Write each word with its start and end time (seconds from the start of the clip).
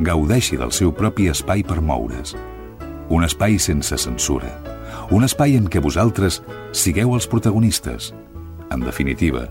gaudeixi 0.00 0.56
del 0.56 0.72
seu 0.72 0.92
propi 0.96 1.28
espai 1.28 1.62
per 1.66 1.80
moure's. 1.84 2.32
Un 3.12 3.26
espai 3.26 3.58
sense 3.60 3.98
censura. 4.00 4.48
Un 5.12 5.26
espai 5.26 5.58
en 5.58 5.66
què 5.68 5.82
vosaltres 5.82 6.40
sigueu 6.72 7.12
els 7.16 7.26
protagonistes. 7.28 8.12
En 8.72 8.80
definitiva, 8.86 9.44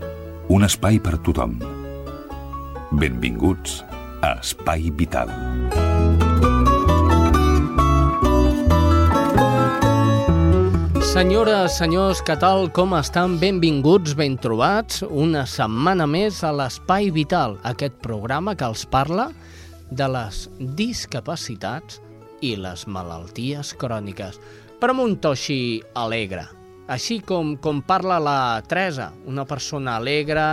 un 0.50 0.66
espai 0.66 0.98
per 0.98 1.18
tothom. 1.22 1.58
Benvinguts 2.90 3.84
a 4.26 4.34
Espai 4.40 4.90
Vital. 4.90 5.30
Senyores, 11.10 11.76
senyors, 11.78 12.24
què 12.26 12.36
tal? 12.38 12.68
Com 12.74 12.94
estan? 12.98 13.36
Benvinguts, 13.38 14.16
ben 14.18 14.36
trobats, 14.38 15.04
una 15.06 15.44
setmana 15.46 16.06
més 16.10 16.42
a 16.46 16.52
l'Espai 16.54 17.10
Vital, 17.14 17.58
aquest 17.66 17.98
programa 18.02 18.54
que 18.54 18.66
els 18.66 18.86
parla 18.86 19.30
de 19.90 20.08
les 20.10 20.44
discapacitats 20.78 22.00
i 22.46 22.54
les 22.56 22.86
malalties 22.86 23.74
cròniques, 23.78 24.38
però 24.80 24.94
amb 24.96 25.04
un 25.04 25.16
to 25.20 25.34
així 25.36 25.80
alegre, 25.98 26.46
així 26.90 27.20
com, 27.26 27.56
com 27.62 27.82
parla 27.86 28.18
la 28.22 28.38
Teresa, 28.66 29.10
una 29.30 29.44
persona 29.46 29.98
alegre 30.00 30.46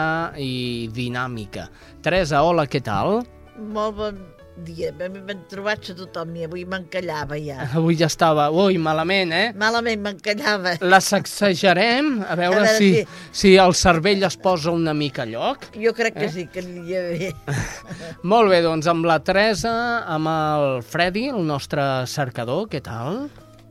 i 0.43 0.89
dinàmica. 0.93 1.69
Teresa, 2.03 2.43
hola, 2.43 2.67
què 2.69 2.83
tal? 2.83 3.21
Molt 3.57 3.95
bon 3.97 4.25
dia. 4.65 4.91
M'he 4.97 5.07
m'he 5.09 5.35
trobat 5.51 5.89
a 5.91 5.95
tothom 5.97 6.35
i 6.39 6.43
avui 6.47 6.63
m'encallava 6.65 7.37
ja. 7.41 7.67
Avui 7.77 7.95
ja 7.99 8.07
estava... 8.09 8.49
Ui, 8.51 8.77
malament, 8.81 9.31
eh? 9.33 9.47
Malament 9.55 10.01
m'encallava. 10.05 10.75
La 10.81 10.99
sacsejarem, 11.03 12.21
a 12.27 12.35
veure, 12.39 12.61
A 12.61 12.65
veure 12.65 12.75
si, 12.77 12.91
si- 12.93 13.07
si 13.41 13.55
el 13.61 13.73
cervell 13.77 14.23
es 14.27 14.37
posa 14.37 14.71
una 14.71 14.93
mica 14.97 15.23
a 15.23 15.29
lloc. 15.29 15.67
Jo 15.75 15.93
crec 15.93 16.17
que 16.17 16.25
Eh? 16.25 16.31
sí, 16.33 16.47
que 16.51 16.59
aniria 16.65 17.01
bé. 17.09 17.33
Molt 18.33 18.49
bé, 18.51 18.61
doncs 18.65 18.87
amb 18.91 19.05
la 19.05 19.19
Teresa, 19.23 19.75
amb 20.07 20.27
el 20.33 20.81
Freddy, 20.83 21.27
el 21.29 21.45
nostre 21.47 21.83
cercador, 22.07 22.67
què 22.71 22.81
tal? 22.81 23.27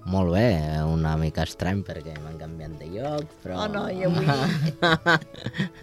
Molt 0.07 0.31
bé, 0.37 0.47
una 0.87 1.17
mica 1.19 1.43
estrany 1.43 1.81
perquè 1.83 2.13
m'han 2.23 2.37
canviat 2.39 2.77
de 2.79 2.87
lloc, 2.95 3.25
però... 3.43 3.57
Oh, 3.65 3.67
no, 3.67 3.89
i 3.91 4.05
avui... 4.07 4.23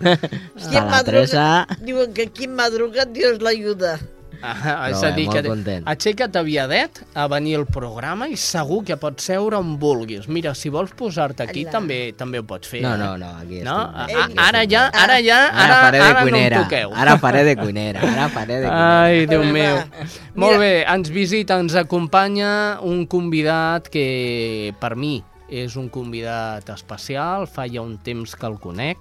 Està 0.08 0.80
la 0.80 0.86
madruga- 0.88 1.04
Teresa... 1.09 1.48
Diuen 1.84 2.14
que 2.16 2.30
qui 2.31 2.48
madruga, 2.48 3.04
Dios 3.06 3.42
l'ajuda. 3.44 3.98
Ah, 4.44 4.90
és 4.92 5.00
a 5.04 5.12
dir, 5.16 5.26
molt 5.30 5.38
que 5.38 5.48
content. 5.48 5.86
aixeca't 5.88 6.36
aviadet 6.36 7.00
a 7.16 7.28
venir 7.32 7.56
al 7.56 7.66
programa 7.66 8.28
i 8.28 8.36
segur 8.36 8.82
que 8.84 8.98
pots 9.00 9.24
seure 9.30 9.56
on 9.56 9.78
vulguis. 9.80 10.28
Mira, 10.28 10.52
si 10.54 10.68
vols 10.74 10.92
posar-te 11.00 11.44
aquí, 11.46 11.64
Allà. 11.64 11.72
també 11.78 12.00
també 12.18 12.42
ho 12.42 12.44
pots 12.44 12.68
fer. 12.68 12.82
No, 12.84 12.94
eh? 12.96 12.98
no, 12.98 13.18
no, 13.18 13.30
aquí 13.40 13.62
No? 13.64 13.78
estic. 14.04 14.18
Aquí 14.26 14.36
ara 14.38 14.62
estic 14.66 14.72
ja, 14.76 14.82
ara 14.92 15.18
ja, 15.24 15.40
Ara 15.48 15.80
ara, 15.80 15.92
de 15.92 16.02
ara 16.02 16.14
no 16.14 16.20
em 16.20 16.30
cuinera. 16.30 16.64
toqueu. 16.64 16.92
Ara 16.94 17.18
faré 17.18 17.44
de 17.48 17.56
cuinera. 17.56 18.02
Ara 18.02 18.28
faré 18.30 18.59
de 18.59 18.68
cuinera. 18.68 19.03
Ai, 19.03 19.26
Déu 19.26 19.44
meu. 19.44 19.53
Mira. 19.53 20.08
Molt 20.36 20.59
bé, 20.59 20.72
ens 20.84 21.09
visita, 21.09 21.58
ens 21.59 21.76
acompanya 21.80 22.80
un 22.82 23.06
convidat 23.08 23.88
que 23.90 24.74
per 24.80 24.96
mi 24.98 25.22
és 25.50 25.76
un 25.78 25.88
convidat 25.88 26.68
especial, 26.74 27.48
fa 27.48 27.68
ja 27.70 27.82
un 27.82 27.98
temps 28.02 28.36
que 28.36 28.46
el 28.48 28.59
conec, 28.59 28.98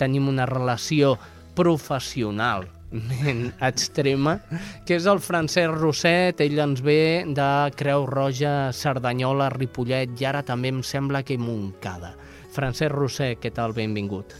tenim 0.00 0.28
una 0.28 0.46
relació 0.46 1.18
professional 1.54 2.66
extrema, 3.70 4.36
que 4.86 4.96
és 4.98 5.06
el 5.10 5.20
Francesc 5.22 5.76
Rosset, 5.76 6.40
ell 6.42 6.58
ens 6.62 6.82
ve 6.82 7.24
de 7.36 7.50
Creu 7.78 8.06
Roja, 8.10 8.72
Cerdanyola, 8.74 9.50
Ripollet 9.54 10.16
i 10.20 10.26
ara 10.26 10.42
també 10.46 10.72
em 10.74 10.82
sembla 10.86 11.22
que 11.22 11.38
Montcada. 11.38 12.14
Francesc 12.50 12.92
Rosset, 12.94 13.38
què 13.42 13.52
tal? 13.54 13.76
Benvingut. 13.76 14.34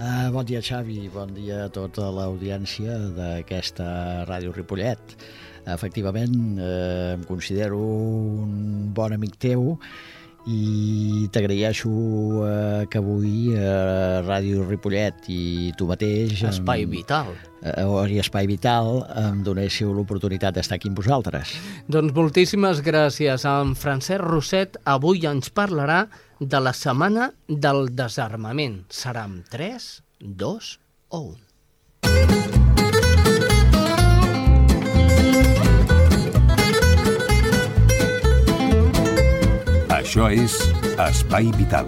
Uh, 0.00 0.30
bon 0.32 0.46
dia, 0.48 0.62
Xavi. 0.64 1.10
Bon 1.12 1.28
dia 1.36 1.66
a 1.66 1.72
tota 1.72 2.08
l'audiència 2.14 2.96
d'aquesta 3.18 4.24
Ràdio 4.24 4.54
Ripollet. 4.56 5.16
Efectivament, 5.68 6.56
eh, 6.56 7.12
em 7.18 7.24
considero 7.28 7.76
un 7.76 8.88
bon 8.96 9.12
amic 9.12 9.36
teu 9.36 9.74
i 10.48 11.28
t'agraeixo 11.32 11.90
eh, 12.46 12.86
que 12.90 13.00
avui 13.00 13.52
a 13.56 14.22
Ràdio 14.24 14.64
Ripollet 14.68 15.28
i 15.28 15.72
tu 15.76 15.88
mateix... 15.90 16.40
Espai 16.48 16.86
vital. 16.88 17.34
eh, 17.62 17.84
i 18.08 18.18
Espai 18.22 18.48
Vital 18.48 19.02
em 19.20 19.42
donéssiu 19.44 19.92
l'oportunitat 19.92 20.56
d'estar 20.56 20.78
aquí 20.78 20.88
amb 20.88 21.00
vosaltres. 21.02 21.52
Doncs 21.88 22.14
moltíssimes 22.16 22.80
gràcies. 22.86 23.44
En 23.44 23.76
Francesc 23.76 24.24
Rosset 24.24 24.80
avui 24.84 25.26
ens 25.28 25.52
parlarà 25.52 26.06
de 26.40 26.62
la 26.62 26.72
setmana 26.72 27.30
del 27.48 27.92
desarmament. 27.92 28.84
Serà 28.88 29.28
amb 29.28 29.44
3, 29.52 29.92
2 30.24 30.74
o 31.10 31.24
1. 31.36 32.69
Això 40.10 40.24
és 40.34 40.54
Espai 40.98 41.52
Vital. 41.54 41.86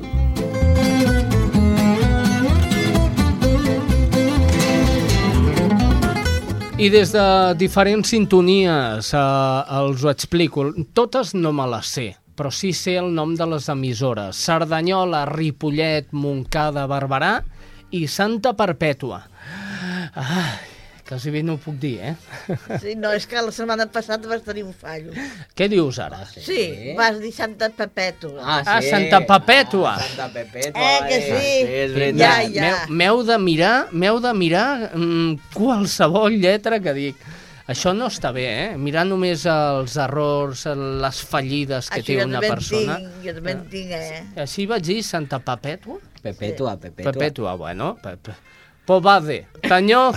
I 6.78 6.86
des 6.94 7.10
de 7.10 7.26
diferents 7.58 8.14
sintonies 8.14 9.10
eh, 9.10 9.24
els 9.74 10.06
ho 10.06 10.14
explico. 10.14 10.68
Totes 10.94 11.34
no 11.34 11.50
me 11.50 11.66
les 11.74 11.90
sé, 11.98 12.08
però 12.38 12.54
sí 12.54 12.70
sé 12.70 12.94
el 13.02 13.10
nom 13.10 13.34
de 13.34 13.52
les 13.56 13.66
emissores. 13.74 14.38
Cerdanyola, 14.38 15.24
Ripollet, 15.26 16.14
Montcada, 16.14 16.86
Barberà 16.86 17.40
i 17.90 18.06
Santa 18.06 18.54
Perpètua. 18.54 19.24
Ai, 20.14 20.71
quasi 21.12 21.28
bé 21.34 21.42
no 21.44 21.58
ho 21.58 21.60
puc 21.60 21.76
dir, 21.76 21.98
eh? 22.00 22.14
Sí, 22.80 22.94
no, 22.96 23.10
és 23.12 23.26
que 23.28 23.36
la 23.44 23.52
setmana 23.52 23.84
passada 23.92 24.26
vas 24.30 24.40
tenir 24.46 24.62
un 24.64 24.72
fallo. 24.72 25.12
Què 25.54 25.68
dius 25.68 25.98
ara? 26.00 26.22
Sí, 26.32 26.94
vas 26.96 27.18
dir 27.20 27.32
Santa 27.36 27.68
Perpètua. 27.68 28.40
Ah, 28.40 28.80
Santa 28.80 29.20
Perpètua. 29.28 29.92
Santa 30.00 30.30
Perpètua. 30.32 30.80
Eh, 30.80 30.98
que 31.10 31.18
sí? 31.20 31.52
és 31.68 31.92
Ja, 31.92 31.98
veritat. 31.98 32.50
ja. 32.56 32.62
M'heu- 32.88 32.96
M'heu 33.02 33.22
de 33.28 33.38
mirar, 33.44 33.76
m'heu 33.92 34.20
de 34.24 34.32
mirar 34.40 34.68
mm, 34.96 35.34
qualsevol 35.54 36.32
lletra 36.40 36.80
que 36.80 36.94
dic. 36.96 37.16
Això 37.72 37.92
no 37.94 38.08
està 38.10 38.32
bé, 38.34 38.46
eh? 38.48 38.70
Mirar 38.76 39.04
només 39.06 39.44
els 39.46 39.94
errors, 40.02 40.64
les 41.04 41.20
fallides 41.30 41.88
que 41.92 42.00
Això 42.00 42.06
té 42.08 42.16
jo 42.18 42.24
una 42.26 42.40
també 42.40 42.48
en 42.48 42.54
persona. 42.56 42.96
Tinc, 42.98 43.20
jo 43.28 43.34
també 43.36 43.52
en 43.54 43.60
tinc, 43.70 43.92
eh? 44.00 44.24
Així 44.42 44.66
vaig 44.66 44.82
dir 44.88 44.98
Santa 45.06 45.38
Perpètua? 45.44 46.00
Perpètua, 46.22 46.74
Perpètua. 46.80 47.12
Perpètua, 47.12 47.54
bueno. 47.60 47.92
pe- 48.02 48.16
pe- 48.16 48.34
Povade. 48.84 49.44
Tanyó. 49.62 50.10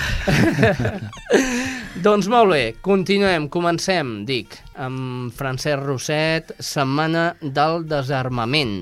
doncs 2.06 2.26
molt 2.32 2.50
bé, 2.50 2.62
continuem, 2.82 3.46
comencem, 3.54 4.24
dic, 4.26 4.56
amb 4.82 5.34
Francesc 5.38 5.84
Rosset, 5.84 6.54
Setmana 6.58 7.28
del 7.42 7.84
Desarmament. 7.86 8.80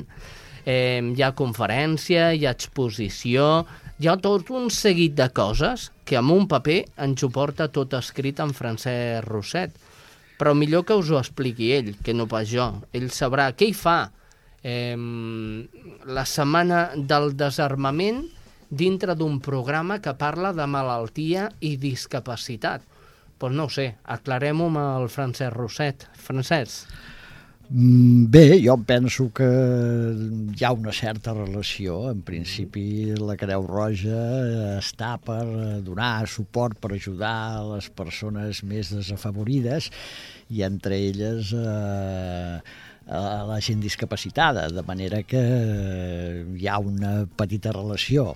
Eh, 0.63 1.03
hi 1.03 1.23
ha 1.23 1.34
conferència, 1.35 2.29
hi 2.31 2.46
ha 2.47 2.53
exposició, 2.55 3.66
hi 3.99 4.08
ha 4.08 4.16
tot 4.23 4.53
un 4.55 4.69
seguit 4.72 5.17
de 5.17 5.28
coses 5.35 5.90
que 6.08 6.16
amb 6.16 6.31
un 6.31 6.47
paper 6.47 6.78
ens 7.03 7.25
ho 7.25 7.29
porta 7.35 7.67
tot 7.67 7.93
escrit 7.99 8.40
en 8.40 8.53
Francesc 8.55 9.28
Rosset. 9.28 9.75
Però 10.40 10.53
millor 10.55 10.85
que 10.87 10.96
us 10.96 11.11
ho 11.11 11.19
expliqui 11.19 11.73
ell, 11.75 11.91
que 12.03 12.16
no 12.16 12.25
pas 12.31 12.47
jo. 12.47 12.69
Ell 12.96 13.11
sabrà 13.11 13.49
què 13.52 13.67
hi 13.67 13.75
fa 13.75 13.97
eh, 14.63 14.96
la 16.08 16.23
setmana 16.23 16.85
del 16.96 17.35
desarmament 17.35 18.23
dintre 18.73 19.16
d'un 19.16 19.40
programa 19.43 19.99
que 20.02 20.16
parla 20.17 20.53
de 20.58 20.67
malaltia 20.70 21.49
i 21.61 21.75
discapacitat. 21.78 22.85
Doncs 23.40 23.58
no 23.58 23.67
ho 23.67 23.72
sé, 23.73 23.90
aclarem-ho 24.16 24.70
amb 24.72 24.79
el 24.84 25.09
Francesc 25.11 25.52
Rosset. 25.58 26.08
Francesc, 26.16 26.87
Mm, 27.70 28.29
Bé, 28.29 28.59
jo 28.61 28.75
penso 28.85 29.29
que 29.34 29.46
hi 29.47 30.64
ha 30.66 30.72
una 30.75 30.91
certa 30.91 31.34
relació. 31.34 32.11
En 32.11 32.22
principi, 32.22 33.16
la 33.17 33.37
Creu 33.40 33.64
Roja 33.66 34.20
està 34.78 35.16
per 35.17 35.81
donar 35.81 36.28
suport, 36.28 36.78
per 36.78 36.91
ajudar 36.93 37.34
a 37.55 37.64
les 37.72 37.87
persones 37.90 38.61
més 38.67 38.91
desafavorides 38.93 39.90
i 40.52 40.61
entre 40.67 40.99
elles 41.08 41.53
eh, 41.55 42.59
a 43.13 43.43
la 43.47 43.59
gent 43.61 43.83
discapacitada, 43.83 44.67
de 44.73 44.83
manera 44.87 45.21
que 45.23 45.43
hi 46.57 46.67
ha 46.67 46.79
una 46.81 47.13
petita 47.37 47.73
relació. 47.75 48.33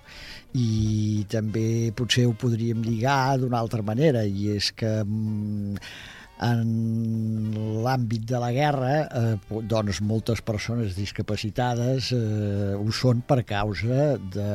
I 0.57 1.25
també 1.31 1.91
potser 1.97 2.27
ho 2.27 2.35
podríem 2.38 2.85
lligar 2.85 3.38
d'una 3.41 3.59
altra 3.59 3.83
manera, 3.85 4.24
i 4.25 4.53
és 4.57 4.71
que 4.77 4.94
mm, 5.03 5.81
En 6.38 7.53
l'àmbit 7.81 8.27
de 8.29 8.38
la 8.38 8.51
guerra, 8.53 8.91
eh, 9.09 9.62
doncs 9.65 10.03
moltes 10.06 10.44
persones 10.45 10.94
discapacitades 10.94 12.12
eh, 12.13 12.75
ho 12.77 12.91
són 12.94 13.24
per 13.25 13.41
causa 13.41 14.12
de, 14.21 14.51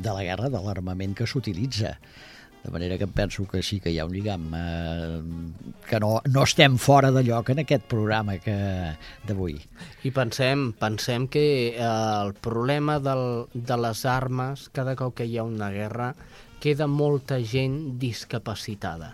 de 0.00 0.14
la 0.16 0.24
guerra, 0.24 0.48
de 0.48 0.62
l'armament 0.64 1.12
que 1.18 1.28
s'utilitza. 1.28 1.92
De 2.64 2.70
manera 2.72 2.96
que 2.96 3.06
penso 3.06 3.44
que 3.46 3.62
sí 3.62 3.78
que 3.78 3.90
hi 3.92 3.98
ha 4.00 4.06
un 4.08 4.14
lligam, 4.14 4.46
eh, 4.56 5.20
que 5.84 6.00
no, 6.00 6.22
no 6.32 6.44
estem 6.48 6.78
fora 6.80 7.10
de 7.12 7.20
lloc 7.26 7.50
en 7.52 7.60
aquest 7.60 7.84
programa 7.90 8.38
que 8.40 8.56
d'avui. 9.28 9.58
I 10.08 10.12
pensem, 10.16 10.70
pensem 10.80 11.28
que 11.28 11.44
eh, 11.74 11.84
el 11.84 12.32
problema 12.40 12.96
del, 13.04 13.44
de 13.52 13.78
les 13.84 14.06
armes, 14.08 14.70
cada 14.72 14.96
cop 14.96 15.12
que 15.20 15.28
hi 15.28 15.36
ha 15.36 15.44
una 15.44 15.68
guerra, 15.74 16.14
queda 16.64 16.88
molta 16.88 17.36
gent 17.44 17.98
discapacitada. 18.00 19.12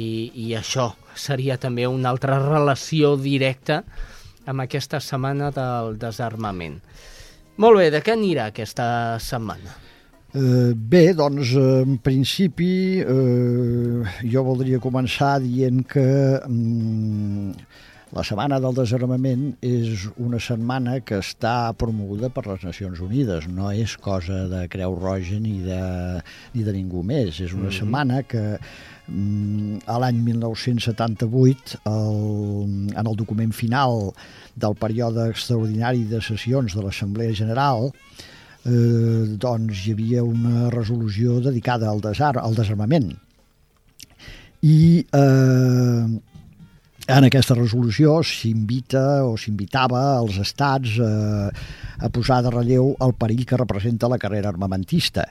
I, 0.00 0.32
I 0.32 0.50
això 0.56 0.90
seria 1.16 1.60
també 1.60 1.84
una 1.88 2.08
altra 2.12 2.40
relació 2.40 3.14
directa 3.20 3.82
amb 4.48 4.64
aquesta 4.64 5.02
setmana 5.04 5.50
del 5.52 5.98
desarmament. 6.00 6.80
Molt 7.60 7.80
bé, 7.80 7.90
de 7.92 8.00
què 8.04 8.16
anirà 8.16 8.50
aquesta 8.50 8.86
setmana? 9.20 9.76
Eh, 10.36 10.74
bé, 10.76 11.14
doncs, 11.14 11.54
en 11.56 11.96
principi, 12.04 13.00
eh, 13.00 14.16
jo 14.28 14.42
voldria 14.44 14.80
començar 14.84 15.38
dient 15.40 15.78
que 15.88 16.04
mm, 16.44 17.54
la 18.12 18.24
Setmana 18.26 18.58
del 18.60 18.76
Desarmament 18.76 19.46
és 19.64 20.04
una 20.20 20.36
setmana 20.42 20.98
que 21.00 21.22
està 21.22 21.72
promoguda 21.80 22.28
per 22.28 22.44
les 22.50 22.68
Nacions 22.68 23.00
Unides, 23.00 23.48
no 23.48 23.72
és 23.72 23.96
cosa 23.96 24.42
de 24.50 24.66
Creu 24.68 24.98
Roja 25.00 25.40
ni 25.40 25.56
de, 25.64 25.80
ni 26.52 26.68
de 26.68 26.76
ningú 26.76 27.00
més. 27.00 27.40
És 27.40 27.56
una 27.56 27.62
mm 27.62 27.68
-hmm. 27.70 27.78
setmana 27.78 28.22
que 28.22 28.58
mm, 29.08 29.78
a 29.86 29.98
l'any 29.98 30.20
1978, 30.20 31.80
el, 31.86 32.92
en 32.92 33.06
el 33.06 33.16
document 33.16 33.52
final 33.54 34.12
del 34.54 34.74
període 34.74 35.30
extraordinari 35.30 36.04
de 36.04 36.20
sessions 36.20 36.74
de 36.74 36.82
l'Assemblea 36.82 37.32
General, 37.32 37.88
eh, 37.88 38.34
doncs 38.66 39.84
hi 39.84 39.94
havia 39.94 40.24
una 40.26 40.70
resolució 40.74 41.40
dedicada 41.44 41.90
al, 41.90 42.00
desar 42.02 42.34
al 42.40 42.56
desarmament. 42.58 43.12
I 44.66 45.04
eh, 45.14 46.06
en 47.06 47.26
aquesta 47.28 47.54
resolució 47.54 48.16
s'invita 48.26 49.22
o 49.26 49.36
s'invitava 49.38 50.00
als 50.16 50.40
estats 50.42 50.96
eh, 50.98 51.48
a 52.02 52.08
posar 52.10 52.40
de 52.42 52.50
relleu 52.50 52.94
el 53.04 53.14
perill 53.14 53.44
que 53.46 53.60
representa 53.60 54.10
la 54.10 54.18
carrera 54.18 54.50
armamentista, 54.50 55.28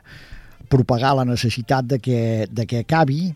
propagar 0.72 1.16
la 1.20 1.26
necessitat 1.28 1.86
de 1.86 2.00
que, 2.00 2.22
de 2.50 2.66
que 2.66 2.86
acabi 2.86 3.34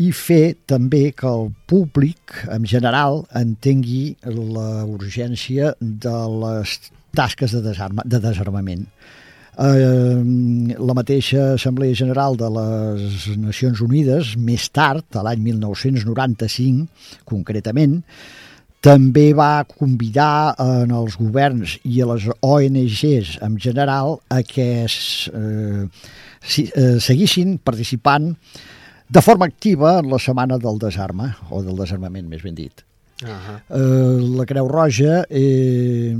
i 0.00 0.10
fer 0.10 0.56
també 0.66 1.12
que 1.14 1.28
el 1.28 1.52
públic 1.70 2.34
en 2.50 2.64
general 2.66 3.22
entengui 3.36 4.16
la 4.24 4.82
urgència 4.88 5.74
de 5.78 6.16
les 6.40 6.78
tasques 7.14 7.52
de, 7.54 7.60
desarma, 7.62 8.02
de 8.04 8.18
desarmament. 8.18 8.88
Eh, 9.58 10.74
la 10.78 10.94
mateixa 10.98 11.52
Assemblea 11.54 11.94
General 11.94 12.36
de 12.36 12.48
les 12.56 13.26
Nacions 13.38 13.82
Unides, 13.84 14.34
més 14.36 14.66
tard, 14.74 15.06
a 15.14 15.22
l'any 15.22 15.42
1995, 15.44 16.88
concretament, 17.28 18.00
també 18.84 19.30
va 19.32 19.64
convidar 19.64 20.54
en 20.60 20.92
els 20.92 21.16
governs 21.16 21.78
i 21.88 22.02
a 22.02 22.08
les 22.10 22.26
ONGs 22.44 23.38
en 23.46 23.54
general 23.56 24.18
a 24.28 24.42
que 24.44 24.66
es, 24.84 24.96
eh, 25.32 25.86
si, 26.42 26.66
eh, 26.74 26.98
seguissin 27.00 27.56
participant 27.58 28.34
de 29.08 29.22
forma 29.22 29.46
activa 29.46 30.00
en 30.00 30.10
la 30.10 30.18
Setmana 30.18 30.58
del 30.58 30.78
Desarme, 30.78 31.30
o 31.50 31.62
del 31.62 31.76
desarmament, 31.76 32.28
més 32.28 32.42
ben 32.42 32.54
dit. 32.54 32.84
Uh 33.22 33.28
-huh. 33.28 33.58
eh, 33.70 34.36
la 34.36 34.44
Creu 34.44 34.68
Roja 34.68 35.24
eh, 35.30 36.14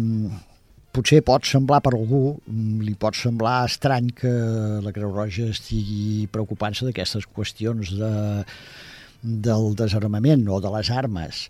potser 0.94 1.20
pot 1.26 1.46
semblar 1.48 1.80
per 1.84 1.94
algú, 1.96 2.38
mm, 2.46 2.82
li 2.86 2.94
pot 2.94 3.16
semblar 3.18 3.64
estrany 3.68 4.12
que 4.14 4.32
la 4.84 4.92
Creu 4.94 5.12
Roja 5.12 5.50
estigui 5.50 6.28
preocupant-se 6.32 6.86
d'aquestes 6.86 7.26
qüestions 7.34 7.94
de, 7.98 8.12
del 9.22 9.74
desarmament 9.78 10.46
o 10.48 10.60
de 10.60 10.70
les 10.76 10.90
armes 10.90 11.48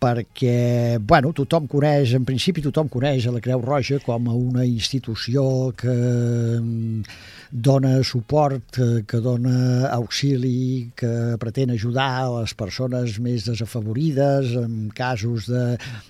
perquè, 0.00 0.98
bueno, 1.00 1.32
tothom 1.36 1.66
coneix, 1.70 2.14
en 2.16 2.26
principi 2.28 2.64
tothom 2.64 2.90
coneix 2.92 3.26
a 3.26 3.34
la 3.34 3.42
Creu 3.44 3.62
Roja 3.64 3.98
com 4.04 4.28
a 4.28 4.34
una 4.36 4.66
institució 4.66 5.72
que 5.78 5.94
mm, 6.60 7.16
dona 7.50 8.02
suport, 8.04 8.78
que 9.06 9.20
dona 9.22 9.88
auxili, 9.94 10.90
que 10.96 11.36
pretén 11.40 11.72
ajudar 11.74 12.08
a 12.24 12.28
les 12.40 12.54
persones 12.58 13.18
més 13.22 13.46
desafavorides 13.46 14.56
en 14.60 14.90
casos 14.94 15.48
de, 15.50 15.64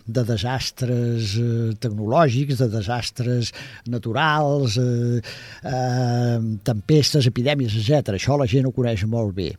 de 0.07 0.27
desastres 0.27 1.37
eh, 1.41 1.77
tecnològics, 1.81 2.59
de 2.63 2.71
desastres 2.73 3.53
naturals, 3.87 4.79
eh, 4.81 5.23
eh, 5.63 6.39
tempestes, 6.67 7.29
epidèmies, 7.31 7.77
etc. 7.79 8.17
Això 8.17 8.39
la 8.41 8.49
gent 8.51 8.69
ho 8.69 8.75
coneix 8.75 9.07
molt 9.11 9.37
bé. 9.37 9.53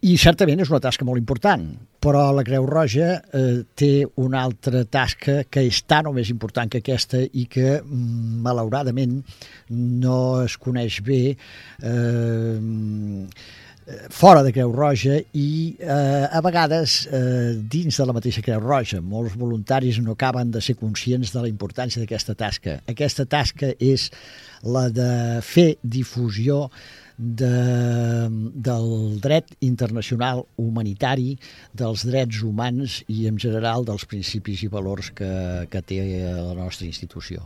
I 0.00 0.14
certament 0.16 0.62
és 0.64 0.70
una 0.72 0.80
tasca 0.80 1.04
molt 1.04 1.20
important, 1.20 1.64
però 2.00 2.30
la 2.32 2.40
Creu 2.46 2.64
Roja 2.64 3.18
eh, 3.36 3.58
té 3.76 3.90
una 4.22 4.40
altra 4.46 4.80
tasca 4.88 5.42
que 5.44 5.66
és 5.68 5.82
tan 5.84 6.08
o 6.08 6.14
més 6.16 6.30
important 6.32 6.70
que 6.72 6.80
aquesta 6.80 7.20
i 7.20 7.44
que, 7.44 7.82
mm, 7.82 8.38
malauradament, 8.46 9.18
no 9.68 10.20
es 10.40 10.56
coneix 10.56 11.02
bé 11.04 11.20
eh, 11.36 12.56
fora 14.08 14.42
de 14.42 14.52
Creu 14.54 14.72
Roja 14.72 15.18
i 15.36 15.76
eh, 15.78 16.26
a 16.30 16.40
vegades 16.44 17.06
eh, 17.10 17.52
dins 17.60 17.96
de 18.00 18.06
la 18.06 18.14
mateixa 18.16 18.44
Creu 18.44 18.60
Roja. 18.62 19.02
Molts 19.04 19.36
voluntaris 19.36 20.00
no 20.00 20.16
acaben 20.16 20.50
de 20.54 20.62
ser 20.64 20.78
conscients 20.80 21.32
de 21.34 21.44
la 21.44 21.50
importància 21.52 22.00
d'aquesta 22.00 22.36
tasca. 22.38 22.78
Aquesta 22.88 23.26
tasca 23.28 23.74
és 23.76 24.08
la 24.64 24.88
de 24.92 25.12
fer 25.44 25.74
difusió 25.82 26.68
de, 27.20 28.28
del 28.54 29.20
dret 29.20 29.52
internacional 29.60 30.46
humanitari, 30.56 31.34
dels 31.76 32.06
drets 32.08 32.40
humans 32.46 33.02
i, 33.08 33.26
en 33.28 33.36
general, 33.38 33.84
dels 33.84 34.06
principis 34.08 34.64
i 34.64 34.70
valors 34.72 35.12
que, 35.12 35.32
que 35.70 35.82
té 35.84 36.00
la 36.24 36.56
nostra 36.56 36.88
institució. 36.88 37.44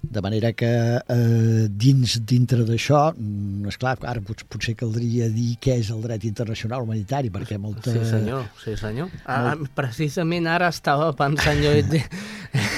De 0.00 0.22
manera 0.22 0.52
que 0.54 0.68
eh, 0.96 1.64
dins 1.68 2.14
dintre 2.24 2.62
d'això, 2.64 3.10
mm, 3.12 3.68
és 3.68 3.76
clar, 3.82 3.96
ara 4.08 4.22
pot, 4.24 4.44
potser 4.48 4.76
caldria 4.78 5.26
dir 5.28 5.56
què 5.60 5.74
és 5.82 5.90
el 5.92 6.00
dret 6.06 6.24
internacional 6.24 6.86
humanitari, 6.86 7.32
perquè 7.34 7.58
molta... 7.60 7.92
Sí, 7.92 8.04
senyor, 8.06 8.46
sí, 8.62 8.76
senyor. 8.78 9.10
Ah, 9.26 9.56
Molt... 9.58 9.74
Precisament 9.76 10.48
ara 10.48 10.70
estava 10.72 11.10
pensant 11.18 11.60
jo... 11.60 11.74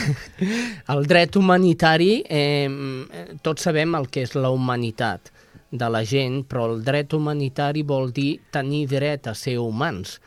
el 0.97 1.05
dret 1.07 1.37
humanitari, 1.39 2.25
eh, 2.27 3.37
tots 3.45 3.69
sabem 3.69 3.95
el 4.01 4.09
que 4.11 4.25
és 4.27 4.35
la 4.35 4.51
humanitat 4.51 5.31
de 5.71 5.89
la 5.89 6.03
gent, 6.05 6.43
però 6.51 6.67
el 6.71 6.83
dret 6.85 7.15
humanitari 7.15 7.85
vol 7.87 8.11
dir 8.15 8.41
tenir 8.53 8.87
dret 8.91 9.31
a 9.31 9.35
ser 9.39 9.59
humans, 9.63 10.19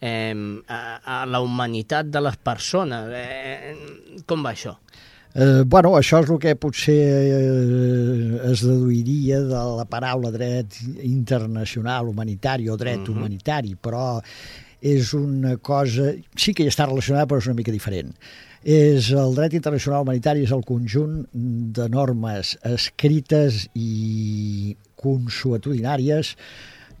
eh, 0.00 0.32
a, 0.68 0.80
a 1.04 1.18
la 1.28 1.42
humanitat 1.44 2.08
de 2.12 2.22
les 2.24 2.36
persones. 2.36 3.12
Eh, 3.12 3.74
com 4.26 4.44
va 4.44 4.54
això? 4.56 4.76
Eh, 5.36 5.64
bueno, 5.68 5.92
això 5.98 6.22
és 6.24 6.32
el 6.32 6.40
que 6.40 6.56
potser 6.56 6.96
eh, 6.96 8.50
es 8.50 8.64
deduiria 8.64 9.42
de 9.44 9.64
la 9.76 9.84
paraula 9.84 10.32
dret 10.32 10.78
internacional 11.04 12.08
humanitari 12.08 12.70
o 12.70 12.76
dret 12.76 12.96
uh 12.96 13.00
mhm. 13.00 13.06
-huh. 13.06 13.16
humanitari, 13.16 13.76
però 13.76 14.22
és 14.80 15.12
una 15.14 15.56
cosa... 15.56 16.14
Sí 16.36 16.54
que 16.54 16.62
hi 16.62 16.68
està 16.68 16.86
relacionada, 16.86 17.26
però 17.26 17.38
és 17.38 17.46
una 17.46 17.56
mica 17.56 17.72
diferent 17.72 18.14
és 18.66 19.12
el 19.14 19.34
dret 19.36 19.52
internacional 19.54 20.02
humanitari 20.02 20.42
és 20.42 20.50
el 20.50 20.64
conjunt 20.66 21.20
de 21.32 21.84
normes 21.88 22.56
escrites 22.66 23.68
i 23.78 24.74
consuetudinàries 25.06 26.34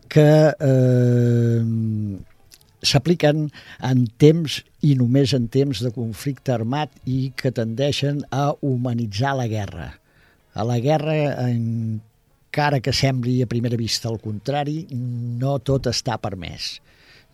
que 0.08 0.30
eh, 0.54 1.62
s'apliquen 2.86 3.46
en 3.90 4.06
temps 4.20 4.60
i 4.86 4.94
només 4.98 5.34
en 5.36 5.48
temps 5.52 5.82
de 5.82 5.92
conflicte 5.94 6.54
armat 6.54 6.92
i 7.04 7.32
que 7.36 7.52
tendeixen 7.54 8.22
a 8.30 8.52
humanitzar 8.62 9.34
la 9.38 9.48
guerra. 9.50 9.90
A 10.54 10.64
la 10.64 10.78
guerra, 10.80 11.16
encara 11.50 12.80
que 12.80 12.94
sembli 12.94 13.40
a 13.42 13.50
primera 13.50 13.76
vista 13.76 14.08
el 14.12 14.20
contrari, 14.22 14.86
no 14.92 15.58
tot 15.58 15.90
està 15.90 16.16
permès. 16.22 16.76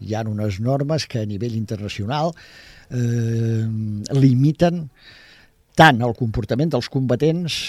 Hi 0.03 0.17
ha 0.17 0.25
unes 0.27 0.59
normes 0.59 1.07
que 1.07 1.23
a 1.23 1.29
nivell 1.29 1.55
internacional 1.55 2.33
eh, 2.91 3.67
limiten 4.19 4.89
tant 5.79 6.03
el 6.03 6.17
comportament 6.19 6.73
dels 6.73 6.91
combatents 6.93 7.61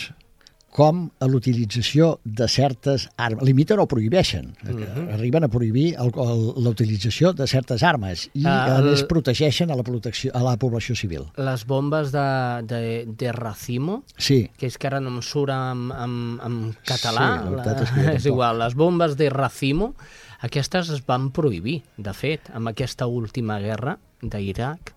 com 0.73 1.03
a 1.21 1.27
l'utilització 1.29 2.15
de 2.25 2.47
certes 2.49 3.03
armes. 3.21 3.43
Limiten 3.45 3.77
o 3.79 3.85
prohibeixen. 3.87 4.55
Uh 4.65 4.71
-huh. 4.79 5.13
Arriben 5.13 5.43
a 5.43 5.47
prohibir 5.47 5.93
la 5.95 6.69
utilització 6.69 7.31
de 7.33 7.45
certes 7.47 7.83
armes 7.83 8.29
i 8.33 8.41
Ah, 8.45 8.77
a 8.77 8.81
més 8.81 9.01
el- 9.01 9.07
protegeixen 9.07 9.69
a 9.69 9.75
la, 9.75 9.83
protecció, 9.83 10.31
a 10.33 10.41
la 10.41 10.57
població 10.57 10.95
civil. 10.95 11.25
Les 11.37 11.65
bombes 11.67 12.11
de, 12.11 12.63
de, 12.65 13.05
de 13.05 13.31
Racimo, 13.31 14.03
Sí, 14.17 14.49
que 14.57 14.65
és 14.65 14.77
que 14.79 14.87
ara 14.87 14.99
no 14.99 15.09
em 15.09 15.21
surt 15.21 15.51
en, 15.51 15.91
en, 15.91 16.39
en 16.43 16.75
català, 16.85 17.43
Sí, 17.45 17.55
la 17.55 17.81
és 17.83 17.91
que 17.91 18.15
és 18.15 18.25
igual, 18.25 18.57
les 18.57 18.73
bombes 18.73 19.15
de 19.15 19.29
Racimo, 19.29 19.93
aquestes 20.41 20.89
es 20.89 21.05
van 21.05 21.31
prohibir, 21.31 21.83
de 21.97 22.13
fet, 22.13 22.49
amb 22.53 22.67
aquesta 22.67 23.05
última 23.05 23.59
guerra 23.59 23.99
d'Iraq, 24.21 24.93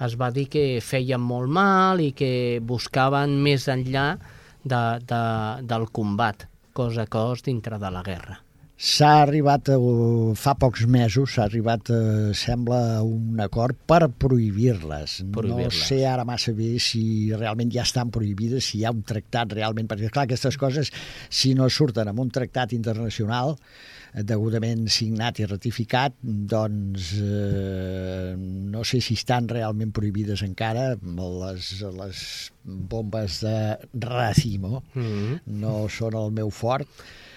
es 0.00 0.16
va 0.18 0.30
dir 0.30 0.48
que 0.48 0.80
feien 0.80 1.20
molt 1.20 1.48
mal 1.50 2.00
i 2.00 2.12
que 2.12 2.60
buscaven 2.62 3.42
més 3.42 3.68
enllà 3.68 4.16
de, 4.64 4.82
de, 5.04 5.22
del 5.62 5.88
combat, 5.90 6.48
cos 6.72 6.98
a 6.98 7.06
cos 7.06 7.42
dintre 7.42 7.78
de 7.78 7.90
la 7.90 8.02
guerra. 8.02 8.42
S'ha 8.78 9.24
arribat, 9.24 9.72
a, 9.74 9.76
fa 10.38 10.52
pocs 10.54 10.84
mesos, 10.86 11.32
s'ha 11.34 11.48
arribat, 11.48 11.88
a, 11.90 12.30
sembla, 12.38 12.76
a 13.00 13.02
un 13.02 13.40
acord 13.42 13.74
per 13.90 14.06
prohibir-les. 14.06 15.16
no 15.26 15.32
Prohibir-les. 15.34 15.80
sé 15.88 16.04
ara 16.06 16.22
massa 16.28 16.54
bé 16.54 16.76
si 16.78 17.02
realment 17.34 17.72
ja 17.74 17.82
estan 17.82 18.12
prohibides, 18.14 18.68
si 18.70 18.78
hi 18.78 18.84
ha 18.86 18.94
un 18.94 19.02
tractat 19.02 19.56
realment, 19.58 19.90
perquè 19.90 20.12
clar, 20.14 20.28
aquestes 20.28 20.56
coses, 20.62 20.92
si 21.28 21.56
no 21.58 21.66
surten 21.68 22.06
amb 22.06 22.22
un 22.22 22.30
tractat 22.30 22.76
internacional, 22.78 23.56
eh, 24.14 24.22
degudament 24.22 24.86
signat 24.86 25.42
i 25.42 25.50
ratificat, 25.50 26.14
doncs 26.22 27.12
eh, 27.18 28.34
no 28.38 28.84
sé 28.86 29.02
si 29.02 29.18
estan 29.18 29.50
realment 29.50 29.90
prohibides 29.90 30.46
encara 30.46 30.92
les, 31.02 31.72
les 31.82 32.26
bombes 32.62 33.40
de 33.42 33.58
racimo, 34.06 34.84
Mm 34.94 35.02
-hmm. 35.02 35.40
no 35.46 35.88
són 35.88 36.14
el 36.14 36.30
meu 36.30 36.50
fort, 36.50 36.86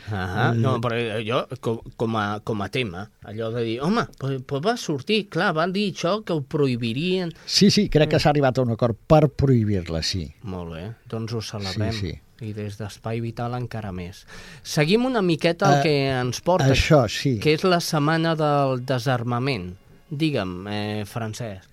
Ah, 0.10 0.52
no, 0.58 0.74
però 0.82 0.98
allò, 1.20 1.44
com, 1.62 1.78
com, 1.96 2.16
a, 2.18 2.40
com 2.44 2.62
a 2.66 2.70
tema, 2.74 3.04
allò 3.30 3.52
de 3.54 3.62
dir, 3.68 3.76
home, 3.86 4.08
pues, 4.18 4.42
pues 4.48 4.64
va 4.66 4.74
sortir, 4.78 5.28
clar, 5.30 5.52
van 5.54 5.72
dir 5.76 5.92
això, 5.94 6.18
que 6.26 6.34
ho 6.34 6.42
prohibirien. 6.42 7.32
Sí, 7.46 7.70
sí, 7.72 7.86
crec 7.94 8.10
que 8.16 8.20
s'ha 8.20 8.32
arribat 8.34 8.58
a 8.58 8.66
un 8.66 8.74
acord 8.74 8.98
per 9.08 9.28
prohibir-la, 9.30 10.02
sí. 10.02 10.26
Molt 10.44 10.74
bé, 10.74 10.84
doncs 11.12 11.34
ho 11.38 11.42
celebrem. 11.46 11.94
Sí, 11.94 12.16
I 12.42 12.54
des 12.58 12.80
d'Espai 12.80 13.20
Vital 13.22 13.54
encara 13.54 13.92
més. 13.94 14.24
Seguim 14.66 15.06
una 15.06 15.22
miqueta 15.22 15.68
el 15.76 15.80
Eh, 15.80 15.84
que 15.84 15.96
ens 16.10 16.42
porta, 16.42 16.72
Això, 16.74 17.04
sí. 17.08 17.36
que 17.40 17.54
és 17.54 17.64
la 17.64 17.78
setmana 17.80 18.34
del 18.36 18.82
desarmament. 18.84 19.76
Digue'm, 20.10 20.56
eh, 20.68 21.04
Francesc. 21.06 21.68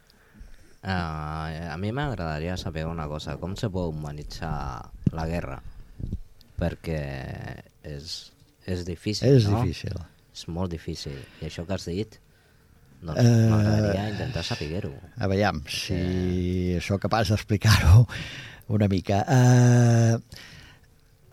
Uh, 0.78 1.72
a 1.72 1.76
mi 1.76 1.90
m'agradaria 1.90 2.56
saber 2.56 2.84
una 2.86 3.08
cosa, 3.08 3.34
com 3.36 3.56
se 3.56 3.66
pot 3.68 3.88
humanitzar 3.90 4.90
la 5.16 5.24
guerra? 5.26 5.56
Perquè 6.58 7.00
és, 7.96 8.16
és 8.66 8.84
difícil, 8.86 9.28
És 9.28 9.48
no? 9.48 9.62
difícil. 9.62 9.96
És 10.34 10.46
molt 10.52 10.70
difícil. 10.72 11.16
I 11.40 11.48
això 11.48 11.64
que 11.66 11.74
has 11.74 11.88
dit, 11.88 12.18
doncs 13.00 13.22
Eh, 13.22 13.48
m'agradaria 13.50 14.08
intentar 14.12 14.44
saber-ho. 14.46 14.92
A 15.18 15.26
veure, 15.30 15.62
si 15.70 16.78
sóc 16.84 17.02
capaç 17.06 17.32
d'explicar-ho 17.34 18.06
una 18.76 18.88
mica. 18.90 19.24
Uh, 19.26 20.18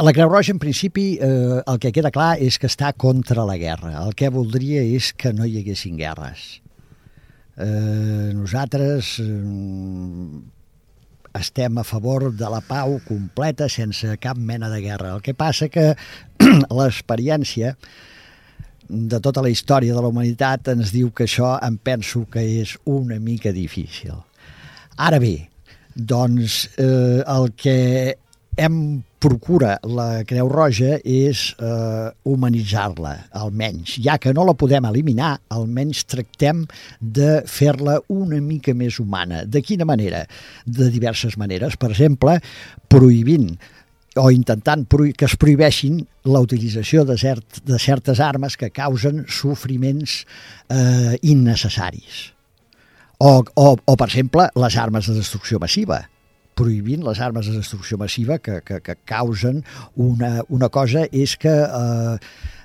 la 0.03 0.11
Creu 0.11 0.27
Roja, 0.27 0.51
en 0.51 0.59
principi, 0.59 1.17
eh, 1.23 1.61
el 1.65 1.79
que 1.79 1.93
queda 1.95 2.11
clar 2.11 2.35
és 2.43 2.57
que 2.59 2.67
està 2.67 2.91
contra 2.91 3.45
la 3.47 3.55
guerra. 3.55 3.93
El 4.03 4.11
que 4.13 4.27
voldria 4.29 4.81
és 4.83 5.13
que 5.15 5.31
no 5.33 5.45
hi 5.47 5.61
haguessin 5.61 5.95
guerres. 5.95 6.59
Eh, 7.55 8.31
nosaltres 8.35 9.13
eh, 9.23 9.29
estem 11.35 11.77
a 11.77 11.83
favor 11.83 12.31
de 12.33 12.49
la 12.49 12.61
pau 12.63 12.99
completa 13.07 13.67
sense 13.69 14.17
cap 14.23 14.37
mena 14.37 14.69
de 14.71 14.81
guerra. 14.81 15.15
El 15.15 15.23
que 15.25 15.35
passa 15.35 15.69
que 15.69 15.93
l'experiència 16.79 17.75
de 18.87 19.19
tota 19.19 19.41
la 19.41 19.49
història 19.49 19.95
de 19.95 20.01
la 20.01 20.11
humanitat 20.13 20.69
ens 20.75 20.93
diu 20.93 21.09
que 21.11 21.25
això 21.25 21.55
em 21.65 21.77
penso 21.77 22.25
que 22.31 22.43
és 22.61 22.75
una 22.85 23.19
mica 23.19 23.51
difícil. 23.53 24.13
Ara 24.95 25.19
bé, 25.19 25.49
doncs 25.95 26.65
eh, 26.77 27.23
el 27.25 27.51
que 27.57 27.77
hem 28.55 28.77
procura 29.25 29.79
la 29.89 30.21
Creu 30.27 30.49
Roja 30.51 30.99
és 31.01 31.47
eh, 31.57 32.09
humanitzar-la, 32.29 33.13
almenys. 33.41 33.95
Ja 34.05 34.19
que 34.21 34.33
no 34.37 34.45
la 34.45 34.53
podem 34.57 34.85
eliminar, 34.85 35.31
almenys 35.55 36.03
tractem 36.11 36.61
de 37.01 37.39
fer-la 37.49 37.97
una 38.13 38.37
mica 38.43 38.75
més 38.77 38.99
humana. 39.01 39.41
De 39.49 39.63
quina 39.65 39.87
manera? 39.89 40.25
De 40.65 40.91
diverses 40.93 41.39
maneres. 41.41 41.77
Per 41.81 41.89
exemple, 41.95 42.37
prohibint 42.91 43.55
o 44.21 44.29
intentant 44.31 44.85
que 44.87 45.27
es 45.27 45.35
prohibeixin 45.41 45.99
la 46.29 46.39
utilització 46.45 47.03
de, 47.09 47.17
cert, 47.19 47.63
de 47.65 47.81
certes 47.81 48.21
armes 48.21 48.55
que 48.55 48.69
causen 48.71 49.25
sofriments 49.27 50.21
eh, 50.69 51.17
innecessaris. 51.25 52.27
O, 53.17 53.39
o, 53.41 53.71
o, 53.73 53.95
per 53.95 54.11
exemple, 54.11 54.51
les 54.59 54.77
armes 54.77 55.09
de 55.09 55.17
destrucció 55.17 55.59
massiva 55.59 56.03
prohibint 56.55 57.03
les 57.05 57.19
armes 57.21 57.47
de 57.49 57.57
destrucció 57.59 57.97
massiva 58.01 58.39
que, 58.39 58.61
que, 58.65 58.79
que 58.81 58.95
causen 59.07 59.63
una, 59.95 60.39
una 60.49 60.69
cosa 60.73 61.05
és 61.11 61.35
que 61.39 61.51
eh, 61.51 62.17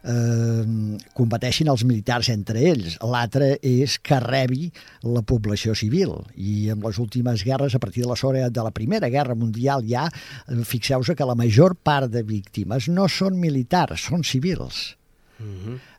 eh, 0.04 0.96
combateixin 1.16 1.70
els 1.72 1.84
militars 1.88 2.30
entre 2.32 2.62
ells. 2.70 2.96
L'altra 3.02 3.52
és 3.60 3.98
que 4.02 4.20
rebi 4.22 4.70
la 5.02 5.24
població 5.26 5.74
civil. 5.78 6.14
I 6.36 6.70
en 6.74 6.82
les 6.86 7.00
últimes 7.02 7.44
guerres, 7.46 7.74
a 7.74 7.82
partir 7.82 8.06
de 8.06 8.10
la, 8.12 8.48
de 8.48 8.66
la 8.66 8.74
Primera 8.74 9.10
Guerra 9.12 9.34
Mundial, 9.34 9.84
ja 9.88 10.08
eh, 10.10 10.62
fixeu-vos 10.64 11.12
que 11.16 11.28
la 11.28 11.38
major 11.38 11.76
part 11.76 12.10
de 12.12 12.24
víctimes 12.26 12.88
no 12.88 13.08
són 13.10 13.38
militars, 13.40 14.08
són 14.10 14.24
civils. 14.24 14.94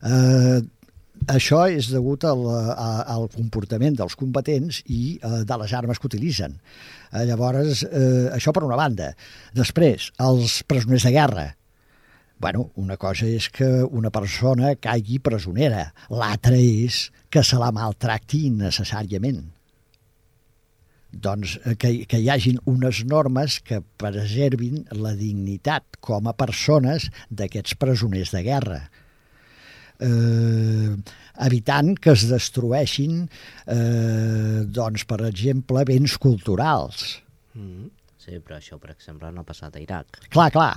eh, 0.05 0.61
això 1.29 1.65
és 1.69 1.89
degut 1.91 2.23
al, 2.25 2.43
al 2.49 3.27
comportament 3.33 3.97
dels 3.99 4.15
combatents 4.17 4.81
i 4.87 5.17
eh, 5.17 5.41
de 5.45 5.57
les 5.61 5.73
armes 5.77 5.99
que 5.99 6.09
utilitzen. 6.09 6.57
Eh, 7.11 7.25
llavors, 7.29 7.83
eh, 7.85 8.29
això 8.33 8.53
per 8.53 8.63
una 8.65 8.79
banda. 8.79 9.11
Després, 9.53 10.11
els 10.19 10.61
presoners 10.63 11.05
de 11.05 11.11
guerra. 11.13 11.47
Bueno, 12.41 12.71
una 12.75 12.97
cosa 12.97 13.27
és 13.29 13.49
que 13.53 13.69
una 13.83 14.09
persona 14.09 14.73
caigui 14.75 15.19
presonera, 15.21 15.91
l'altra 16.09 16.57
és 16.57 17.11
que 17.29 17.43
se 17.45 17.59
la 17.61 17.69
maltracti 17.71 18.47
innecessàriament. 18.47 19.43
Doncs 21.11 21.59
eh, 21.65 21.75
que, 21.75 21.93
que 22.09 22.17
hi 22.17 22.31
hagin 22.33 22.57
unes 22.65 23.03
normes 23.05 23.59
que 23.61 23.83
preservin 24.01 24.87
la 24.95 25.13
dignitat 25.13 26.01
com 26.01 26.25
a 26.25 26.33
persones 26.33 27.11
d'aquests 27.29 27.77
presoners 27.77 28.33
de 28.33 28.41
guerra 28.47 28.81
eh, 30.01 30.93
evitant 31.47 31.95
que 32.01 32.13
es 32.15 32.27
destrueixin, 32.29 33.25
eh, 33.67 34.61
doncs, 34.67 35.05
per 35.09 35.21
exemple, 35.29 35.85
béns 35.87 36.17
culturals. 36.21 37.19
Sí, 38.21 38.37
però 38.37 38.59
això, 38.59 38.77
per 38.77 38.93
exemple, 38.93 39.31
no 39.33 39.41
ha 39.41 39.47
passat 39.47 39.75
a 39.75 39.81
Iraq. 39.81 40.21
Clar, 40.29 40.51
clar. 40.53 40.73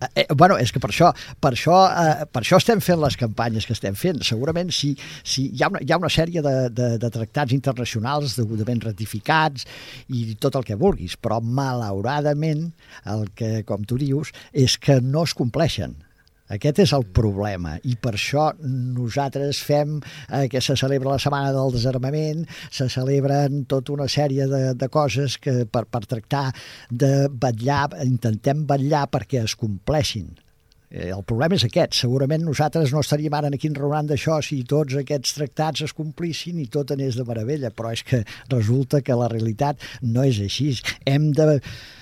Eh, 0.00 0.08
eh, 0.22 0.34
bueno, 0.34 0.56
és 0.58 0.72
que 0.72 0.80
per 0.82 0.90
això, 0.90 1.10
per, 1.40 1.52
això, 1.54 1.74
eh, 1.88 2.26
per 2.30 2.42
això 2.42 2.58
estem 2.60 2.80
fent 2.84 3.00
les 3.02 3.16
campanyes 3.18 3.66
que 3.66 3.74
estem 3.76 3.96
fent. 3.98 4.22
Segurament 4.26 4.72
si, 4.74 4.94
si 5.22 5.48
hi, 5.50 5.62
ha 5.62 5.70
una, 5.72 5.82
hi 5.82 5.92
ha 5.92 5.98
una 6.00 6.10
sèrie 6.12 6.42
de, 6.44 6.54
de, 6.74 6.88
de 7.02 7.10
tractats 7.14 7.54
internacionals 7.56 8.36
degudament 8.38 8.82
ratificats 8.84 9.66
i 10.08 10.34
tot 10.40 10.58
el 10.58 10.66
que 10.66 10.78
vulguis, 10.80 11.16
però 11.20 11.40
malauradament 11.42 12.68
el 13.10 13.28
que, 13.38 13.56
com 13.68 13.86
tu 13.86 13.98
dius, 14.00 14.34
és 14.52 14.78
que 14.78 15.00
no 15.02 15.24
es 15.28 15.34
compleixen. 15.36 15.96
Aquest 16.52 16.82
és 16.84 16.92
el 16.92 17.06
problema 17.16 17.78
i 17.88 17.94
per 17.96 18.12
això 18.18 18.50
nosaltres 18.60 19.62
fem 19.64 19.96
eh, 19.96 20.44
que 20.52 20.60
se 20.60 20.76
celebra 20.76 21.14
la 21.14 21.22
Setmana 21.22 21.54
del 21.56 21.72
Desarmament, 21.72 22.44
se 22.68 22.90
celebren 22.92 23.62
tota 23.70 23.94
una 23.94 24.08
sèrie 24.12 24.44
de, 24.50 24.62
de 24.76 24.88
coses 24.92 25.38
que 25.40 25.62
per, 25.64 25.86
per 25.88 26.04
tractar 26.04 26.50
de 26.90 27.30
vetllar, 27.30 27.94
intentem 28.04 28.66
vetllar 28.68 29.06
perquè 29.14 29.40
es 29.46 29.56
compleixin. 29.56 30.34
Eh, 30.94 31.08
el 31.08 31.24
problema 31.24 31.56
és 31.56 31.64
aquest. 31.64 31.96
Segurament 31.96 32.44
nosaltres 32.44 32.92
no 32.92 33.00
estaríem 33.00 33.34
ara 33.34 33.48
aquí 33.48 33.72
enraonant 33.72 34.12
d'això 34.12 34.36
si 34.44 34.60
tots 34.68 35.00
aquests 35.00 35.38
tractats 35.40 35.88
es 35.88 35.96
complissin 35.96 36.60
i 36.60 36.68
tot 36.68 36.92
anés 36.92 37.16
de 37.16 37.24
meravella, 37.24 37.72
però 37.72 37.96
és 37.96 38.04
que 38.04 38.20
resulta 38.52 39.00
que 39.00 39.16
la 39.16 39.32
realitat 39.32 39.80
no 40.04 40.28
és 40.28 40.44
així. 40.44 40.74
Hem 41.08 41.32
de, 41.32 41.58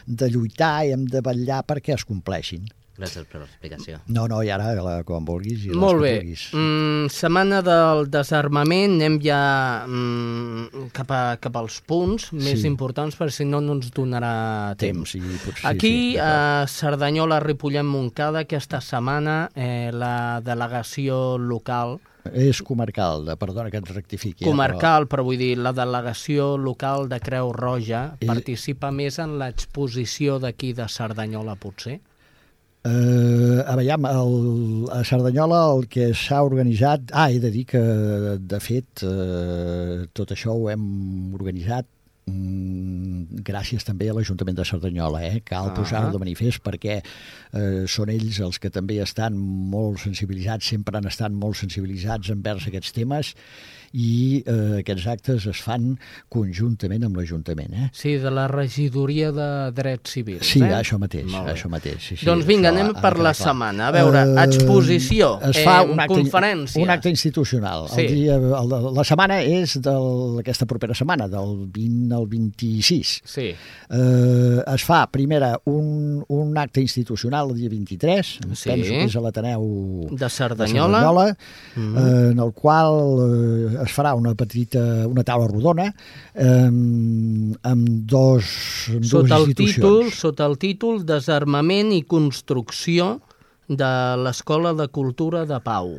de 0.07 0.35
lluitar, 0.35 0.77
hem 0.85 1.07
de 1.07 1.23
vetllar 1.23 1.63
perquè 1.71 1.95
es 1.95 2.05
compleixin. 2.11 2.67
Gràcies 3.03 3.27
per 3.27 3.41
l'explicació. 3.43 3.99
No, 4.15 4.29
no, 4.31 4.39
i 4.47 4.51
ara 4.55 4.71
la, 4.79 4.95
quan 5.05 5.25
vulguis 5.27 5.65
i 5.67 5.71
Molt 5.75 6.01
bé. 6.01 6.13
vulguis. 6.21 6.45
Mm, 6.55 7.09
setmana 7.11 7.59
del 7.67 8.07
desarmament, 8.15 8.95
anem 9.01 9.19
ja 9.25 9.41
mm, 9.89 10.87
cap, 10.95 11.11
a, 11.11 11.23
cap 11.43 11.57
als 11.59 11.81
punts 11.87 12.31
més 12.33 12.61
Sí. 12.63 12.67
importants, 12.71 13.17
perquè 13.19 13.35
si 13.43 13.45
no 13.49 13.61
no 13.61 13.75
ens 13.79 13.91
donarà 13.93 14.75
temps. 14.79 15.13
Temps, 15.13 15.15
i 15.17 15.21
potser, 15.45 15.67
Aquí, 15.67 15.91
sí, 16.13 16.17
d'acord. 16.17 16.63
a 16.63 16.67
Cerdanyola, 16.69 17.41
Ripollet, 17.41 17.85
Montcada, 17.85 18.45
aquesta 18.47 18.81
setmana 18.81 19.51
eh, 19.55 19.91
la 19.93 20.41
delegació 20.45 21.39
local, 21.39 21.99
És 22.33 22.61
comarcal, 22.63 23.25
de, 23.27 23.35
perdona 23.37 23.69
que 23.69 23.79
et 23.79 23.89
rectifiqui. 23.91 24.45
eh, 24.45 24.49
comarcal, 24.49 25.09
però 25.11 25.25
vull 25.27 25.37
dir, 25.41 25.57
la 25.59 25.73
delegació 25.73 26.57
local 26.57 27.09
de 27.09 27.19
Creu 27.19 27.51
Roja 27.53 28.15
I- 28.21 28.27
participa 28.27 28.93
més 28.93 29.19
en 29.19 29.41
l'exposició 29.41 30.39
d'aquí 30.39 30.73
de 30.73 30.87
Cerdanyola, 30.89 31.57
potser? 31.57 32.01
Uh, 32.83 33.63
a 33.63 33.77
veiem, 33.79 34.07
el, 34.11 34.33
a 34.91 35.05
Cerdanyola 35.07 35.61
el 35.71 35.85
que 35.87 36.09
s'ha 36.19 36.41
organitzat... 36.43 37.13
Ah, 37.15 37.29
he 37.31 37.39
de 37.39 37.53
dir 37.55 37.63
que, 37.71 37.83
de 38.43 38.59
fet, 38.59 39.05
uh, 39.07 40.03
tot 40.11 40.35
això 40.35 40.57
ho 40.59 40.67
hem 40.73 40.83
organitzat 41.39 41.87
mm, 42.27 43.43
gràcies 43.47 43.87
també 43.87 44.09
a 44.11 44.17
l'Ajuntament 44.17 44.59
de 44.59 44.67
Cerdanyola, 44.67 45.23
eh? 45.29 45.43
cal 45.47 45.71
Ah. 45.71 45.75
posar-ho 45.77 46.11
de 46.11 46.21
manifest 46.23 46.63
perquè 46.63 46.99
eh, 47.03 47.85
són 47.87 48.11
ells 48.11 48.41
els 48.41 48.59
que 48.59 48.71
també 48.71 48.99
estan 49.03 49.37
molt 49.37 50.03
sensibilitzats, 50.03 50.67
sempre 50.75 50.99
han 50.99 51.07
estat 51.07 51.33
molt 51.33 51.57
sensibilitzats 51.63 52.31
envers 52.35 52.67
aquests 52.67 52.93
temes 52.93 53.35
i 53.93 54.43
eh, 54.47 54.81
aquests 54.81 55.07
actes 55.13 55.47
es 55.51 55.61
fan 55.63 55.99
conjuntament 56.33 57.05
amb 57.05 57.17
l'Ajuntament. 57.21 57.73
Eh? 57.75 57.89
Sí, 57.93 58.17
de 58.23 58.31
la 58.33 58.47
regidoria 58.49 59.31
de 59.33 59.49
drets 59.77 60.11
civils. 60.17 60.47
Sí, 60.49 60.63
eh? 60.63 60.73
això 60.79 60.99
mateix, 60.99 61.33
això 61.53 61.69
mateix. 61.73 62.01
Sí, 62.03 62.17
sí, 62.17 62.27
Doncs 62.27 62.47
vinga, 62.49 62.71
anem 62.73 62.93
per 62.95 63.15
de 63.17 63.23
la 63.23 63.33
clar. 63.33 63.35
setmana. 63.43 63.89
A 63.89 63.95
veure, 63.95 64.23
exposició, 64.47 65.35
es 65.51 65.61
fa 65.65 65.83
eh, 65.83 65.91
un 65.93 66.01
acte, 66.01 66.15
conferència. 66.15 66.83
Un 66.83 66.91
acte 66.91 67.11
institucional. 67.13 67.89
Sí. 67.93 68.07
El 68.07 68.15
dia, 68.15 68.37
el, 68.37 68.75
la 68.97 69.05
setmana 69.05 69.41
és 69.45 69.77
d'aquesta 69.85 70.67
propera 70.71 70.95
setmana, 70.97 71.29
del 71.33 71.67
20 71.73 72.17
al 72.21 72.27
26. 72.33 73.17
Sí, 73.25 73.53
Eh, 73.93 74.63
es 74.73 74.85
fa, 74.89 75.03
primera, 75.13 75.51
un, 75.69 76.23
un 76.33 76.57
acte 76.57 76.81
institucional 76.81 77.51
el 77.51 77.57
dia 77.59 77.69
23, 77.69 78.39
em 78.47 78.55
Sí. 78.57 78.71
penso 78.71 78.89
que 78.89 79.05
és 79.05 79.17
a 79.17 79.21
l'Ateneu 79.21 80.09
de 80.11 80.29
Cerdanyola. 80.31 81.03
Cerdanyola, 81.03 81.27
eh, 81.77 82.31
en 82.33 82.39
el 82.41 82.53
qual 82.57 82.97
eh, 83.27 83.82
es 83.83 83.93
farà 83.95 84.15
una 84.19 84.35
petita, 84.39 84.83
una 85.09 85.25
taula 85.27 85.49
rodona 85.51 85.89
eh, 85.91 86.71
amb 86.71 87.91
dos, 88.09 88.55
amb 88.93 89.09
sota 89.11 89.37
dues 89.37 89.49
el 89.49 89.59
títol, 89.59 90.01
sota 90.15 90.49
el 90.49 90.57
títol 90.63 91.03
Desarmament 91.09 91.93
i 91.95 92.03
construcció 92.09 93.19
de 93.69 93.93
l'Escola 94.23 94.75
de 94.77 94.89
Cultura 94.93 95.47
de 95.49 95.61
Pau. 95.65 95.95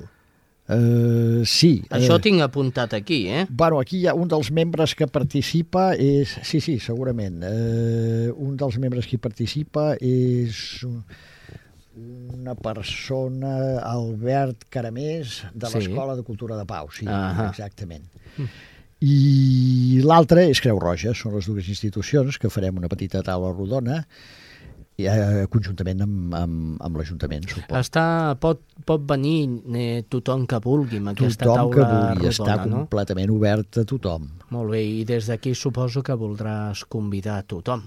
Eh, 0.63 1.43
sí. 1.43 1.73
Això 1.91 2.17
eh, 2.17 2.23
tinc 2.23 2.43
apuntat 2.45 2.93
aquí, 2.95 3.25
eh? 3.27 3.45
Bueno, 3.49 3.81
aquí 3.83 3.99
hi 3.99 4.07
ha 4.07 4.15
un 4.15 4.29
dels 4.31 4.51
membres 4.55 4.95
que 4.95 5.07
participa 5.11 5.91
és... 5.99 6.37
Sí, 6.47 6.61
sí, 6.63 6.77
segurament. 6.79 7.41
Eh, 7.43 8.29
un 8.31 8.55
dels 8.59 8.79
membres 8.79 9.09
que 9.09 9.19
participa 9.19 9.93
és 9.99 10.83
una 11.95 12.55
persona, 12.55 13.79
Albert 13.85 14.65
Caramés, 14.69 15.43
de 15.53 15.67
Sí. 15.67 15.77
l'Escola 15.77 16.15
de 16.15 16.23
Cultura 16.23 16.57
de 16.57 16.65
Pau. 16.65 16.89
Sí, 16.91 17.05
Ahà. 17.05 17.49
exactament. 17.49 18.03
I 19.03 19.99
l'altre 20.05 20.45
és 20.49 20.61
Creu 20.63 20.79
Roja, 20.79 21.13
són 21.13 21.35
les 21.35 21.45
dues 21.49 21.67
institucions 21.67 22.37
que 22.39 22.49
farem 22.49 22.77
una 22.79 22.87
petita 22.87 23.21
taula 23.25 23.51
rodona 23.51 24.05
i, 24.95 25.07
eh, 25.09 25.45
conjuntament 25.51 26.01
amb, 26.05 26.35
amb, 26.37 26.81
amb 26.85 26.97
l'Ajuntament, 26.97 27.43
suposo. 27.49 27.79
Està, 27.81 28.05
pot, 28.39 28.61
pot 28.85 29.01
venir 29.09 29.49
eh, 29.75 30.03
tothom 30.07 30.45
que 30.47 30.59
vulgui 30.63 31.01
amb 31.01 31.11
aquesta 31.11 31.45
Tothom 31.49 31.71
que 31.73 31.81
taula 31.81 32.13
vulgui, 32.13 32.29
està 32.29 32.53
rodona, 32.55 32.65
no? 32.69 32.83
completament 32.85 33.33
obert 33.33 33.77
a 33.81 33.83
tothom. 33.89 34.29
Molt 34.51 34.71
bé, 34.71 34.83
i 35.01 35.03
des 35.09 35.27
d'aquí 35.27 35.53
suposo 35.57 36.03
que 36.05 36.13
voldràs 36.15 36.85
convidar 36.87 37.39
a 37.41 37.43
tothom. 37.43 37.83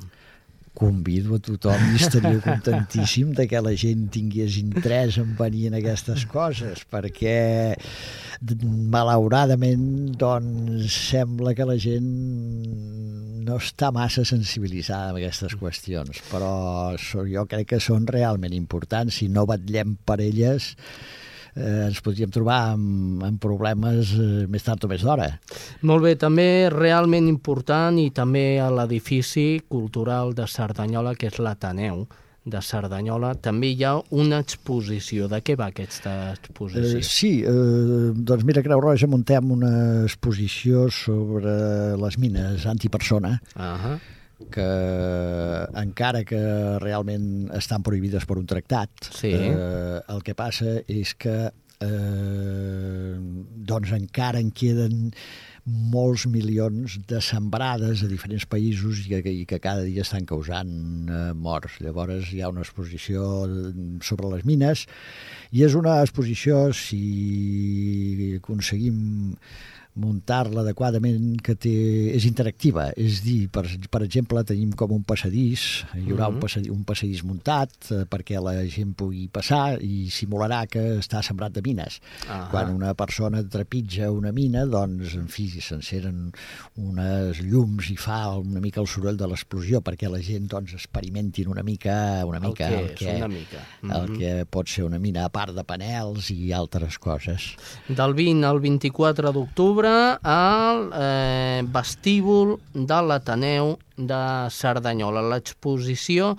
Convido 0.77 1.37
a 1.37 1.41
tothom 1.41 1.81
i 1.95 1.97
estaria 1.97 2.41
contentíssim 2.45 3.33
de 3.37 3.47
que 3.49 3.63
la 3.65 3.73
gent 3.79 4.07
tingués 4.13 4.59
interès 4.61 5.17
en 5.23 5.33
venir 5.39 5.71
en 5.71 5.79
aquestes 5.81 6.27
coses, 6.29 6.85
perquè 6.93 7.75
malauradament 8.93 10.13
doncs 10.21 10.93
sembla 11.11 11.55
que 11.57 11.67
la 11.69 11.79
gent 11.81 12.11
no 13.47 13.57
està 13.63 13.93
massa 13.95 14.25
sensibilitzada 14.27 15.13
amb 15.13 15.21
aquestes 15.21 15.55
qüestions, 15.57 16.21
però 16.33 16.53
jo 16.99 17.47
crec 17.49 17.71
que 17.73 17.81
són 17.81 18.09
realment 18.11 18.53
importants. 18.57 19.21
Si 19.21 19.31
no 19.33 19.47
batllem 19.49 19.95
per 20.05 20.19
elles, 20.25 20.75
eh, 21.57 21.87
ens 21.89 22.03
podríem 22.05 22.33
trobar 22.33 22.61
amb, 22.75 23.25
amb 23.27 23.41
problemes 23.43 24.13
eh, 24.17 24.45
més 24.53 24.67
tard 24.67 24.85
o 24.85 24.91
més 24.93 25.05
d'hora. 25.07 25.33
Molt 25.89 26.05
bé, 26.05 26.15
també 26.21 26.69
realment 26.73 27.29
important 27.31 27.99
i 28.01 28.11
també 28.15 28.61
a 28.63 28.71
l'edifici 28.73 29.65
cultural 29.69 30.37
de 30.37 30.47
Cerdanyola, 30.51 31.17
que 31.17 31.33
és 31.33 31.41
l'Ateneu 31.43 32.05
de 32.47 32.61
Cerdanyola, 32.63 33.33
també 33.43 33.73
hi 33.75 33.83
ha 33.85 33.97
una 34.15 34.39
exposició. 34.45 35.27
De 35.33 35.41
què 35.43 35.57
va 35.59 35.71
aquesta 35.73 36.13
exposició? 36.37 37.01
Eh, 37.01 37.03
sí, 37.03 37.33
eh, 37.43 38.13
doncs 38.15 38.47
mira, 38.47 38.63
Creu 38.63 38.83
Roja 38.85 39.09
muntem 39.11 39.51
una 39.57 39.73
exposició 40.05 40.87
sobre 40.95 41.57
les 41.99 42.21
mines 42.23 42.69
antipersona, 42.71 43.41
Uh 43.57 43.99
que 44.53 44.67
encara 45.81 46.25
que 46.29 46.41
realment 46.83 47.49
estan 47.57 47.83
prohibides 47.87 48.27
per 48.29 48.37
un 48.41 48.47
tractat, 48.47 48.91
Sí. 49.17 49.33
eh, 49.33 50.01
el 50.13 50.23
que 50.23 50.35
passa 50.37 50.83
és 50.87 51.15
que 51.17 51.51
eh, 51.81 53.17
doncs 53.69 53.93
encara 53.93 54.41
en 54.41 54.51
queden 54.51 55.13
molts 55.67 56.27
milions 56.31 56.95
de 57.11 57.19
sembrades 57.21 58.05
a 58.05 58.09
diferents 58.09 58.47
països 58.47 59.01
i 59.03 59.21
que, 59.21 59.33
i 59.43 59.45
que 59.51 59.59
cada 59.59 59.83
dia 59.83 60.05
estan 60.07 60.25
causant 60.29 60.71
eh, 61.11 61.33
morts. 61.35 61.81
Llavors 61.83 62.31
hi 62.33 62.41
ha 62.41 62.49
una 62.53 62.63
exposició 62.63 63.25
sobre 64.01 64.31
les 64.37 64.45
mines 64.47 64.87
i 65.51 65.65
és 65.67 65.75
una 65.75 65.99
exposició, 66.05 66.69
si 66.77 68.37
aconseguim 68.39 69.35
muntar-la 69.97 70.61
adequadament 70.61 71.39
que 71.45 71.55
té, 71.57 71.73
és 72.17 72.27
interactiva, 72.29 72.91
és 73.01 73.23
dir, 73.25 73.49
per, 73.53 73.65
per 73.91 74.03
exemple, 74.05 74.43
tenim 74.45 74.73
com 74.77 74.93
un 74.93 75.03
passadís, 75.09 75.85
hi 75.97 76.11
haurà 76.13 76.29
un, 76.29 76.39
passadís, 76.43 76.71
un 76.73 76.83
passadís 76.85 77.23
muntat 77.25 77.73
eh, 77.95 78.03
perquè 78.11 78.41
la 78.43 78.55
gent 78.69 78.93
pugui 78.99 79.27
passar 79.33 79.79
i 79.81 80.07
simularà 80.13 80.67
que 80.69 80.83
està 81.01 81.23
sembrat 81.25 81.55
de 81.57 81.63
mines. 81.65 82.01
Ahà. 82.29 82.51
Quan 82.53 82.75
una 82.75 82.93
persona 82.99 83.41
trepitja 83.43 84.11
una 84.13 84.33
mina, 84.37 84.67
doncs, 84.69 85.15
en 85.17 85.27
fi, 85.33 85.49
s'enceren 85.57 86.31
unes 86.77 87.41
llums 87.45 87.89
i 87.93 87.97
fa 87.97 88.37
una 88.37 88.61
mica 88.61 88.83
el 88.83 88.89
soroll 88.91 89.17
de 89.17 89.29
l'explosió 89.31 89.81
perquè 89.85 90.11
la 90.13 90.21
gent, 90.25 90.47
doncs, 90.53 90.75
experimentin 90.77 91.49
una 91.49 91.65
mica, 91.67 91.97
una 92.29 92.39
El 92.43 92.49
mica 92.51 92.69
que 92.69 93.11
és, 93.11 93.17
una 93.23 93.29
mica. 93.33 93.65
el 93.83 94.11
Mhm. 94.11 94.19
que 94.19 94.47
pot 94.51 94.69
ser 94.69 94.85
una 94.85 94.99
mina 94.99 95.25
a 95.25 95.31
part 95.31 95.55
de 95.55 95.65
panels 95.65 96.31
i 96.31 96.53
altres 96.53 96.99
coses. 96.99 97.55
Del 97.89 98.15
20 98.15 98.45
al 98.45 98.61
24 98.61 99.33
d'octubre 99.33 99.86
al 100.23 100.83
eh, 100.95 101.63
vestíbul 101.73 102.57
de 102.75 102.99
l'Ateneu 103.09 103.75
de 103.97 104.21
Cerdanyola. 104.51 105.23
L'exposició 105.33 106.35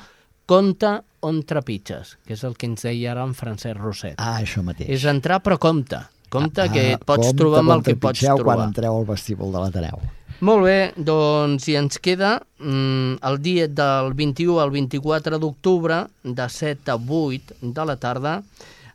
Compte 0.48 0.90
on 1.28 1.42
trepitges, 1.44 2.14
que 2.24 2.38
és 2.38 2.44
el 2.48 2.54
que 2.56 2.70
ens 2.70 2.86
deia 2.88 3.10
ara 3.12 3.26
en 3.28 3.34
Francesc 3.36 3.76
Roset. 3.82 4.14
Ah, 4.16 4.38
això 4.40 4.62
mateix. 4.64 4.88
És 4.96 5.04
entrar, 5.12 5.42
però 5.44 5.58
compte. 5.60 6.00
Compte 6.32 6.62
Ah, 6.64 6.70
que 6.72 6.86
et 6.94 7.04
pots 7.04 7.26
compte 7.26 7.42
trobar 7.42 7.60
amb 7.66 7.74
el 7.76 7.84
que 7.84 7.96
pots 8.00 8.22
trobar. 8.24 8.44
quan 8.46 8.62
entreu 8.70 8.96
al 8.96 9.06
vestíbul 9.10 9.52
de 9.52 9.60
l'Ateneu. 9.66 10.00
Molt 10.40 10.64
bé, 10.64 10.94
doncs 10.96 11.68
i 11.68 11.76
ens 11.76 11.98
queda 12.00 12.38
mm, 12.60 13.18
el 13.28 13.40
dia 13.42 13.68
del 13.68 14.14
21 14.14 14.60
al 14.62 14.72
24 14.72 15.40
d'octubre, 15.42 16.06
de 16.24 16.48
7 16.48 16.92
a 16.92 16.96
8 16.96 17.58
de 17.62 17.86
la 17.90 17.96
tarda, 17.98 18.42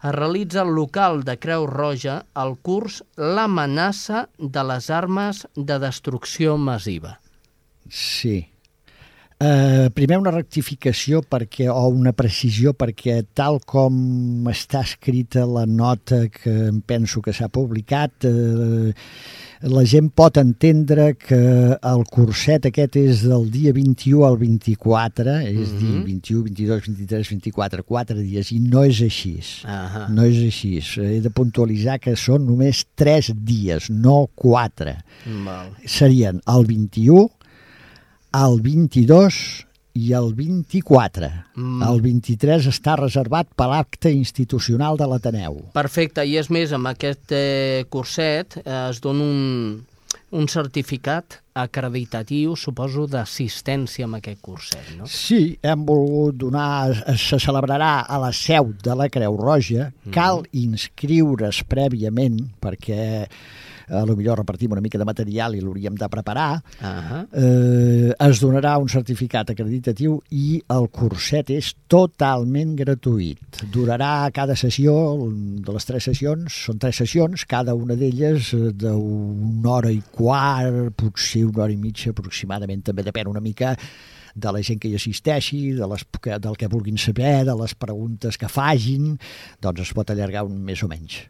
es 0.03 0.15
realitza 0.15 0.63
al 0.63 0.75
local 0.75 1.23
de 1.23 1.37
Creu 1.39 1.67
Roja 1.71 2.23
el 2.43 2.57
curs 2.67 3.03
L'amenaça 3.17 4.27
de 4.39 4.65
les 4.67 4.89
armes 4.91 5.45
de 5.55 5.79
destrucció 5.83 6.57
massiva. 6.59 7.19
Sí. 7.89 8.41
Uh, 9.43 9.89
primer 9.91 10.21
una 10.21 10.31
rectificació 10.31 11.19
perquè, 11.27 11.67
o 11.71 11.89
una 11.91 12.13
precisió 12.15 12.77
perquè 12.79 13.17
tal 13.35 13.59
com 13.67 14.47
està 14.51 14.85
escrita 14.87 15.43
la 15.51 15.65
nota 15.67 16.29
que 16.31 16.71
penso 16.87 17.23
que 17.23 17.35
s'ha 17.35 17.49
publicat 17.51 18.29
uh, 18.29 18.93
la 19.63 19.85
gent 19.87 20.09
pot 20.11 20.39
entendre 20.41 21.13
que 21.15 21.39
el 21.77 22.03
curset 22.11 22.67
aquest 22.67 22.97
és 22.99 23.23
del 23.29 23.47
dia 23.53 23.73
21 23.77 24.25
al 24.27 24.37
24 24.41 25.37
és 25.47 25.75
dir, 25.79 26.01
21, 26.03 26.43
22, 26.49 26.83
23, 26.89 27.31
24 27.31 27.85
4 27.87 28.19
dies 28.19 28.51
i 28.55 28.59
no 28.59 28.83
és 28.89 29.03
així 29.07 29.37
Ahà. 29.63 30.09
no 30.11 30.27
és 30.27 30.41
així, 30.43 30.75
he 30.99 31.21
de 31.23 31.31
puntualitzar 31.31 32.01
que 32.03 32.17
són 32.19 32.47
només 32.49 32.85
3 32.99 33.33
dies, 33.39 33.89
no 33.91 34.27
4 34.35 34.97
Val. 35.47 35.71
serien 35.87 36.43
el 36.51 36.67
21, 36.67 37.29
el 38.43 38.61
22 38.67 39.67
i 39.99 40.13
el 40.17 40.33
24. 40.35 41.31
Mm. 41.57 41.85
El 41.87 42.03
23 42.05 42.69
està 42.71 42.97
reservat 43.01 43.51
per 43.57 43.69
l'acte 43.73 44.13
institucional 44.13 44.99
de 45.01 45.09
l'Ateneu. 45.09 45.61
Perfecte, 45.77 46.25
i 46.25 46.39
és 46.41 46.51
més, 46.53 46.73
amb 46.73 46.93
aquest 46.93 47.35
eh, 47.37 47.85
curset 47.93 48.59
eh, 48.63 48.69
es 48.89 49.03
dona 49.05 49.27
un, 49.27 49.83
un 50.33 50.49
certificat 50.49 51.41
acreditatiu, 51.53 52.55
suposo, 52.57 53.05
d'assistència 53.11 54.07
amb 54.09 54.17
aquest 54.17 54.41
curset, 54.45 54.95
no? 54.97 55.09
Sí, 55.11 55.59
hem 55.61 55.85
volgut 55.89 56.39
donar... 56.41 56.95
Se 57.21 57.37
celebrarà 57.43 58.07
a 58.09 58.21
la 58.23 58.33
seu 58.37 58.73
de 58.83 58.97
la 58.97 59.11
Creu 59.13 59.37
Roja. 59.37 59.91
Cal 60.15 60.47
inscriure's 60.57 61.61
prèviament 61.69 62.41
perquè 62.63 63.27
a 63.89 64.05
lo 64.09 64.17
millor 64.17 64.39
repartim 64.43 64.73
una 64.73 64.85
mica 64.85 64.99
de 64.99 65.09
material 65.09 65.57
i 65.57 65.63
l'hauríem 65.63 65.97
de 65.99 66.09
preparar, 66.13 66.51
Ah 66.83 67.25
eh, 67.33 68.13
es 68.19 68.41
donarà 68.43 68.77
un 68.79 68.89
certificat 68.89 69.51
acreditatiu 69.53 70.19
i 70.31 70.61
el 70.73 70.89
curset 70.95 71.51
és 71.55 71.73
totalment 71.91 72.75
gratuït. 72.79 73.63
Durarà 73.73 74.31
cada 74.35 74.57
sessió, 74.59 74.95
de 75.67 75.77
les 75.77 75.89
tres 75.89 76.09
sessions, 76.11 76.63
són 76.69 76.81
tres 76.83 77.03
sessions, 77.03 77.47
cada 77.49 77.75
una 77.79 77.97
d'elles 77.99 78.53
eh, 78.57 78.73
d'una 78.73 79.77
hora 79.77 79.93
i 79.93 80.03
quart, 80.13 80.93
potser 80.99 81.47
una 81.49 81.67
hora 81.67 81.75
i 81.75 81.81
mitja 81.81 82.13
aproximadament, 82.13 82.85
també 82.89 83.07
depèn 83.07 83.31
una 83.31 83.45
mica 83.45 83.77
de 84.35 84.53
la 84.53 84.63
gent 84.63 84.79
que 84.81 84.89
hi 84.89 84.95
assisteixi, 84.97 85.73
de 85.77 85.87
les, 85.91 86.05
que- 86.21 86.39
del 86.39 86.57
que 86.57 86.69
vulguin 86.73 86.97
saber, 86.99 87.45
de 87.45 87.55
les 87.59 87.75
preguntes 87.75 88.39
que 88.39 88.49
fagin, 88.49 89.19
doncs 89.61 89.81
es 89.81 89.93
pot 89.95 90.11
allargar 90.11 90.45
un 90.49 90.63
més 90.65 90.83
o 90.83 90.89
menys. 90.89 91.21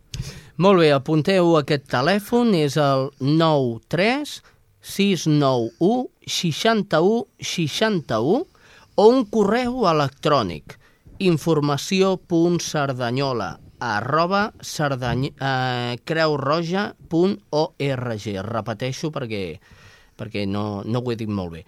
Molt 0.57 0.79
bé, 0.81 0.93
apunteu 0.93 1.57
aquest 1.59 1.89
telèfon, 1.91 2.55
és 2.55 2.77
el 2.77 3.11
93 3.21 4.43
691 4.83 6.09
61 6.27 7.27
61 7.41 8.47
o 8.95 9.07
un 9.09 9.25
correu 9.27 9.87
electrònic 9.89 10.79
informació.cerdanyola 11.23 13.59
arroba 13.83 14.53
cerdany, 14.63 15.33
eh, 15.41 15.97
creurroja.org. 16.05 18.27
Repeteixo 18.47 19.11
perquè, 19.11 19.59
perquè 20.17 20.45
no, 20.47 20.83
no 20.87 20.99
ho 21.03 21.11
he 21.13 21.17
dit 21.19 21.29
molt 21.29 21.53
bé. 21.57 21.65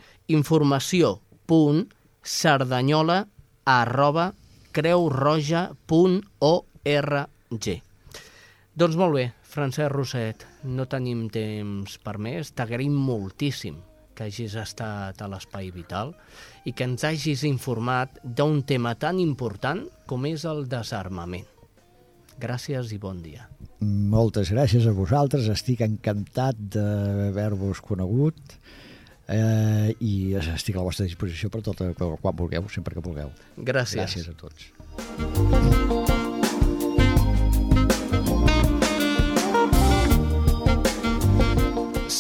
Informació.cerdanyola 1.44 3.26
arroba 3.64 4.32
creurroja.org. 4.72 5.76
Doncs 8.74 8.96
molt 8.96 9.14
bé, 9.14 9.32
Francesc 9.42 9.92
Roset, 9.92 10.46
no 10.64 10.86
tenim 10.90 11.28
temps 11.30 11.98
per 12.02 12.18
més. 12.18 12.50
T'agraïm 12.56 12.94
moltíssim 12.96 13.76
que 14.14 14.24
hagis 14.24 14.54
estat 14.56 15.20
a 15.20 15.28
l'Espai 15.28 15.70
Vital 15.74 16.14
i 16.64 16.72
que 16.72 16.84
ens 16.88 17.04
hagis 17.04 17.44
informat 17.44 18.18
d'un 18.24 18.62
tema 18.62 18.94
tan 18.94 19.18
important 19.20 19.84
com 20.06 20.26
és 20.26 20.44
el 20.48 20.66
desarmament. 20.70 21.46
Gràcies 22.40 22.90
i 22.90 22.98
bon 22.98 23.22
dia. 23.22 23.46
Moltes 23.84 24.50
gràcies 24.50 24.86
a 24.88 24.92
vosaltres, 24.96 25.48
estic 25.52 25.80
encantat 25.86 26.56
d'haver-vos 26.74 27.80
conegut 27.84 28.40
eh, 29.28 29.94
i 30.00 30.34
estic 30.38 30.76
a 30.76 30.82
la 30.82 30.88
vostra 30.88 31.06
disposició 31.06 31.50
per 31.50 31.62
tot, 31.64 31.80
quan 31.96 32.36
vulgueu, 32.36 32.68
sempre 32.72 32.94
que 32.94 33.04
vulgueu. 33.04 33.30
Gràcies. 33.56 34.00
Gràcies 34.00 34.28
a 34.28 34.34
tots. 34.38 34.70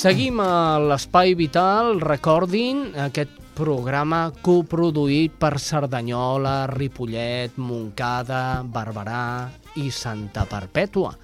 Seguim 0.04 0.36
a 0.44 0.76
l'Espai 0.84 1.32
Vital, 1.32 1.96
recordin 2.02 2.90
aquest 3.06 3.30
programa 3.56 4.26
coproduït 4.44 5.38
per 5.40 5.54
Cerdanyola, 5.62 6.66
Ripollet, 6.68 7.56
Montcada, 7.56 8.60
Barberà 8.66 9.48
i 9.80 9.88
Santa 9.94 10.44
Perpètua, 10.50 11.14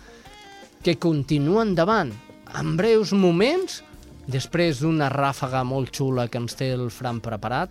que 0.81 0.97
continua 0.97 1.67
endavant. 1.67 2.15
En 2.57 2.73
breus 2.79 3.13
moments, 3.13 3.83
després 4.31 4.81
d'una 4.81 5.09
ràfaga 5.13 5.65
molt 5.67 5.93
xula 5.97 6.29
que 6.29 6.39
ens 6.39 6.55
té 6.59 6.73
el 6.73 6.89
Fran 6.91 7.21
preparat, 7.25 7.71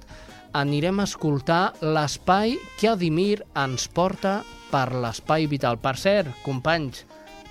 anirem 0.54 1.00
a 1.00 1.06
escoltar 1.08 1.74
l'espai 1.82 2.58
que 2.80 2.89
Adimir 2.89 3.43
ens 3.56 3.88
porta 3.88 4.41
per 4.72 4.91
l'Espai 4.93 5.45
Vital. 5.50 5.78
Per 5.82 5.95
cert, 5.98 6.30
companys, 6.45 7.04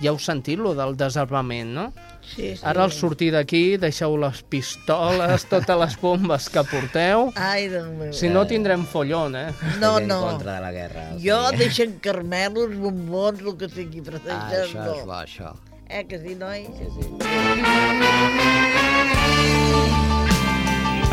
ja 0.03 0.11
heu 0.13 0.19
sentit 0.23 0.59
lo 0.63 0.75
del 0.79 0.97
desarmament, 0.99 1.73
no? 1.75 1.89
Sí, 2.29 2.51
sí. 2.59 2.63
Ara 2.69 2.83
al 2.85 2.93
sortir 2.93 3.31
d'aquí 3.33 3.79
deixeu 3.81 4.13
les 4.21 4.43
pistoles, 4.53 5.47
totes 5.49 5.79
les 5.81 5.95
bombes 6.03 6.49
que 6.53 6.63
porteu. 6.69 7.31
Ai, 7.41 7.69
Déu 7.73 7.87
meu. 7.97 8.13
Si 8.13 8.29
no 8.29 8.43
tindrem 8.47 8.85
follon, 8.85 9.35
eh? 9.35 9.47
No, 9.81 9.95
Estic 9.97 10.09
no. 10.11 10.19
en 10.19 10.31
contra 10.37 10.59
de 10.59 10.61
la 10.67 10.73
guerra. 10.77 11.07
o 11.15 11.19
Jo 11.23 11.39
sigui. 11.49 11.59
deixen 11.65 11.97
carmelos, 12.05 12.77
bombons, 12.77 13.41
el 13.41 13.57
que 13.57 13.69
sigui, 13.73 14.03
però 14.05 14.21
Ah, 14.29 14.51
això 14.53 14.85
no. 14.85 14.95
és 14.99 15.07
bo, 15.07 15.15
això. 15.23 15.55
Eh, 15.89 16.05
que 16.05 16.19
sí, 16.21 16.35
noi? 16.37 16.67
Sí, 16.77 16.85
sí. 16.99 18.78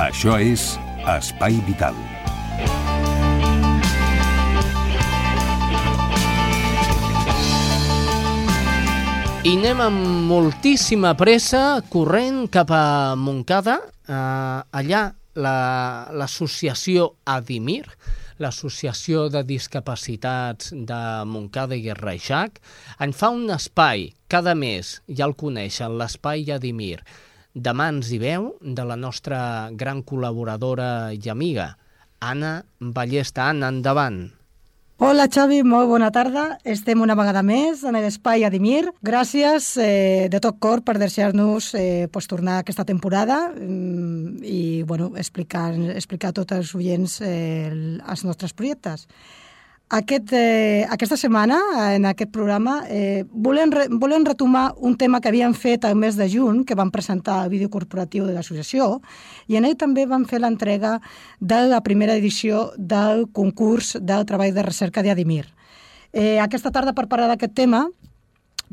Això 0.07 0.37
és 0.41 0.75
Espai 1.17 1.57
Vital. 1.67 1.95
I 9.45 9.51
anem 9.59 9.81
amb 9.83 10.05
moltíssima 10.31 11.11
pressa, 11.17 11.77
corrent 11.93 12.47
cap 12.53 12.71
a 12.73 13.13
Montcada. 13.19 13.75
Eh, 14.07 14.13
allà 14.79 15.03
la- 15.35 16.07
l'associació 16.11 17.11
Adimir, 17.25 17.85
l'associació 18.39 19.29
de 19.29 19.43
discapacitats 19.43 20.71
de 20.73 21.01
Montcada 21.25 21.75
i 21.77 21.93
Reixac, 21.93 22.59
en 22.99 23.13
fa 23.13 23.29
un 23.29 23.49
espai 23.51 24.13
cada 24.27 24.55
mes, 24.55 25.01
ja 25.07 25.25
el 25.25 25.35
coneixen, 25.35 25.97
l'espai 25.97 26.49
Adimir, 26.51 27.03
de 27.55 27.71
mans 27.73 28.09
i 28.11 28.19
veu 28.19 28.51
de 28.61 28.83
la 28.83 28.97
nostra 28.99 29.71
gran 29.71 30.03
col·laboradora 30.03 31.13
i 31.15 31.29
amiga, 31.31 31.77
Anna 32.19 32.65
Ballesta. 32.79 33.47
Anna, 33.49 33.69
endavant. 33.71 34.25
Hola 34.97 35.25
Xavi, 35.27 35.57
molt 35.67 35.89
bona 35.91 36.07
tarda. 36.15 36.57
Estem 36.63 37.01
una 37.03 37.17
vegada 37.19 37.41
més 37.43 37.81
en 37.83 37.97
l'espai 37.99 38.45
Adimir. 38.47 38.85
Gràcies 39.03 39.73
eh, 39.83 40.27
de 40.31 40.39
tot 40.39 40.55
cor 40.63 40.85
per 40.87 40.95
deixar-nos 41.01 41.73
eh, 41.75 42.07
pues, 42.11 42.29
tornar 42.31 42.61
aquesta 42.61 42.85
temporada 42.87 43.49
mm, 43.51 44.39
i 44.47 44.83
bueno, 44.87 45.09
explicar, 45.19 45.73
explicar 45.95 46.31
a 46.31 46.37
tots 46.39 46.55
els 46.55 46.71
oients 46.79 47.19
eh, 47.21 47.67
el- 47.71 48.01
els 48.07 48.23
nostres 48.23 48.53
projectes. 48.55 49.07
Aquest, 49.93 50.33
eh, 50.33 50.87
aquesta 50.89 51.15
setmana, 51.15 51.59
en 51.93 52.05
aquest 52.05 52.31
programa, 52.31 52.83
eh, 52.89 53.23
volem, 53.29 53.69
re, 53.69 53.85
volem 53.91 54.25
retomar 54.25 54.73
un 54.77 54.97
tema 54.97 55.21
que 55.21 55.29
havíem 55.29 55.53
fet 55.53 55.85
al 55.85 55.95
mes 55.95 56.15
de 56.17 56.27
juny, 56.27 56.63
que 56.65 56.73
vam 56.73 56.89
presentar 56.89 57.43
el 57.43 57.51
vídeo 57.51 57.69
corporatiu 57.69 58.25
de 58.25 58.33
l'associació, 58.33 59.01
i 59.47 59.57
en 59.57 59.65
ell 59.65 59.77
també 59.77 60.07
vam 60.07 60.25
fer 60.25 60.39
l'entrega 60.41 61.01
de 61.39 61.67
la 61.67 61.81
primera 61.81 62.15
edició 62.15 62.71
del 62.77 63.27
concurs 63.31 63.95
del 64.01 64.25
treball 64.25 64.55
de 64.55 64.63
recerca 64.63 65.03
d'Adimir. 65.03 65.45
Eh, 66.13 66.39
aquesta 66.39 66.71
tarda, 66.71 66.93
per 66.93 67.07
parlar 67.07 67.27
d'aquest 67.27 67.53
tema, 67.53 67.87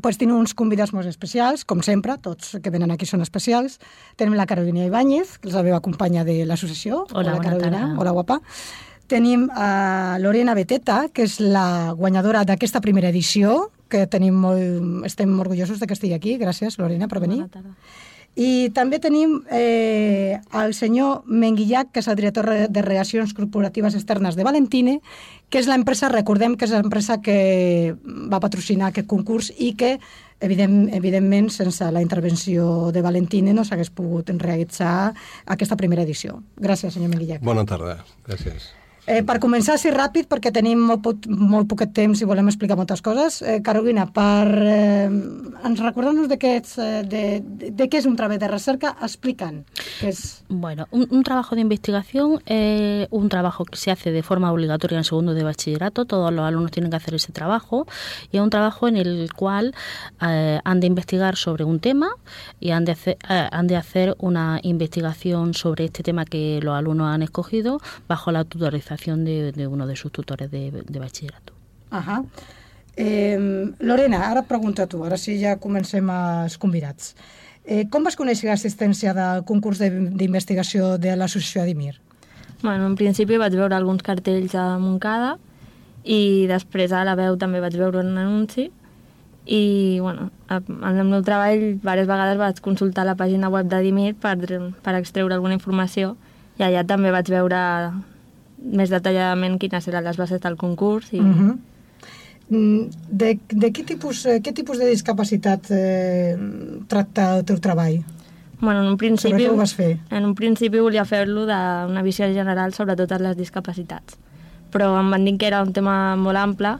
pues, 0.01 0.17
tenim 0.17 0.35
uns 0.35 0.55
convidats 0.55 0.93
molt 0.93 1.05
especials, 1.05 1.63
com 1.63 1.83
sempre, 1.83 2.17
tots 2.17 2.57
que 2.63 2.71
venen 2.71 2.89
aquí 2.89 3.05
són 3.05 3.21
especials. 3.21 3.77
Tenim 4.15 4.33
la 4.33 4.47
Carolina 4.47 4.87
Ibáñez, 4.87 5.37
que 5.37 5.49
és 5.49 5.53
la 5.53 5.61
meva 5.61 5.79
companya 5.79 6.23
de 6.23 6.43
l'associació. 6.45 7.05
Hola, 7.13 7.33
bona 7.33 7.43
Carolina. 7.43 7.79
tarda. 7.79 8.01
Hola, 8.01 8.11
guapa. 8.11 8.41
Tenim 9.13 9.43
a 9.53 10.17
Lorena 10.17 10.55
Beteta, 10.57 11.03
que 11.13 11.27
és 11.27 11.35
la 11.39 11.93
guanyadora 11.93 12.41
d'aquesta 12.49 12.81
primera 12.81 13.11
edició, 13.13 13.67
que 13.93 14.07
tenim 14.09 14.33
molt, 14.41 15.03
estem 15.05 15.35
orgullosos 15.43 15.77
de 15.77 15.85
que 15.85 15.93
estigui 15.93 16.15
aquí. 16.17 16.33
Gràcies, 16.41 16.79
Lorena, 16.81 17.05
per 17.11 17.21
venir. 17.21 17.43
Bona 17.43 17.53
tarda. 17.53 17.75
I 18.33 18.71
també 18.73 18.97
tenim 18.97 19.35
eh, 19.53 20.39
el 20.57 20.73
senyor 20.73 21.21
Menguillac, 21.29 21.91
que 21.93 22.01
és 22.01 22.09
el 22.09 22.17
director 22.17 22.47
re- 22.49 22.65
de 22.73 22.81
Relacions 22.81 23.35
Corporatives 23.37 23.93
Externes 23.93 24.33
de 24.33 24.41
Valentine, 24.49 24.95
que 25.53 25.61
és 25.61 25.69
l'empresa, 25.69 26.09
recordem 26.09 26.57
que 26.57 26.65
és 26.65 26.73
l'empresa 26.73 27.19
que 27.21 27.93
va 28.33 28.41
patrocinar 28.41 28.89
aquest 28.89 29.05
concurs 29.05 29.53
i 29.53 29.75
que, 29.77 29.99
evident, 30.41 30.87
evidentment, 30.97 31.53
sense 31.53 31.85
la 31.93 32.01
intervenció 32.01 32.89
de 32.89 33.05
Valentine 33.05 33.53
no 33.53 33.61
s'hagués 33.69 33.93
pogut 33.93 34.33
realitzar 34.41 35.11
aquesta 35.45 35.77
primera 35.77 36.01
edició. 36.01 36.41
Gràcies, 36.57 36.97
senyor 36.97 37.13
Menguillac. 37.13 37.45
Bona 37.45 37.69
tarda, 37.69 37.99
gràcies. 38.25 38.73
Eh, 39.05 39.19
per 39.27 39.35
començar, 39.43 39.75
sí, 39.81 39.89
ràpid, 39.91 40.29
perquè 40.31 40.53
tenim 40.55 40.79
molt, 40.87 41.01
poc, 41.03 41.25
molt 41.27 41.67
poquet 41.67 41.91
temps 41.91 42.21
i 42.23 42.27
volem 42.27 42.47
explicar 42.47 42.77
moltes 42.79 43.01
coses. 43.03 43.41
Eh, 43.43 43.57
Carolina, 43.65 44.05
per 44.07 44.47
eh, 44.63 45.09
ens 45.67 45.81
recordar-nos 45.83 46.29
de, 46.31 46.37
què 46.39 46.53
ets, 46.61 46.77
eh, 46.79 47.01
de, 47.03 47.23
de, 47.43 47.71
de 47.75 47.87
què 47.91 47.99
és 47.99 48.07
un 48.07 48.15
treball 48.15 48.39
de 48.39 48.47
recerca, 48.47 48.93
és... 50.07 50.21
Bueno, 50.47 50.87
un, 50.91 51.07
un 51.11 51.23
trabajo 51.23 51.55
de 51.55 51.61
investigación 51.61 52.39
es 52.45 53.07
un 53.11 53.27
trabajo 53.27 53.65
que 53.65 53.77
se 53.77 53.91
hace 53.91 54.11
de 54.11 54.23
forma 54.23 54.51
obligatoria 54.51 54.97
en 54.97 55.03
segundo 55.03 55.33
de 55.33 55.43
bachillerato. 55.43 56.05
Todos 56.05 56.31
los 56.31 56.45
alumnos 56.45 56.71
tienen 56.71 56.89
que 56.89 56.97
hacer 56.97 57.15
ese 57.15 57.33
trabajo 57.33 57.85
y 58.31 58.37
es 58.37 58.43
un 58.43 58.49
trabajo 58.49 58.87
en 58.87 58.95
el 58.95 59.33
cual 59.33 59.75
eh, 60.21 60.59
han 60.63 60.79
de 60.79 60.87
investigar 60.87 61.35
sobre 61.35 61.65
un 61.65 61.79
tema 61.79 62.15
y 62.59 62.71
han 62.71 62.85
de, 62.85 62.93
hacer, 62.93 63.17
eh, 63.29 63.49
han 63.51 63.67
de 63.67 63.75
hacer 63.75 64.15
una 64.19 64.59
investigación 64.63 65.53
sobre 65.53 65.85
este 65.85 66.03
tema 66.03 66.23
que 66.23 66.59
los 66.61 66.75
alumnos 66.75 67.07
han 67.07 67.21
escogido 67.21 67.79
bajo 68.07 68.31
la 68.31 68.43
tutorización 68.45 68.92
de, 69.25 69.51
de 69.51 69.67
uno 69.67 69.87
de 69.87 69.95
sus 69.95 70.11
tutores 70.11 70.49
de, 70.51 70.71
de 70.87 70.99
bachillerato. 70.99 71.53
Ahà. 71.91 72.23
Eh, 72.95 73.71
Lorena, 73.79 74.29
ara 74.29 74.43
pregunta 74.43 74.85
tu, 74.87 75.03
ara 75.03 75.17
sí 75.17 75.39
ja 75.41 75.55
comencem 75.57 76.09
els 76.13 76.57
convidats. 76.57 77.15
Eh, 77.65 77.87
com 77.89 78.03
vas 78.03 78.15
conèixer 78.19 78.49
l'assistència 78.49 79.13
del 79.15 79.43
concurs 79.45 79.79
de- 79.79 79.89
d'investigació 79.89 80.97
de 80.97 81.15
l'associació 81.15 81.61
Adimir? 81.63 81.95
Bueno, 82.61 82.85
en 82.87 82.95
principi 82.95 83.37
vaig 83.37 83.55
veure 83.55 83.75
alguns 83.75 84.03
cartells 84.03 84.53
a 84.55 84.77
Montcada 84.79 85.37
i 86.03 86.45
després 86.47 86.91
a 86.91 87.03
la 87.07 87.15
veu 87.15 87.37
també 87.37 87.59
vaig 87.63 87.75
veure 87.79 87.99
un 88.03 88.17
anunci 88.17 88.69
i 89.45 89.97
bueno, 89.99 90.29
a- 90.47 90.61
en 90.63 90.99
el 90.99 91.07
meu 91.07 91.23
treball 91.23 91.59
diverses 91.79 92.07
vegades 92.07 92.37
vaig 92.37 92.59
consultar 92.61 93.05
la 93.05 93.15
pàgina 93.15 93.49
web 93.49 93.67
de 93.67 93.81
Dimir 93.81 94.13
per, 94.15 94.37
per 94.83 94.95
extreure 94.95 95.33
alguna 95.33 95.53
informació 95.57 96.15
i 96.59 96.63
allà 96.63 96.85
també 96.87 97.11
vaig 97.11 97.27
veure 97.31 97.59
més 98.63 98.89
detalladament 98.89 99.59
quines 99.59 99.87
eren 99.87 100.03
les 100.03 100.17
bases 100.17 100.41
del 100.41 100.57
concurs 100.57 101.13
i 101.13 101.19
Uh 101.19 101.35
-huh. 101.35 101.57
De, 102.49 103.39
de 103.49 103.71
quin 103.71 103.85
tipus, 103.85 104.25
eh, 104.25 104.41
què 104.43 104.53
tipus 104.53 104.77
de 104.77 104.85
discapacitat 104.85 105.71
eh, 105.71 106.37
tracta 106.87 107.37
el 107.37 107.45
teu 107.45 107.57
treball? 107.57 108.03
bueno, 108.63 108.81
en 108.81 108.87
un 108.87 108.91
Sobre 108.93 108.97
principi 108.97 109.45
ho 109.47 109.55
vas 109.55 109.73
fer? 109.73 109.97
en 110.09 110.25
un 110.25 110.35
principi 110.35 110.79
volia 110.79 111.05
fer-lo 111.05 111.45
d'una 111.45 112.01
visió 112.01 112.25
general 112.33 112.73
sobre 112.73 112.95
totes 112.95 113.21
les 113.21 113.37
discapacitats 113.37 114.17
però 114.71 114.99
em 114.99 115.09
van 115.11 115.25
dir 115.25 115.37
que 115.37 115.47
era 115.47 115.61
un 115.61 115.73
tema 115.73 116.15
molt 116.15 116.37
ample 116.37 116.77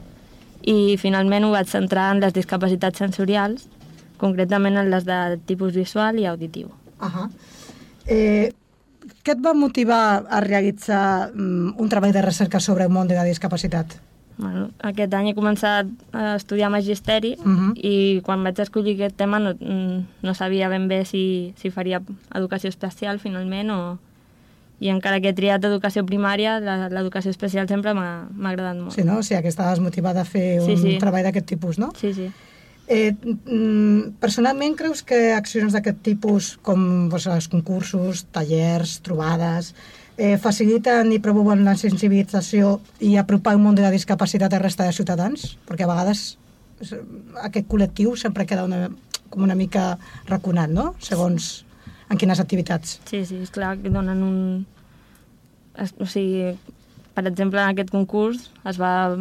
i 0.64 0.96
finalment 0.98 1.44
ho 1.44 1.52
vaig 1.52 1.68
centrar 1.68 2.12
en 2.14 2.22
les 2.22 2.34
discapacitats 2.34 3.00
sensorials 3.00 3.68
concretament 4.18 4.78
en 4.78 4.90
les 4.90 5.06
de 5.06 5.38
tipus 5.46 5.74
visual 5.74 6.20
i 6.20 6.26
auditiu 6.26 6.68
-huh. 7.00 7.30
eh, 8.08 8.54
què 9.24 9.32
et 9.32 9.40
va 9.44 9.54
motivar 9.54 10.26
a 10.30 10.40
realitzar 10.42 11.32
mm, 11.34 11.76
un 11.80 11.90
treball 11.90 12.12
de 12.14 12.22
recerca 12.22 12.60
sobre 12.60 12.84
el 12.84 12.90
món 12.92 13.08
de 13.08 13.16
la 13.16 13.24
discapacitat? 13.24 13.94
Bueno, 14.38 14.72
aquest 14.82 15.14
any 15.14 15.28
he 15.30 15.36
començat 15.38 15.86
a 16.12 16.36
estudiar 16.36 16.70
magisteri 16.74 17.36
uh 17.38 17.48
Mhm. 17.48 17.70
-huh. 17.70 17.74
i 17.78 18.22
quan 18.22 18.44
vaig 18.44 18.60
escollir 18.60 18.96
aquest 18.96 19.16
tema 19.16 19.40
no, 19.40 19.54
mm, 19.54 20.06
no 20.24 20.34
sabia 20.34 20.68
ben 20.70 20.88
bé 20.88 21.06
si, 21.06 21.54
si 21.56 21.70
faria 21.70 22.02
educació 22.34 22.70
especial 22.70 23.20
finalment 23.20 23.70
o... 23.72 23.98
I 24.80 24.90
encara 24.90 25.22
que 25.22 25.30
he 25.30 25.34
triat 25.34 25.64
educació 25.64 26.04
primària, 26.04 26.60
la- 26.60 26.90
l'educació 26.90 27.30
especial 27.32 27.68
sempre 27.70 27.94
m'ha 27.94 28.28
m'ha 28.36 28.50
agradat 28.50 28.76
molt. 28.78 28.92
Sí, 28.92 29.04
no? 29.04 29.20
O 29.20 29.24
sigui, 29.24 29.42
que 29.44 29.48
estaves 29.48 29.80
motivada 29.80 30.22
a 30.22 30.26
fer 30.26 30.60
un 30.60 30.66
Sí, 30.66 30.78
sí. 30.78 30.98
treball 30.98 31.24
d'aquest 31.24 31.46
tipus, 31.46 31.78
no? 31.80 31.92
Sí, 31.96 32.14
sí. 32.14 32.32
Eh, 32.88 33.16
mm, 33.16 34.20
personalment, 34.20 34.76
creus 34.76 35.04
que 35.08 35.32
accions 35.34 35.74
d'aquest 35.74 36.02
tipus, 36.04 36.54
com 36.62 37.08
doncs, 37.10 37.28
els 37.32 37.48
concursos, 37.48 38.26
tallers, 38.36 38.98
trobades, 39.06 39.74
eh, 40.18 40.38
faciliten 40.38 41.12
i 41.12 41.20
promouen 41.20 41.64
la 41.64 41.78
sensibilització 41.80 42.80
i 43.00 43.16
apropar 43.18 43.54
el 43.56 43.64
món 43.64 43.76
de 43.76 43.86
la 43.86 43.92
discapacitat 43.92 44.52
a 44.52 44.60
la 44.60 44.66
resta 44.66 44.84
de 44.84 44.94
ciutadans? 44.94 45.56
Perquè 45.66 45.88
a 45.88 45.92
vegades 45.94 46.38
eh, 46.82 47.00
aquest 47.48 47.70
col·lectiu 47.72 48.18
sempre 48.20 48.46
queda 48.46 48.66
una, 48.68 48.90
com 49.30 49.44
una 49.48 49.56
mica 49.56 49.98
raconat, 50.28 50.70
no?, 50.70 50.94
segons 51.00 51.64
en 52.10 52.20
quines 52.20 52.40
activitats. 52.40 53.00
Sí, 53.10 53.24
sí, 53.26 53.40
és 53.42 53.54
clar 53.54 53.78
que 53.82 53.90
donen 53.90 54.22
un... 54.22 54.38
O 55.74 56.06
sigui, 56.06 56.52
per 57.16 57.24
exemple, 57.26 57.64
en 57.64 57.72
aquest 57.72 57.90
concurs 57.90 58.52
es 58.70 58.78
va 58.78 59.16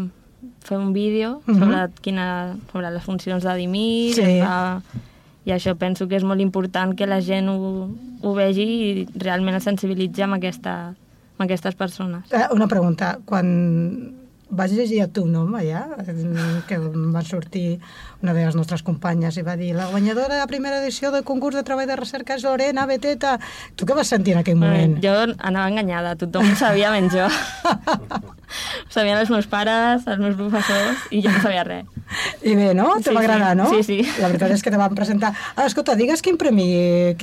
fer 0.60 0.78
un 0.78 0.92
vídeo 0.92 1.40
Mhm. 1.46 1.58
sobre, 1.58 1.88
quina, 2.00 2.56
sobre 2.72 2.90
les 2.90 3.02
funcions 3.04 3.42
de 3.44 3.54
Dimir, 3.56 4.14
Sí. 4.14 4.40
va... 4.40 4.82
i 5.44 5.50
això 5.50 5.74
penso 5.76 6.06
que 6.06 6.14
és 6.16 6.22
molt 6.24 6.40
important 6.40 6.94
que 6.94 7.06
la 7.06 7.20
gent 7.20 7.48
ho, 7.48 7.88
ho 8.22 8.34
vegi 8.34 8.62
i 8.62 9.08
realment 9.16 9.56
es 9.56 9.64
sensibilitzi 9.64 10.22
amb, 10.22 10.34
aquesta, 10.34 10.88
amb 10.90 11.40
aquestes 11.40 11.74
persones. 11.74 12.30
Eh, 12.32 12.46
una 12.52 12.68
pregunta, 12.68 13.18
quan 13.24 14.14
vaig 14.52 14.72
llegir 14.76 14.98
el 15.00 15.10
teu 15.16 15.24
nom 15.26 15.54
allà, 15.56 15.82
eh, 16.04 16.14
que 16.68 16.76
va 16.78 17.22
sortir 17.24 17.78
una 18.22 18.34
de 18.36 18.44
les 18.44 18.54
nostres 18.58 18.82
companyes 18.84 19.38
i 19.40 19.44
va 19.46 19.56
dir 19.56 19.72
la 19.74 19.86
guanyadora 19.90 20.34
de 20.34 20.40
la 20.42 20.46
primera 20.50 20.82
edició 20.82 21.10
del 21.10 21.24
concurs 21.24 21.56
de 21.56 21.62
treball 21.64 21.88
de 21.88 21.96
recerca 21.96 22.36
és 22.36 22.44
Lorena 22.44 22.84
Beteta. 22.86 23.38
Tu 23.76 23.88
què 23.88 23.96
vas 23.96 24.12
sentir 24.12 24.34
en 24.36 24.42
aquell 24.42 24.60
moment? 24.60 24.98
Jo 25.02 25.14
anava 25.38 25.70
enganyada, 25.72 26.14
tothom 26.20 26.52
ho 26.52 26.58
sabia 26.60 26.92
menys 26.92 27.16
jo. 27.16 27.26
ho 28.12 28.92
sabien 28.92 29.16
els 29.18 29.32
meus 29.32 29.48
pares, 29.48 30.04
els 30.06 30.20
meus 30.20 30.36
professors, 30.36 31.08
i 31.10 31.22
jo 31.24 31.32
no 31.32 31.40
sabia 31.42 31.64
res. 31.64 31.88
I 32.44 32.54
bé, 32.58 32.70
no? 32.76 32.90
Te 33.00 33.08
Sí, 33.08 33.16
va 33.16 33.22
sí. 33.22 33.26
agradar, 33.26 33.56
no? 33.56 33.70
Sí, 33.72 33.82
sí. 33.88 33.98
La 34.20 34.28
veritat 34.28 34.52
és 34.52 34.62
que 34.62 34.70
te 34.70 34.76
van 34.80 34.94
presentar... 34.94 35.32
Ah, 35.56 35.64
escolta, 35.66 35.96
digues 35.96 36.20
quin 36.22 36.36
premi, 36.36 36.68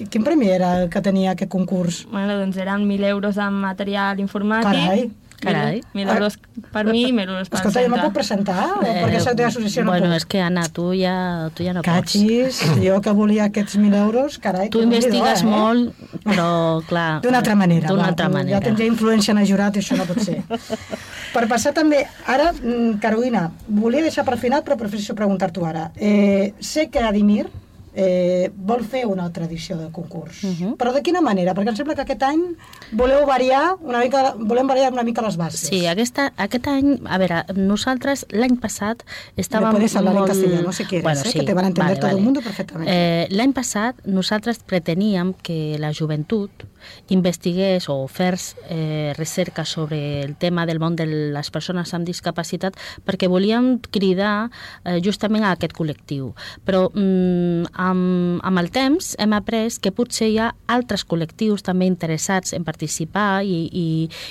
quin 0.10 0.26
premi 0.26 0.50
era 0.50 0.74
el 0.82 0.90
que 0.90 1.02
tenia 1.06 1.36
aquest 1.38 1.52
concurs. 1.54 2.04
Bueno, 2.10 2.40
doncs 2.42 2.58
eren 2.58 2.88
1.000 2.90 3.06
euros 3.14 3.38
en 3.38 3.54
material 3.62 4.20
informàtic. 4.20 4.66
Carai. 4.74 5.10
Carai. 5.40 5.82
1.000 5.94 6.14
euros 6.16 6.38
per 6.72 6.86
mi 6.86 7.02
i 7.08 7.12
1.000 7.12 7.30
euros 7.30 7.50
per 7.50 7.60
Escolta, 7.60 7.82
jo 7.82 7.90
me 7.90 7.96
centre. 7.96 8.06
puc 8.10 8.14
presentar? 8.18 8.66
O 8.78 8.82
perquè 8.84 9.16
Eh, 9.16 9.22
soc 9.24 9.34
de 9.40 9.44
l'associació 9.46 9.84
no 9.86 9.92
bueno, 9.92 10.08
puc? 10.08 10.16
és 10.18 10.26
que, 10.26 10.42
Anna, 10.42 10.64
tu 10.74 10.90
ja, 10.94 11.50
tu 11.56 11.64
ja 11.64 11.74
no 11.74 11.82
pots. 11.82 12.14
Cachis, 12.14 12.60
jo 12.84 13.00
que 13.02 13.12
volia 13.12 13.46
aquests 13.50 13.78
1.000 13.78 13.96
euros, 14.04 14.38
carai... 14.40 14.70
Tu 14.70 14.82
investigues 14.84 15.42
eh? 15.42 15.46
molt, 15.46 15.94
però, 16.26 16.82
clar... 16.88 17.22
D'una 17.24 17.38
altra 17.44 17.56
manera. 17.56 17.88
D'una 17.88 18.08
altra 18.12 18.28
tu 18.28 18.34
manera. 18.34 18.58
Ja 18.60 18.66
tindria 18.66 18.88
influència 18.92 19.32
en 19.32 19.40
el 19.44 19.48
jurat 19.48 19.76
i 19.76 19.80
això 19.84 19.98
no 19.98 20.06
pot 20.10 20.20
ser. 20.26 20.42
per 21.36 21.48
passar 21.48 21.74
també, 21.74 22.04
ara, 22.28 22.52
mm, 22.54 23.00
Carolina, 23.00 23.50
volia 23.68 24.02
deixar 24.06 24.26
per 24.26 24.38
final, 24.38 24.64
però 24.64 24.78
prefereixo 24.78 25.16
preguntar-t'ho 25.16 25.66
ara. 25.66 25.90
Eh, 25.96 26.54
sé 26.60 26.90
que 26.90 27.00
Adimir 27.00 27.48
eh, 27.94 28.52
vol 28.56 28.84
fer 28.86 29.06
una 29.08 29.24
altra 29.24 29.46
edició 29.46 29.78
del 29.78 29.92
concurs. 29.92 30.44
Mhm. 30.44 30.76
Però 30.78 30.94
de 30.94 31.02
quina 31.02 31.22
manera? 31.22 31.54
Perquè 31.56 31.70
em 31.70 31.76
sembla 31.76 31.96
que 31.96 32.02
aquest 32.02 32.24
any 32.24 32.44
voleu 32.92 33.26
variar 33.26 33.76
una 33.82 34.00
mica, 34.00 34.34
volem 34.38 34.68
variar 34.68 34.92
una 34.94 35.04
mica 35.04 35.22
les 35.22 35.38
bases. 35.38 35.68
Sí, 35.70 35.86
aquesta, 35.88 36.32
aquest 36.38 36.68
any, 36.68 37.00
a 37.06 37.18
veure, 37.18 37.44
nosaltres 37.56 38.26
l'any 38.30 38.58
passat 38.60 39.04
estàvem 39.38 39.74
Me 39.74 39.80
puedes 39.80 39.96
hablar 39.96 40.14
en 40.14 40.20
molt... 40.20 40.32
castellano, 40.32 40.74
si 40.74 40.86
quieres, 40.86 41.26
eh, 41.26 41.34
que 41.34 41.46
te 41.46 41.54
van 41.54 41.66
a 41.66 41.68
entender 41.70 42.00
todo 42.00 42.12
el 42.12 42.22
mundo 42.22 42.42
perfectamente. 42.42 42.92
Eh, 42.94 43.28
l'any 43.32 43.54
passat 43.54 43.96
nosaltres 44.06 44.60
preteníem 44.66 45.34
que 45.34 45.78
la 45.80 45.94
joventut 45.94 46.66
investigués 47.10 47.90
o 47.90 48.08
fes 48.08 48.56
eh, 48.70 49.14
recerca 49.18 49.66
sobre 49.66 50.24
el 50.24 50.36
tema 50.36 50.66
del 50.66 50.80
món 50.80 50.96
de 50.96 51.06
les 51.06 51.52
persones 51.52 51.94
amb 51.94 52.08
discapacitat 52.08 52.78
perquè 53.06 53.28
volíem 53.28 53.78
cridar 53.92 54.50
eh, 54.84 55.00
justament 55.04 55.44
a 55.46 55.54
aquest 55.56 55.76
col·lectiu. 55.78 56.34
Però 56.66 56.88
mm, 56.94 57.74
amb, 57.80 58.44
amb 58.44 58.62
el 58.62 58.70
temps 58.76 59.14
hem 59.20 59.34
après 59.38 59.80
que 59.82 59.94
potser 59.96 60.30
hi 60.34 60.38
ha 60.42 60.52
altres 60.68 61.06
col·lectius 61.08 61.64
també 61.66 61.88
interessats 61.90 62.54
en 62.58 62.68
participar 62.68 63.42
i, 63.48 63.66
i, 63.72 63.88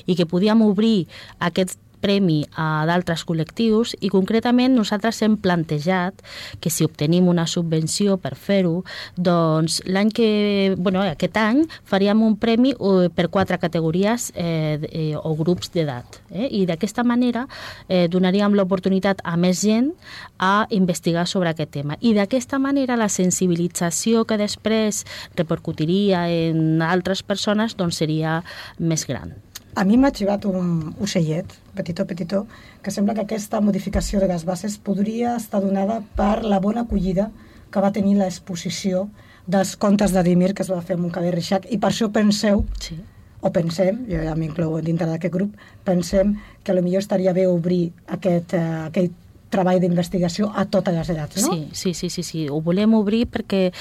i 0.06 0.16
que 0.18 0.28
podíem 0.28 0.62
obrir 0.66 1.08
aquest 1.40 1.80
premi 2.00 2.42
a 2.56 2.84
d'altres 2.88 3.24
col·lectius 3.28 3.94
i 4.00 4.11
concretament 4.12 4.74
nosaltres 4.76 5.20
hem 5.22 5.37
plantejat 5.40 6.22
que 6.62 6.70
si 6.70 6.87
obtenim 6.87 7.28
una 7.28 7.46
subvenció 7.46 8.16
per 8.22 8.34
fer-ho, 8.38 8.84
doncs 9.16 9.80
l'any 9.87 10.12
que, 10.14 10.30
bueno, 10.78 11.02
aquest 11.02 11.37
any 11.40 11.64
faríem 11.88 12.22
un 12.24 12.37
premi 12.40 12.74
per 13.14 13.28
quatre 13.32 13.58
categories 13.58 14.30
eh, 14.34 14.78
eh, 14.90 15.14
o 15.16 15.34
grups 15.38 15.72
d'edat. 15.74 16.20
Eh? 16.30 16.48
I 16.61 16.64
d'aquesta 16.68 17.04
manera 17.04 17.46
eh, 17.88 18.06
donaríem 18.11 18.54
l'oportunitat 18.56 19.22
a 19.24 19.37
més 19.37 19.62
gent 19.64 19.92
a 20.38 20.66
investigar 20.70 21.26
sobre 21.26 21.50
aquest 21.50 21.74
tema. 21.74 21.98
I 22.00 22.14
d'aquesta 22.16 22.61
manera 22.62 22.96
la 22.96 23.11
sensibilització 23.12 24.24
que 24.28 24.38
després 24.40 25.04
repercutiria 25.37 26.26
en 26.30 26.82
altres 26.82 27.22
persones 27.22 27.76
doncs 27.78 28.00
seria 28.02 28.40
més 28.78 29.06
gran. 29.08 29.34
A 29.79 29.85
mi 29.87 29.95
m'ha 29.95 30.09
xivat 30.11 30.43
un 30.51 30.71
ocellet, 30.99 31.53
petitó, 31.79 32.03
petitó, 32.05 32.38
que 32.83 32.91
sembla 32.91 33.14
que 33.14 33.23
aquesta 33.23 33.61
modificació 33.62 34.19
de 34.19 34.27
les 34.27 34.43
bases 34.49 34.75
podria 34.83 35.37
estar 35.38 35.61
donada 35.62 36.01
per 36.19 36.43
la 36.43 36.59
bona 36.64 36.83
acollida 36.83 37.29
que 37.71 37.83
va 37.85 37.93
tenir 37.95 38.17
l'exposició 38.19 39.05
dels 39.47 39.77
contes 39.79 40.11
de 40.17 40.25
Dimir 40.27 40.51
que 40.55 40.64
es 40.67 40.73
va 40.73 40.81
fer 40.83 40.97
a 40.97 41.01
Montcada 41.05 41.31
i 41.31 41.37
Reixac 41.37 41.71
i 41.71 41.79
per 41.79 41.93
això 41.93 42.11
penseu, 42.11 42.64
Sí. 42.81 42.99
o 43.41 43.53
pensem, 43.55 44.03
jo 44.11 44.19
ja 44.25 44.35
m'inclou 44.35 44.81
dintre 44.83 45.07
d'aquest 45.07 45.35
grup, 45.37 45.55
pensem 45.85 46.35
que 46.64 46.75
millor 46.83 46.99
estaria 47.07 47.33
bé 47.33 47.47
obrir 47.47 47.93
aquest, 48.09 48.55
eh, 48.55 48.87
aquest 48.91 49.12
treball 49.50 49.80
d'investigació 49.80 50.50
a 50.54 50.64
totes 50.66 50.94
les 50.94 51.08
edats, 51.11 51.42
no? 51.42 51.52
Sí, 51.54 51.68
sí, 51.72 51.94
sí, 51.94 52.11
sí, 52.11 52.22
sí, 52.22 52.48
ho 52.48 52.61
volem 52.61 52.94
obrir 52.94 53.26
perquè 53.32 53.72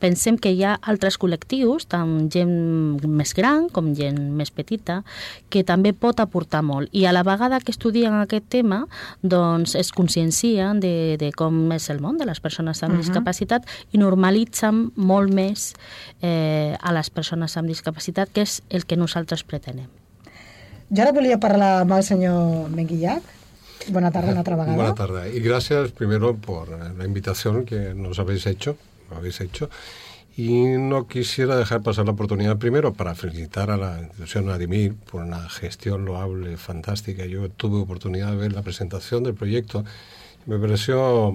pensem 0.00 0.38
que 0.40 0.52
hi 0.52 0.62
ha 0.64 0.76
altres 0.80 1.18
col·lectius, 1.20 1.86
tant 1.90 2.30
gent 2.32 3.04
més 3.06 3.34
gran 3.36 3.68
com 3.68 3.92
gent 3.94 4.18
més 4.36 4.50
petita, 4.50 5.02
que 5.50 5.64
també 5.64 5.92
pot 5.92 6.20
aportar 6.20 6.62
molt. 6.62 6.88
I 6.92 7.04
a 7.06 7.12
la 7.12 7.22
vegada 7.26 7.60
que 7.60 7.72
estudien 7.72 8.14
aquest 8.20 8.48
tema, 8.48 8.86
doncs 9.22 9.74
es 9.74 9.92
consciencien 9.92 10.80
de, 10.80 11.16
de 11.20 11.32
com 11.36 11.70
és 11.72 11.90
el 11.90 12.00
món 12.00 12.18
de 12.18 12.26
les 12.26 12.40
persones 12.40 12.82
amb 12.82 12.94
Mhm. 12.94 13.00
discapacitat 13.04 13.66
i 13.92 13.98
normalitzen 13.98 14.90
molt 14.96 15.32
més 15.32 15.74
eh, 16.22 16.76
a 16.80 16.92
les 16.92 17.10
persones 17.10 17.56
amb 17.56 17.68
discapacitat, 17.68 18.30
que 18.32 18.42
és 18.42 18.62
el 18.70 18.84
que 18.86 18.96
nosaltres 18.96 19.44
pretenem. 19.44 19.86
Jo 20.90 21.02
ara 21.04 21.12
volia 21.12 21.38
parlar 21.38 21.82
amb 21.82 21.92
el 21.92 22.02
senyor 22.02 22.68
Menguillac. 22.70 23.22
Bona 23.88 24.10
tarda 24.10 24.30
una 24.30 24.40
altra 24.40 24.56
vegada. 24.56 24.76
Buenas 24.76 24.94
tardes. 24.94 25.34
Y 25.34 25.40
gracias 25.40 25.90
primero 25.92 26.36
por 26.36 26.68
eh, 26.68 26.92
la 26.96 27.04
invitación 27.04 27.64
que 27.64 27.94
nos 27.94 28.18
habéis 28.18 28.46
hecho, 28.46 28.76
habéis 29.14 29.40
hecho. 29.40 29.70
Y 30.36 30.62
no 30.78 31.06
quisiera 31.08 31.56
dejar 31.56 31.82
pasar 31.82 32.06
la 32.06 32.12
oportunidad 32.12 32.56
primero 32.56 32.92
para 32.92 33.14
felicitar 33.14 33.70
a 33.70 33.76
la 33.76 34.00
institución 34.00 34.48
Adimir 34.48 34.94
por 34.94 35.22
una 35.22 35.48
gestión 35.48 36.04
loable, 36.04 36.56
fantástica. 36.56 37.26
Yo 37.26 37.50
tuve 37.50 37.80
oportunidad 37.80 38.30
de 38.30 38.36
ver 38.36 38.52
la 38.52 38.62
presentación 38.62 39.24
del 39.24 39.34
proyecto 39.34 39.84
me 40.46 40.58
pareció 40.58 41.34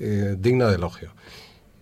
eh, 0.00 0.36
digna 0.38 0.68
de 0.68 0.76
elogio. 0.76 1.10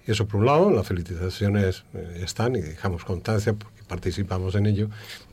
Eso 0.07 0.27
por 0.27 0.41
un 0.41 0.47
lado, 0.47 0.71
las 0.71 0.87
felicitaciones 0.87 1.85
eh, 1.95 2.21
están 2.23 2.57
y 2.57 2.61
dejamos 2.61 3.05
constancia 3.05 3.53
porque 3.53 3.83
participamos 3.85 4.55
en 4.55 4.67
ello. 4.67 4.89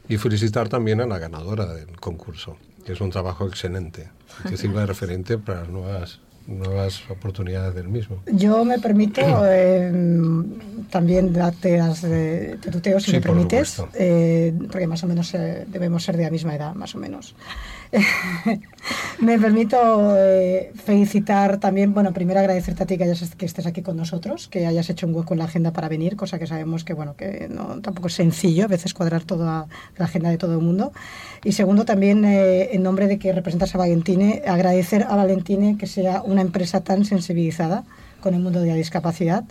Y 0.07 0.17
felicitar 0.17 0.69
también 0.69 1.01
a 1.01 1.05
la 1.05 1.19
ganadora 1.19 1.65
del 1.73 1.99
concurso, 1.99 2.57
que 2.89 2.93
es 2.93 3.01
un 3.01 3.11
trabajo 3.11 3.45
excelente, 3.45 4.09
que 4.49 4.57
sirva 4.57 4.81
de 4.81 4.87
referente 4.87 5.37
para 5.37 5.59
las 5.59 5.69
nuevas 5.69 6.19
nuevas 6.47 7.07
oportunidades 7.07 7.75
del 7.75 7.87
mismo. 7.87 8.23
Yo 8.25 8.65
me 8.65 8.79
permito 8.79 9.21
eh, 9.45 9.93
también 10.89 11.31
darte 11.31 11.77
las 11.77 12.01
de, 12.01 12.57
tuteo, 12.71 12.99
si 12.99 13.11
Sí, 13.11 13.17
me 13.17 13.21
por 13.21 13.33
permites, 13.33 13.83
eh, 13.93 14.51
porque 14.71 14.87
más 14.87 15.03
o 15.03 15.07
menos 15.07 15.31
eh, 15.35 15.65
debemos 15.67 16.03
ser 16.03 16.17
de 16.17 16.23
la 16.23 16.31
misma 16.31 16.55
edad, 16.55 16.73
más 16.73 16.95
o 16.95 16.97
menos. 16.97 17.35
me 19.19 19.39
permito 19.39 20.15
eh, 20.15 20.71
felicitar 20.75 21.59
también, 21.59 21.93
bueno, 21.93 22.13
primero 22.13 22.39
agradecerte 22.39 22.83
a 22.83 22.85
ti 22.85 22.97
que, 22.97 23.05
hayas, 23.05 23.35
que 23.35 23.45
estés 23.45 23.65
aquí 23.65 23.81
con 23.81 23.97
nosotros, 23.97 24.47
que 24.47 24.67
hayas 24.67 24.89
hecho 24.89 25.07
un 25.07 25.15
hueco 25.15 25.33
en 25.33 25.39
la 25.39 25.45
agenda 25.45 25.71
para 25.73 25.89
venir, 25.89 26.15
cosa 26.15 26.37
que 26.37 26.45
sabemos 26.45 26.83
que, 26.83 26.93
bueno, 26.93 27.15
que 27.15 27.47
no, 27.49 27.81
tampoco 27.81 28.07
es 28.07 28.13
sencillo 28.13 28.65
a 28.65 28.67
veces 28.67 28.93
cuadrar 28.93 29.23
toda 29.23 29.67
la 29.97 30.05
agenda 30.05 30.29
de 30.29 30.37
todo 30.37 30.53
el 30.53 30.61
mundo. 30.61 30.93
Y 31.43 31.53
segundo, 31.53 31.85
también 31.85 32.25
eh, 32.25 32.69
en 32.73 32.83
nombre 32.83 33.07
de 33.07 33.17
que 33.17 33.33
representas 33.33 33.73
a 33.73 33.79
Valentine, 33.79 34.43
agradecer 34.47 35.03
a 35.03 35.15
Valentine 35.15 35.77
que 35.77 35.87
sea 35.87 36.21
una 36.21 36.41
empresa 36.41 36.81
tan 36.81 37.05
sensibilizada 37.05 37.85
con 38.21 38.35
el 38.35 38.41
mundo 38.41 38.61
de 38.61 38.67
la 38.67 38.75
discapacidad. 38.75 39.45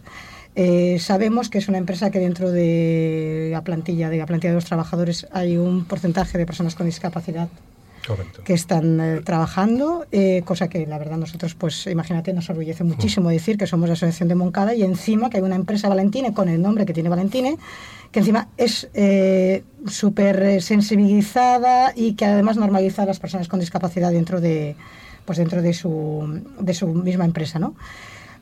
Eh, 0.55 0.99
sabemos 1.01 1.51
que 1.51 1.59
es 1.59 1.69
una 1.69 1.79
empresa 1.79 2.11
que 2.11 2.19
dentro 2.19 2.51
de 2.51 3.49
la 3.53 3.63
plantilla, 3.63 4.11
de 4.11 4.19
la 4.19 4.27
plantilla 4.27 4.51
de 4.51 4.57
los 4.57 4.65
trabajadores, 4.65 5.27
hay 5.33 5.57
un 5.57 5.85
porcentaje 5.85 6.39
de 6.39 6.47
personas 6.47 6.75
con 6.75 6.87
discapacidad 6.87 7.49
Correcto. 8.09 8.43
que 8.43 8.55
están 8.55 9.01
eh, 9.01 9.21
trabajando, 9.23 10.07
eh, 10.11 10.43
cosa 10.45 10.69
que 10.69 10.87
la 10.87 10.99
verdad 10.99 11.19
nosotros, 11.19 11.55
pues 11.55 11.87
imagínate, 11.87 12.33
nos 12.33 12.51
orgullece 12.51 12.83
muchísimo 12.83 13.29
decir 13.29 13.57
que 13.57 13.67
somos 13.67 13.89
la 13.89 13.93
Asociación 13.93 14.29
de 14.29 14.35
Moncada 14.35 14.75
y 14.75 14.83
encima 14.83 15.31
que 15.31 15.37
hay 15.37 15.43
una 15.43 15.57
empresa 15.57 15.89
Valentine 15.89 16.33
con 16.33 16.49
el 16.49 16.61
nombre 16.61 16.87
que 16.87 16.93
tiene 16.93 17.09
Valentine, 17.09 17.59
que 18.11 18.19
encima 18.21 18.49
es 18.57 18.89
eh, 18.95 19.63
súper 19.87 20.43
eh, 20.43 20.61
sensibilizada 20.61 21.93
y 21.95 22.15
que 22.15 22.25
además 22.25 22.57
normaliza 22.57 23.03
a 23.03 23.07
las 23.07 23.21
personas 23.21 23.47
con 23.47 23.61
discapacidad 23.61 24.11
dentro 24.11 24.41
de, 24.41 24.75
pues 25.25 25.39
dentro 25.39 25.61
de 25.61 25.75
su, 25.75 26.43
de 26.59 26.75
su 26.75 26.89
misma 26.89 27.27
empresa, 27.27 27.59
¿no? 27.59 27.75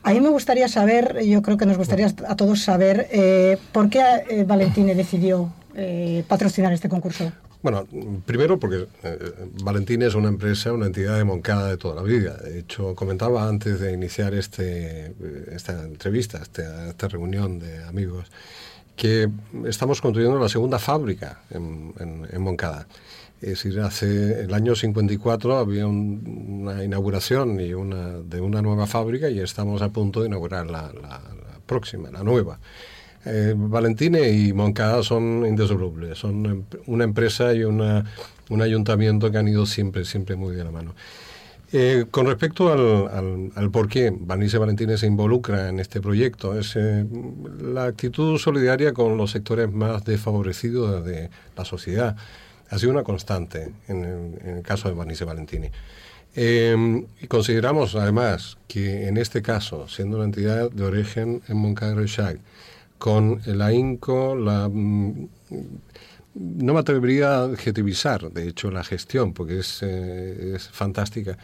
A 0.03 0.13
mí 0.13 0.21
me 0.21 0.29
gustaría 0.29 0.69
saber, 0.69 1.21
yo 1.25 1.41
creo 1.41 1.57
que 1.57 1.65
nos 1.65 1.77
gustaría 1.77 2.07
a 2.07 2.35
todos 2.37 2.61
saber, 2.61 3.09
eh, 3.11 3.57
¿por 3.73 3.89
qué 3.89 4.01
eh, 4.29 4.45
Valentine 4.45 4.95
decidió 4.95 5.51
eh, 5.75 6.23
patrocinar 6.29 6.71
este 6.71 6.87
concurso? 6.87 7.31
Bueno, 7.63 7.87
primero 8.25 8.59
porque 8.59 8.87
eh, 9.03 9.17
Valentín 9.63 10.01
es 10.03 10.13
una 10.15 10.29
empresa, 10.29 10.71
una 10.73 10.85
entidad 10.85 11.17
de 11.17 11.23
Moncada 11.23 11.69
de 11.69 11.77
toda 11.77 11.95
la 11.95 12.03
vida. 12.03 12.37
De 12.37 12.59
hecho, 12.59 12.93
comentaba 12.95 13.47
antes 13.47 13.79
de 13.79 13.91
iniciar 13.93 14.33
este, 14.35 15.07
eh, 15.07 15.13
esta 15.51 15.83
entrevista, 15.83 16.37
esta, 16.41 16.87
esta 16.89 17.07
reunión 17.07 17.59
de 17.59 17.83
amigos, 17.83 18.31
que 18.95 19.29
estamos 19.65 20.01
construyendo 20.01 20.39
la 20.39 20.49
segunda 20.49 20.79
fábrica 20.79 21.41
en, 21.49 21.93
en- 21.99 22.27
en 22.31 22.41
Moncada. 22.41 22.87
Es 23.41 23.49
decir, 23.63 23.79
hace 23.81 24.41
el 24.41 24.53
año 24.53 24.75
54 24.75 25.57
había 25.57 25.87
un- 25.87 26.61
una 26.63 26.83
inauguración 26.83 27.59
y 27.59 27.73
una, 27.73 28.19
de 28.19 28.39
una 28.39 28.61
nueva 28.61 28.87
fábrica 28.87 29.29
y 29.29 29.39
estamos 29.39 29.81
a 29.81 29.89
punto 29.89 30.21
de 30.21 30.27
inaugurar 30.27 30.67
la, 30.67 30.91
la- 30.93 31.21
la 31.21 31.59
próxima, 31.65 32.09
la 32.11 32.23
nueva. 32.23 32.59
Eh, 33.29 33.53
Valentine 33.55 34.29
y 34.31 34.53
Moncada 34.53 35.03
son 35.03 35.45
indisolubles, 35.45 36.17
son 36.17 36.45
em- 36.45 36.63
una 36.85 37.03
empresa 37.03 37.53
y 37.53 37.63
una, 37.63 38.05
un 38.49 38.61
ayuntamiento 38.61 39.29
que 39.31 39.37
han 39.37 39.47
ido 39.47 39.65
siempre, 39.65 40.05
siempre 40.05 40.35
muy 40.35 40.55
de 40.55 40.63
la 40.63 40.71
mano. 40.71 40.95
Eh, 41.73 42.05
con 42.09 42.27
respecto 42.27 42.71
al, 42.71 43.13
al, 43.13 43.51
al 43.55 43.71
por 43.71 43.89
qué 43.89 44.13
Vanice 44.17 44.57
Valentine 44.57 44.97
se 44.97 45.05
involucra 45.07 45.67
en 45.67 45.81
este 45.81 45.99
proyecto, 45.99 46.57
es 46.57 46.77
eh, 46.77 47.05
la 47.61 47.83
actitud 47.85 48.37
solidaria 48.37 48.93
con 48.93 49.17
los 49.17 49.31
sectores 49.31 49.69
más 49.69 50.05
desfavorecidos 50.05 51.03
de 51.03 51.29
la 51.57 51.65
sociedad. 51.65 52.15
Ha 52.69 52.79
sido 52.79 52.93
una 52.93 53.03
constante 53.03 53.73
en 53.89 54.05
el, 54.05 54.39
en 54.45 54.57
el 54.57 54.63
caso 54.63 54.87
de 54.87 54.95
Vanice 54.95 55.25
Valentini. 55.25 55.69
Eh, 56.35 57.03
y 57.21 57.27
consideramos 57.27 57.95
además 57.95 58.57
que 58.67 59.07
en 59.07 59.17
este 59.17 59.41
caso, 59.41 59.87
siendo 59.89 60.17
una 60.17 60.25
entidad 60.25 60.69
de 60.71 60.83
origen 60.83 61.41
en 61.49 61.57
Moncada 61.57 61.93
y 61.93 61.95
Reixac, 61.95 62.39
con 62.97 63.41
el 63.45 63.61
ahínco, 63.61 64.35
la, 64.35 64.69
mm, 64.71 65.27
no 66.35 66.73
me 66.73 66.79
atrevería 66.79 67.39
a 67.39 67.43
adjetivizar, 67.45 68.31
de 68.31 68.47
hecho, 68.47 68.69
la 68.71 68.83
gestión, 68.83 69.33
porque 69.33 69.59
es, 69.59 69.79
eh, 69.81 70.53
es 70.55 70.69
fantástica. 70.69 71.37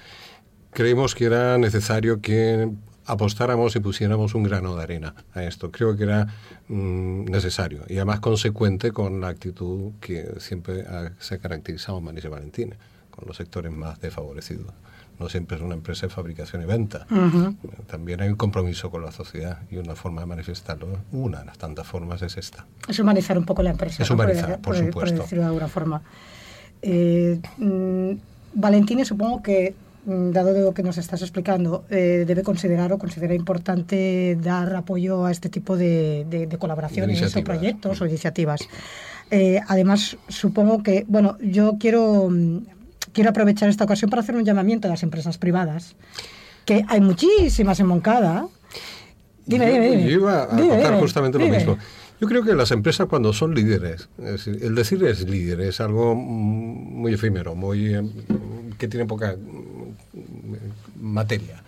Creemos 0.72 1.16
que 1.16 1.26
era 1.26 1.58
necesario 1.58 2.22
que 2.22 2.70
apostáramos 3.06 3.76
y 3.76 3.80
pusiéramos 3.80 4.34
un 4.36 4.44
grano 4.44 4.76
de 4.76 4.84
arena 4.84 5.16
a 5.34 5.44
esto. 5.44 5.72
Creo 5.72 5.96
que 5.98 6.04
era 6.04 6.28
mm, 6.68 7.26
necesario 7.26 7.84
y 7.90 7.96
además 7.98 8.20
consecuente 8.22 8.92
con 8.92 9.20
la 9.22 9.28
actitud 9.30 9.94
que 10.00 10.36
siempre 10.40 10.82
ha- 10.88 11.12
se 11.20 11.36
ha 11.36 11.38
caracterizado 11.40 12.00
Manice 12.02 12.30
Valentina, 12.30 12.78
con 13.12 13.28
los 13.28 13.38
sectores 13.38 13.72
más 13.72 14.00
desfavorecidos. 14.00 14.74
No 15.20 15.30
siempre 15.30 15.58
es 15.58 15.64
una 15.64 15.76
empresa 15.76 16.08
de 16.08 16.14
fabricación 16.14 16.62
y 16.64 16.66
venta. 16.66 17.06
También 17.88 18.22
hay 18.22 18.30
un 18.30 18.36
compromiso 18.36 18.90
con 18.90 19.04
la 19.04 19.12
sociedad 19.12 19.60
y 19.70 19.78
una 19.78 19.96
forma 19.96 20.22
de 20.22 20.28
manifestarlo, 20.28 20.88
una 21.12 21.40
de 21.40 21.46
las 21.46 21.58
tantas 21.58 21.86
formas 21.88 22.22
es 22.24 22.36
esta. 22.38 22.66
Es 22.88 23.00
humanizar 23.00 23.38
un 23.38 23.46
poco 23.46 23.62
la 23.64 23.70
empresa. 23.72 24.02
Es 24.04 24.10
¿no? 24.10 24.16
humanizar, 24.16 24.60
por 24.60 24.76
por, 24.76 24.78
supuesto. 24.78 25.22
decirlo 25.22 25.44
de 25.44 25.48
alguna 25.48 25.68
forma. 25.68 26.02
Eh, 26.82 27.40
mm, 27.58 28.12
Valentine, 28.56 29.06
supongo 29.06 29.42
que, 29.42 29.74
mm, 30.06 30.32
dado 30.32 30.54
de 30.54 30.62
lo 30.62 30.74
que 30.74 30.84
nos 30.84 30.98
estás 30.98 31.22
explicando, 31.22 31.86
eh, 31.90 32.24
debe 32.28 32.44
considerar 32.44 32.92
o 32.92 32.98
considera 32.98 33.34
importante 33.34 34.38
dar 34.42 34.76
apoyo 34.76 35.26
a 35.26 35.32
este 35.32 35.50
tipo 35.50 35.78
de, 35.78 36.26
de- 36.30 36.48
de 36.48 36.58
colaboraciones 36.58 37.36
o 37.36 37.44
proyectos 37.44 38.02
o 38.02 38.06
iniciativas. 38.06 38.62
Eh, 39.32 39.60
además, 39.68 40.18
supongo 40.28 40.84
que, 40.84 41.06
bueno, 41.08 41.38
yo 41.42 41.78
quiero, 41.80 42.30
mm, 42.30 42.58
quiero 43.14 43.30
aprovechar 43.30 43.70
esta 43.70 43.86
ocasión 43.86 44.10
para 44.10 44.22
hacer 44.22 44.36
un 44.36 44.44
llamamiento 44.44 44.88
a 44.88 44.92
las 44.92 45.04
empresas 45.04 45.38
privadas, 45.38 45.96
que 46.66 46.84
hay 46.88 47.02
muchísimas 47.02 47.80
en 47.80 47.88
Moncada. 47.88 48.48
Dime, 49.46 49.68
yo, 49.68 49.74
dime, 49.74 49.90
dime. 49.90 50.04
yo 50.04 50.10
iba 50.12 50.44
a 50.44 50.56
Dime, 50.56 50.70
contar 50.70 50.88
dime, 50.92 51.02
justamente 51.02 51.40
lo 51.40 51.48
mismo. 51.48 51.78
Yo 52.22 52.28
creo 52.28 52.44
que 52.44 52.54
las 52.54 52.72
empresas 52.72 53.08
cuando 53.08 53.34
son 53.34 53.54
líderes, 53.54 54.08
es 54.18 54.46
decir, 54.46 54.60
el 54.62 54.76
decir 54.76 55.04
es 55.04 55.28
líder 55.28 55.60
es 55.62 55.82
algo 55.82 56.16
muy 56.16 57.14
efímero, 57.14 57.54
muy 57.54 57.96
eh, 57.96 58.02
que 58.78 58.88
tiene 58.88 59.06
poca 59.06 59.36
mm, 59.36 61.02
materia. 61.02 61.62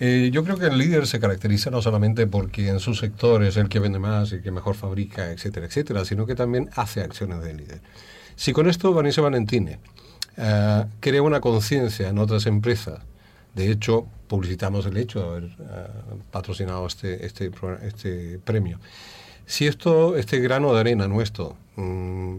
Eh, 0.00 0.30
yo 0.32 0.44
creo 0.44 0.58
que 0.58 0.66
el 0.66 0.76
líder 0.76 1.06
se 1.06 1.20
caracteriza 1.20 1.70
no 1.70 1.80
solamente 1.80 2.26
porque 2.26 2.68
en 2.68 2.80
su 2.80 2.94
sector 2.94 3.42
es 3.42 3.56
el 3.56 3.68
que 3.68 3.78
vende 3.78 3.98
más 3.98 4.32
y 4.32 4.40
que 4.40 4.50
mejor 4.50 4.74
fabrica, 4.74 5.30
etcétera, 5.30 5.66
etcétera, 5.66 6.04
sino 6.04 6.26
que 6.26 6.34
también 6.34 6.68
hace 6.74 7.00
acciones 7.00 7.42
de 7.42 7.54
líder. 7.54 7.80
Si 8.36 8.52
con 8.52 8.68
esto 8.68 8.92
Vanessa 8.92 9.20
Valentine 9.22 9.78
eh, 10.36 10.84
crea 11.00 11.22
una 11.22 11.40
conciencia 11.40 12.08
en 12.08 12.18
otras 12.18 12.46
empresas, 12.46 13.00
de 13.54 13.70
hecho, 13.70 14.06
publicitamos 14.28 14.86
el 14.86 14.96
hecho 14.96 15.20
de 15.20 15.26
haber 15.26 15.44
eh, 15.44 15.86
patrocinado 16.30 16.86
este, 16.86 17.26
este, 17.26 17.50
este 17.82 18.38
premio. 18.38 18.78
Si 19.46 19.66
esto, 19.66 20.16
este 20.16 20.38
grano 20.38 20.72
de 20.72 20.80
arena 20.80 21.08
nuestro 21.08 21.56
mm, 21.76 22.36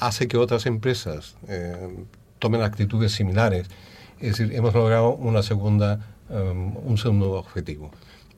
hace 0.00 0.26
que 0.26 0.38
otras 0.38 0.64
empresas 0.64 1.36
eh, 1.48 2.06
tomen 2.38 2.62
actitudes 2.62 3.12
similares, 3.12 3.68
es 4.20 4.38
decir, 4.38 4.54
hemos 4.54 4.72
logrado 4.74 5.14
una 5.14 5.42
segunda, 5.42 6.00
un 6.30 6.96
segundo 6.96 7.32
objetivo. 7.32 7.90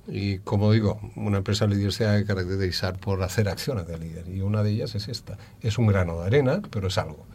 Y 0.08 0.38
como 0.38 0.72
digo, 0.72 0.98
una 1.16 1.38
empresa 1.38 1.66
líder 1.66 1.92
se 1.92 2.06
ha 2.06 2.12
de 2.12 2.24
caracterizar 2.24 2.98
por 2.98 3.22
hacer 3.22 3.48
acciones 3.48 3.86
de 3.86 3.98
líder. 3.98 4.26
Y 4.28 4.40
una 4.40 4.62
de 4.62 4.70
ellas 4.70 4.94
es 4.94 5.06
esta. 5.08 5.36
Es 5.60 5.76
un 5.76 5.86
grano 5.86 6.20
de 6.20 6.26
arena, 6.26 6.62
pero 6.70 6.88
es 6.88 6.96
algo. 6.96 7.26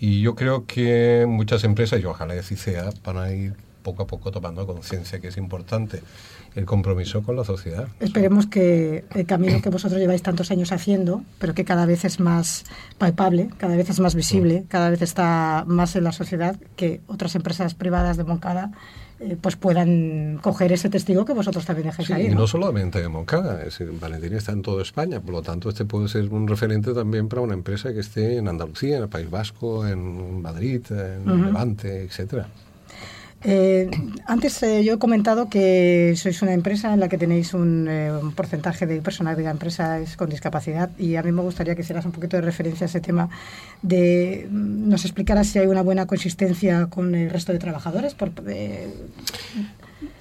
Y 0.00 0.20
yo 0.20 0.34
creo 0.34 0.66
que 0.66 1.24
muchas 1.28 1.64
empresas, 1.64 2.00
y 2.00 2.04
ojalá 2.04 2.34
así 2.34 2.56
sea, 2.56 2.90
van 3.04 3.16
a 3.16 3.32
ir 3.32 3.54
poco 3.82 4.02
a 4.02 4.06
poco 4.08 4.32
tomando 4.32 4.66
conciencia 4.66 5.20
que 5.20 5.28
es 5.28 5.36
importante 5.36 6.02
el 6.56 6.64
compromiso 6.64 7.22
con 7.22 7.36
la 7.36 7.44
sociedad. 7.44 7.86
Esperemos 8.00 8.46
que 8.46 9.04
el 9.14 9.26
camino 9.26 9.62
que 9.62 9.68
vosotros 9.68 10.00
lleváis 10.00 10.22
tantos 10.22 10.50
años 10.50 10.72
haciendo, 10.72 11.22
pero 11.38 11.54
que 11.54 11.64
cada 11.64 11.86
vez 11.86 12.04
es 12.04 12.18
más 12.18 12.64
palpable, 12.98 13.48
cada 13.58 13.76
vez 13.76 13.88
es 13.88 14.00
más 14.00 14.14
visible, 14.14 14.64
cada 14.68 14.90
vez 14.90 15.02
está 15.02 15.64
más 15.68 15.94
en 15.94 16.04
la 16.04 16.12
sociedad, 16.12 16.56
que 16.74 17.00
otras 17.06 17.36
empresas 17.36 17.74
privadas 17.74 18.16
de 18.16 18.24
Moncada 18.24 18.72
eh, 19.20 19.36
pues 19.40 19.56
puedan 19.56 20.38
coger 20.42 20.72
ese 20.72 20.88
testigo 20.88 21.24
que 21.24 21.32
vosotros 21.32 21.64
también 21.64 21.90
Sí, 21.92 22.12
ahí. 22.12 22.26
y 22.26 22.28
¿no? 22.30 22.40
no 22.40 22.46
solamente 22.46 23.02
en 23.02 23.10
Moncada, 23.12 23.58
es 23.60 23.78
decir, 23.78 23.90
Valentín 23.98 24.34
está 24.34 24.52
en 24.52 24.62
toda 24.62 24.82
España, 24.82 25.20
por 25.20 25.30
lo 25.32 25.42
tanto 25.42 25.68
este 25.68 25.84
puede 25.84 26.08
ser 26.08 26.28
un 26.32 26.46
referente 26.46 26.92
también 26.92 27.28
para 27.28 27.42
una 27.42 27.54
empresa 27.54 27.92
que 27.92 28.00
esté 28.00 28.36
en 28.36 28.48
Andalucía, 28.48 28.96
en 28.98 29.04
el 29.04 29.08
País 29.08 29.30
Vasco, 29.30 29.86
en 29.86 30.42
Madrid, 30.42 30.82
en. 30.90 31.46
Levante, 31.46 32.02
etcétera. 32.04 32.48
Eh, 33.48 33.88
antes 34.26 34.60
eh, 34.64 34.82
yo 34.82 34.94
he 34.94 34.98
comentado 34.98 35.48
que 35.48 36.14
sois 36.16 36.42
una 36.42 36.52
empresa 36.52 36.92
en 36.92 36.98
la 36.98 37.08
que 37.08 37.16
tenéis 37.16 37.54
un, 37.54 37.86
eh, 37.86 38.10
un 38.10 38.32
porcentaje 38.32 38.86
de 38.86 39.00
personal 39.00 39.36
de 39.36 39.44
la 39.44 39.52
empresa 39.52 40.00
es 40.00 40.16
con 40.16 40.28
discapacidad 40.28 40.90
y 40.98 41.14
a 41.14 41.22
mí 41.22 41.30
me 41.30 41.42
gustaría 41.42 41.76
que 41.76 41.82
hicieras 41.82 42.04
un 42.06 42.10
poquito 42.10 42.36
de 42.36 42.42
referencia 42.42 42.86
a 42.86 42.88
ese 42.90 43.00
tema 43.00 43.28
de 43.82 44.48
mm, 44.50 44.88
nos 44.88 45.04
explicaras 45.04 45.46
si 45.46 45.60
hay 45.60 45.68
una 45.68 45.82
buena 45.82 46.06
consistencia 46.06 46.86
con 46.86 47.14
el 47.14 47.30
resto 47.30 47.52
de 47.52 47.60
trabajadores 47.60 48.14
por, 48.14 48.32
eh, 48.48 48.92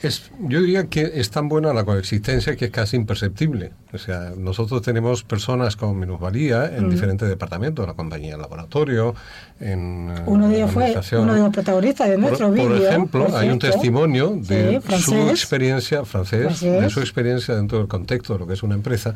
Es, 0.01 0.32
yo 0.39 0.61
diría 0.61 0.86
que 0.88 1.11
es 1.15 1.32
tan 1.32 1.49
buena 1.49 1.73
la 1.73 1.84
coexistencia 1.84 2.55
que 2.55 2.65
es 2.65 2.71
casi 2.71 2.95
imperceptible. 2.95 3.71
O 3.93 3.97
sea, 3.97 4.32
nosotros 4.38 4.82
tenemos 4.82 5.23
personas 5.23 5.76
con 5.76 5.99
minusvalía 5.99 6.78
en 6.78 6.89
diferentes 6.89 7.28
departamentos, 7.28 7.86
la 7.86 7.93
compañía, 7.93 8.36
el 8.36 8.41
laboratorio, 8.41 9.15
en 9.59 10.11
eh, 10.15 10.21
Uno 10.28 10.47
de 10.47 10.57
ellos 10.57 10.71
fue 10.71 10.95
uno 11.19 11.34
de 11.34 11.41
los 11.41 11.49
protagonistas 11.49 12.09
de 12.09 12.17
nuestro 12.17 12.47
por, 12.47 12.55
vídeo. 12.55 12.88
ejemplo, 12.88 13.26
por 13.26 13.36
hay 13.36 13.49
un 13.49 13.59
testimonio 13.59 14.36
de 14.36 14.82
Sí, 14.89 15.01
su 15.01 15.30
experiencia 15.30 16.05
francés, 16.05 16.59
Francés. 16.59 16.82
de 16.82 16.89
su 16.89 17.01
experiencia 17.01 17.55
dentro 17.55 17.78
del 17.78 17.88
contexto 17.88 18.34
de 18.34 18.39
lo 18.39 18.47
que 18.47 18.53
es 18.53 18.63
una 18.63 18.76
empresa, 18.76 19.13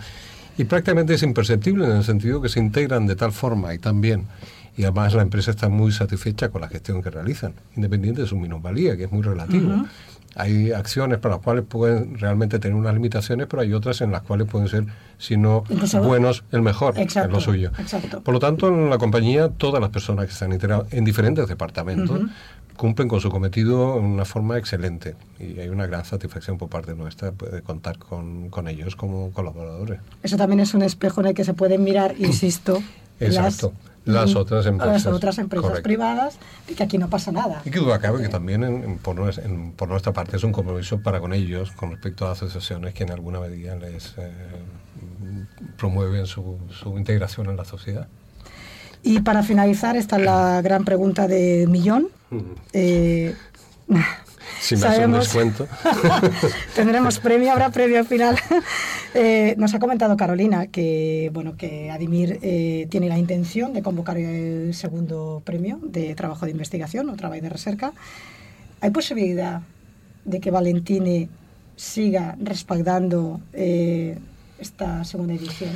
y 0.58 0.66
prácticamente 0.66 1.14
es 1.14 1.24
imperceptible 1.24 1.86
en 1.86 1.92
el 1.92 2.04
sentido 2.04 2.42
que 2.42 2.50
se 2.50 2.60
integran 2.60 3.08
de 3.08 3.16
tal 3.16 3.32
forma 3.32 3.74
y 3.74 3.80
tan 3.80 4.02
bien. 4.02 4.26
Y 4.76 4.84
además 4.84 5.14
la 5.14 5.22
empresa 5.22 5.52
está 5.52 5.68
muy 5.68 5.92
satisfecha 5.92 6.50
con 6.50 6.62
la 6.62 6.70
gestión 6.70 7.02
que 7.02 7.10
realizan, 7.10 7.54
independiente 7.76 8.22
de 8.22 8.28
su 8.28 8.38
minusvalía, 8.38 8.96
que 8.96 9.06
es 9.06 9.12
muy 9.12 9.22
relativo. 9.22 9.86
Hay 10.36 10.72
acciones 10.72 11.18
para 11.20 11.36
las 11.36 11.44
cuales 11.44 11.66
pueden 11.68 12.18
realmente 12.20 12.60
tener 12.60 12.76
unas 12.76 12.94
limitaciones, 12.94 13.48
pero 13.50 13.62
hay 13.62 13.74
otras 13.74 14.02
en 14.02 14.12
las 14.12 14.22
cuales 14.22 14.48
pueden 14.48 14.68
ser, 14.68 14.86
si 15.18 15.38
no 15.38 15.64
Incluso- 15.70 16.02
buenos, 16.04 16.44
el 16.52 16.62
mejor, 16.62 16.98
Exacto, 17.00 17.30
es 17.30 17.34
lo 17.34 17.42
suyo. 17.42 17.72
exacto. 17.80 18.22
Por 18.22 18.34
lo 18.34 18.40
tanto, 18.40 18.68
en 18.70 18.90
la 18.90 18.98
compañía, 18.98 19.50
todas 19.50 19.82
las 19.82 19.90
personas 19.90 20.26
que 20.28 20.32
están 20.34 20.86
en 20.92 21.04
diferentes 21.04 21.48
departamentos 21.48 22.22
cumplen 22.78 23.10
con 23.10 23.20
su 23.20 23.30
cometido 23.30 23.96
de 23.96 24.00
una 24.00 24.24
forma 24.24 24.58
excelente. 24.58 25.16
Y 25.40 25.60
hay 25.60 25.68
una 25.68 25.86
gran 25.86 26.06
satisfacción 26.06 26.58
por 26.58 26.70
parte 26.70 26.96
nuestra 26.96 27.32
pues, 27.34 27.52
de 27.52 27.62
contar 27.62 27.98
con, 27.98 28.50
con 28.50 28.70
ellos 28.70 28.96
como 28.96 29.32
colaboradores. 29.32 30.00
Eso 30.24 30.38
también 30.38 30.62
es 30.62 30.74
un 30.74 30.84
espejo 30.84 31.20
en 31.20 31.28
el 31.28 31.34
que 31.34 31.44
se 31.44 31.54
pueden 31.54 31.84
mirar, 31.84 32.16
insisto, 32.20 32.82
Exacto. 33.20 33.74
Las 34.06 34.36
otras 34.36 34.66
empresas. 34.66 35.06
las 35.06 35.14
otras 35.14 35.38
empresas 35.38 35.64
Correcto. 35.68 35.84
privadas, 35.84 36.38
de 36.68 36.74
que 36.76 36.84
aquí 36.84 36.98
no 36.98 37.10
pasa 37.10 37.32
nada. 37.32 37.62
Y 37.66 37.70
que 37.70 37.80
duda 37.80 38.00
cabe 38.00 38.22
que 38.22 38.30
también 38.30 38.64
en- 38.64 38.98
por, 38.98 39.16
nues- 39.16 39.44
en- 39.44 39.72
por 39.74 39.88
nuestra 39.90 40.14
parte 40.14 40.38
es 40.38 40.44
un 40.44 40.52
compromiso 40.52 41.00
para 41.02 41.20
con 41.20 41.34
ellos 41.34 41.72
con 41.72 41.92
respecto 41.92 42.28
a 42.28 42.32
asociaciones 42.32 42.94
que 42.94 43.04
en 43.04 43.12
alguna 43.12 43.40
medida 43.40 43.76
les 43.76 44.14
eh, 44.18 44.32
promueven 45.78 46.26
su, 46.26 46.58
su 46.72 46.98
integración 46.98 47.50
en 47.50 47.58
la 47.58 47.66
sociedad. 47.66 48.08
Y 49.04 49.22
para 49.22 49.44
finalizar, 49.44 49.96
esta 49.96 50.18
es 50.18 50.24
la 50.26 50.62
gran 50.62 50.84
pregunta 50.86 51.28
de 51.28 51.68
millón. 51.70 52.08
Eh, 52.74 53.36
Si 54.60 54.76
me 54.76 54.88
hace 54.88 55.06
un 55.06 55.14
descuento. 55.14 55.68
Tendremos 56.76 57.20
premio, 57.20 57.52
habrá 57.52 57.70
premio 57.70 58.00
al 58.00 58.06
final. 58.06 58.36
Eh, 59.16 59.56
nos 59.58 59.74
ha 59.74 59.80
comentado 59.80 60.16
Carolina 60.16 60.68
que 60.68 61.32
bueno 61.34 61.58
que 61.58 61.90
Adimir 61.90 62.38
eh, 62.44 62.86
tiene 62.92 63.10
la 63.10 63.18
intención 63.18 63.74
de 63.74 63.82
convocar 63.82 64.18
el 64.18 64.76
segundo 64.76 65.42
premio 65.44 65.80
de 65.82 66.14
trabajo 66.14 66.46
de 66.46 66.52
investigación 66.52 67.10
o 67.10 67.16
trabajo 67.16 67.42
de 67.42 67.50
recerca. 67.50 67.92
¿Hay 68.82 68.92
posibilidad 68.92 69.62
de 70.26 70.40
que 70.40 70.52
Valentine 70.52 71.28
siga 71.76 72.36
respaldando 72.40 73.42
eh, 73.54 74.20
esta 74.60 75.04
segunda 75.06 75.34
edición? 75.34 75.72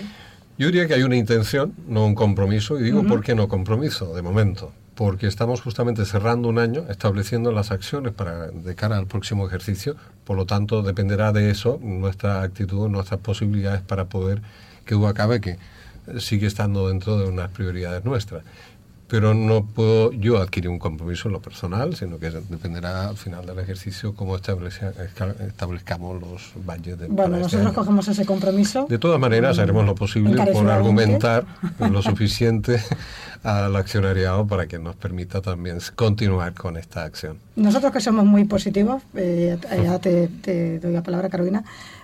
Yo 0.57 0.67
diría 0.67 0.87
que 0.87 0.93
hay 0.93 1.03
una 1.03 1.15
intención, 1.15 1.73
no 1.87 2.05
un 2.05 2.13
compromiso, 2.13 2.79
y 2.79 2.83
digo 2.83 3.03
por 3.03 3.23
qué 3.23 3.33
no 3.33 3.47
compromiso, 3.47 4.13
de 4.13 4.21
momento. 4.21 4.71
Porque 4.95 5.27
estamos 5.27 5.61
justamente 5.61 6.05
cerrando 6.05 6.49
un 6.49 6.59
año, 6.59 6.85
estableciendo 6.89 7.51
las 7.51 7.71
acciones 7.71 8.13
para 8.13 8.47
de 8.47 8.75
cara 8.75 8.97
al 8.97 9.07
próximo 9.07 9.47
ejercicio, 9.47 9.95
por 10.23 10.37
lo 10.37 10.45
tanto 10.45 10.83
dependerá 10.83 11.31
de 11.31 11.49
eso 11.49 11.79
nuestra 11.81 12.41
actitud, 12.43 12.89
nuestras 12.89 13.19
posibilidades 13.19 13.81
para 13.81 14.05
poder 14.05 14.41
que 14.85 14.95
duda 14.95 15.13
cabe 15.13 15.41
que 15.41 15.57
sigue 16.19 16.47
estando 16.47 16.89
dentro 16.89 17.17
de 17.17 17.25
unas 17.25 17.49
prioridades 17.49 18.03
nuestras. 18.03 18.43
Pero 19.07 19.33
no 19.33 19.65
puedo 19.65 20.11
yo 20.11 20.41
adquirir 20.41 20.69
un 20.69 20.79
compromiso 20.79 21.27
en 21.27 21.33
lo 21.33 21.41
personal, 21.41 21.95
sino 21.95 22.17
que 22.19 22.31
dependerá 22.31 23.09
al 23.09 23.17
final 23.17 23.45
del 23.45 23.59
ejercicio 23.59 24.15
cómo 24.15 24.37
establezcamos 24.37 26.21
los 26.21 26.51
budgets 26.65 26.99
de, 26.99 27.07
Bueno, 27.07 27.35
este 27.37 27.57
nosotros 27.57 27.73
cogemos 27.73 28.07
ese 28.07 28.25
compromiso. 28.25 28.87
De 28.89 28.97
todas 28.97 29.19
maneras, 29.19 29.59
haremos 29.59 29.85
lo 29.85 29.93
posible 29.93 30.43
por 30.51 30.69
argumentar 30.69 31.45
lo 31.79 32.01
suficiente 32.01 32.81
al 33.43 33.75
accionariado 33.75 34.47
para 34.47 34.67
que 34.67 34.79
nos 34.79 34.95
permita 34.95 35.41
también 35.41 35.79
continuar 35.95 36.53
con 36.53 36.77
esta 36.77 37.03
acción. 37.03 37.37
Nosotros 37.55 37.91
que 37.91 37.99
somos 37.99 38.25
muy 38.25 38.45
positivos, 38.45 39.03
eh, 39.15 39.57
ya 39.83 39.99
te, 39.99 40.27
te 40.27 40.79
doy 40.79 40.93
la 40.93 41.03
palabra 41.03 41.29
Carolina, 41.29 41.63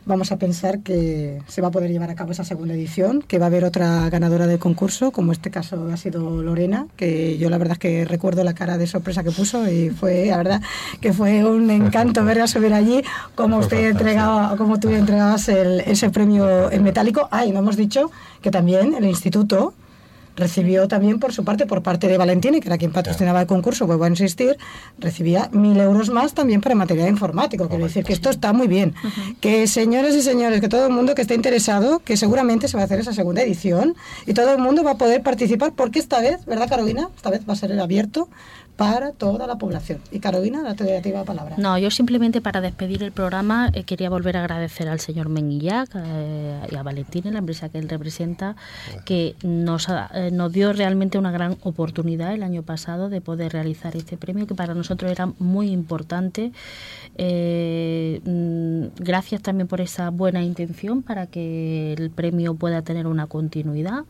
vamos 0.09 0.31
a 0.33 0.37
pensar 0.37 0.79
que 0.79 1.41
se 1.47 1.61
va 1.61 1.67
a 1.69 1.71
poder 1.71 1.89
llevar 1.91 2.09
a 2.09 2.15
cabo 2.15 2.31
esa 2.31 2.43
segunda 2.43 2.73
edición, 2.73 3.21
que 3.25 3.37
va 3.39 3.45
a 3.45 3.47
haber 3.47 3.63
otra 3.63 4.09
ganadora 4.09 4.47
del 4.47 4.59
concurso, 4.59 5.11
como 5.11 5.31
este 5.31 5.51
caso 5.51 5.87
ha 5.93 5.97
sido 5.97 6.41
Lorena, 6.41 6.87
que 6.97 7.37
yo 7.37 7.49
la 7.49 7.57
verdad 7.59 7.73
es 7.73 7.79
que 7.79 8.05
recuerdo 8.05 8.43
la 8.43 8.53
cara 8.55 8.77
de 8.77 8.87
sorpresa 8.87 9.23
que 9.23 9.31
puso 9.31 9.69
y 9.71 9.91
fue, 9.91 10.25
la 10.25 10.37
verdad, 10.37 10.61
que 10.99 11.13
fue 11.13 11.45
un 11.45 11.69
encanto 11.69 12.25
verla 12.25 12.47
subir 12.47 12.73
allí, 12.73 13.01
como 13.35 13.59
usted 13.59 13.91
entregaba, 13.91 14.57
como 14.57 14.79
tú 14.79 14.89
entregabas 14.89 15.47
el- 15.47 15.81
ese 15.81 16.09
premio 16.09 16.71
en 16.71 16.83
metálico. 16.83 17.27
Ah, 17.31 17.45
y 17.45 17.51
no 17.51 17.59
hemos 17.59 17.77
dicho 17.77 18.09
que 18.41 18.49
también 18.51 18.95
el 18.95 19.05
instituto 19.05 19.73
recibió 20.39 20.87
también 20.87 21.19
por 21.19 21.33
su 21.33 21.43
parte, 21.43 21.65
por 21.65 21.83
parte 21.83 22.07
de 22.07 22.17
Valentini, 22.17 22.59
que 22.61 22.69
era 22.69 22.77
quien 22.77 22.91
patrocinaba 22.91 23.41
el 23.41 23.47
concurso, 23.47 23.85
vuelvo 23.85 24.05
a 24.05 24.07
insistir, 24.07 24.57
recibía 24.97 25.49
mil 25.51 25.79
euros 25.79 26.09
más 26.09 26.33
también 26.33 26.61
para 26.61 26.75
material 26.75 27.09
informático. 27.09 27.67
Quiero 27.67 27.83
decir 27.83 28.03
que 28.03 28.13
esto 28.13 28.29
está 28.29 28.53
muy 28.53 28.67
bien. 28.67 28.95
Que 29.41 29.67
señores 29.67 30.15
y 30.15 30.21
señores, 30.21 30.61
que 30.61 30.69
todo 30.69 30.87
el 30.87 30.93
mundo 30.93 31.13
que 31.13 31.21
esté 31.21 31.35
interesado, 31.35 31.99
que 31.99 32.17
seguramente 32.17 32.67
se 32.67 32.77
va 32.77 32.83
a 32.83 32.85
hacer 32.85 32.99
esa 32.99 33.13
segunda 33.13 33.41
edición 33.41 33.95
y 34.25 34.33
todo 34.33 34.51
el 34.51 34.59
mundo 34.59 34.83
va 34.83 34.91
a 34.91 34.97
poder 34.97 35.21
participar, 35.21 35.73
porque 35.73 35.99
esta 35.99 36.19
vez, 36.21 36.45
¿verdad 36.45 36.67
Carolina? 36.69 37.09
Esta 37.15 37.29
vez 37.29 37.41
va 37.47 37.53
a 37.53 37.55
ser 37.55 37.77
abierto 37.79 38.29
para 38.79 39.11
toda 39.11 39.45
la 39.45 39.57
población. 39.57 39.99
Y 40.09 40.19
Carolina, 40.19 40.61
la 40.63 40.73
te 40.73 40.85
doy 40.85 40.93
a 40.93 41.01
ti 41.01 41.11
la 41.11 41.25
palabra. 41.25 41.55
No, 41.57 41.77
yo 41.77 41.91
simplemente 41.91 42.39
para 42.39 42.61
despedir 42.61 43.03
el 43.03 43.11
programa 43.11 43.69
eh, 43.73 43.83
quería 43.83 44.09
volver 44.09 44.37
a 44.37 44.39
agradecer 44.39 44.87
al 44.87 45.01
señor 45.01 45.27
Menguillac 45.27 45.89
eh, 45.95 46.61
y 46.71 46.75
a 46.75 46.81
Valentín, 46.83 47.23
la 47.33 47.39
empresa 47.39 47.67
que 47.67 47.77
él 47.77 47.89
representa, 47.89 48.55
que 49.05 49.35
nos, 49.43 49.89
ha- 49.89 50.09
eh, 50.13 50.31
nos 50.31 50.51
dio 50.53 50.71
realmente 50.71 51.17
una 51.17 51.31
gran 51.31 51.57
oportunidad 51.63 52.33
el 52.33 52.41
año 52.41 52.63
pasado 52.63 53.09
de 53.09 53.19
poder 53.19 53.51
realizar 53.51 53.95
este 53.97 54.15
premio, 54.17 54.47
que 54.47 54.55
para 54.55 54.73
nosotros 54.73 55.11
era 55.11 55.25
muy 55.39 55.71
importante. 55.71 56.53
Eh, 57.17 58.21
mm, 58.23 59.03
gracias 59.03 59.41
también 59.41 59.67
por 59.67 59.81
esa 59.81 60.09
buena 60.09 60.41
intención 60.41 61.01
para 61.01 61.27
que 61.27 61.93
el 61.97 62.09
premio 62.11 62.53
pueda 62.55 62.81
tener 62.81 63.07
una 63.07 63.27
continuidad. 63.27 64.05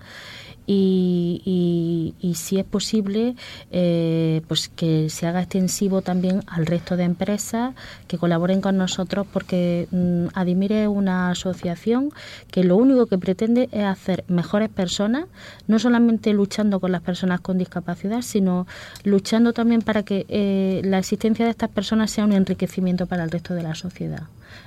Y, 0.71 2.13
y- 2.21 2.35
si 2.35 2.59
es 2.59 2.63
posible, 2.65 3.35
eh, 3.71 4.41
pues 4.47 4.69
que 4.69 5.09
se 5.09 5.25
haga 5.25 5.41
extensivo 5.41 6.01
también 6.03 6.41
al 6.47 6.67
resto 6.67 6.95
de 6.95 7.03
empresas 7.03 7.73
que 8.07 8.17
colaboren 8.19 8.61
con 8.61 8.77
nosotros, 8.77 9.25
porque 9.33 9.87
mm, 9.91 10.27
Adimire 10.35 10.83
es 10.83 10.87
una 10.87 11.31
asociación 11.31 12.11
que 12.51 12.63
lo 12.63 12.77
único 12.77 13.07
que 13.07 13.17
pretende 13.17 13.67
es 13.71 13.83
hacer 13.83 14.23
mejores 14.27 14.69
personas, 14.69 15.25
no 15.67 15.79
solamente 15.79 16.33
luchando 16.33 16.79
con 16.79 16.91
las 16.91 17.01
personas 17.01 17.41
con 17.41 17.57
discapacidad, 17.57 18.21
sino 18.21 18.67
luchando 19.03 19.53
también 19.53 19.81
para 19.81 20.03
que 20.03 20.25
eh, 20.29 20.81
la 20.85 20.99
existencia 20.99 21.45
de 21.45 21.51
estas 21.51 21.69
personas 21.71 22.11
sea 22.11 22.25
un 22.25 22.33
enriquecimiento 22.33 23.07
para 23.07 23.23
el 23.23 23.31
resto 23.31 23.55
de 23.55 23.63
la 23.63 23.73
sociedad. 23.73 24.23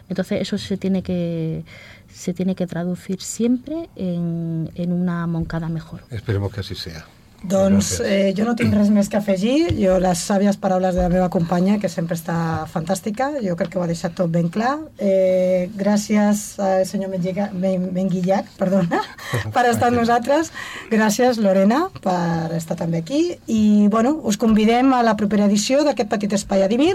Entonces 0.08 0.40
eso 0.40 0.58
se 0.58 0.76
tiene 0.76 1.02
que 1.02 1.64
se 2.12 2.34
tiene 2.34 2.54
que 2.54 2.66
traducir 2.66 3.20
siempre 3.20 3.88
en, 3.96 4.70
en 4.74 4.92
una 4.92 5.26
moncada 5.26 5.68
mejor. 5.68 6.02
Esperemos 6.10 6.52
que 6.52 6.60
así 6.60 6.74
sea. 6.74 7.06
Doncs 7.42 7.96
eh, 8.06 8.30
jo 8.38 8.44
no 8.46 8.52
tinc 8.54 8.70
res 8.74 8.90
més 8.94 9.08
que 9.10 9.18
afegir. 9.18 9.72
Jo 9.74 9.96
les 10.02 10.20
sàvies 10.28 10.58
paraules 10.62 10.94
de 10.94 11.02
la 11.02 11.10
meva 11.10 11.28
companya, 11.32 11.80
que 11.82 11.90
sempre 11.90 12.14
està 12.14 12.68
fantàstica, 12.70 13.32
jo 13.42 13.56
crec 13.58 13.72
que 13.72 13.80
ho 13.80 13.82
ha 13.82 13.88
deixat 13.90 14.14
tot 14.14 14.30
ben 14.30 14.46
clar. 14.52 14.76
Eh, 15.02 15.66
gràcies 15.74 16.44
al 16.62 16.86
senyor 16.86 17.10
Menguillac 17.10 18.54
perdona, 18.60 19.02
per 19.54 19.66
estar 19.72 19.90
amb 19.90 19.98
nosaltres. 19.98 20.52
Gràcies, 20.92 21.42
Lorena, 21.42 21.88
per 22.04 22.54
estar 22.54 22.78
també 22.78 23.02
aquí. 23.02 23.24
I, 23.50 23.88
bueno, 23.90 24.14
us 24.22 24.38
convidem 24.38 24.94
a 24.94 25.02
la 25.02 25.18
propera 25.18 25.50
edició 25.50 25.82
d'aquest 25.82 26.14
petit 26.14 26.38
espai 26.38 26.62
a 26.62 26.70
Dimir, 26.70 26.94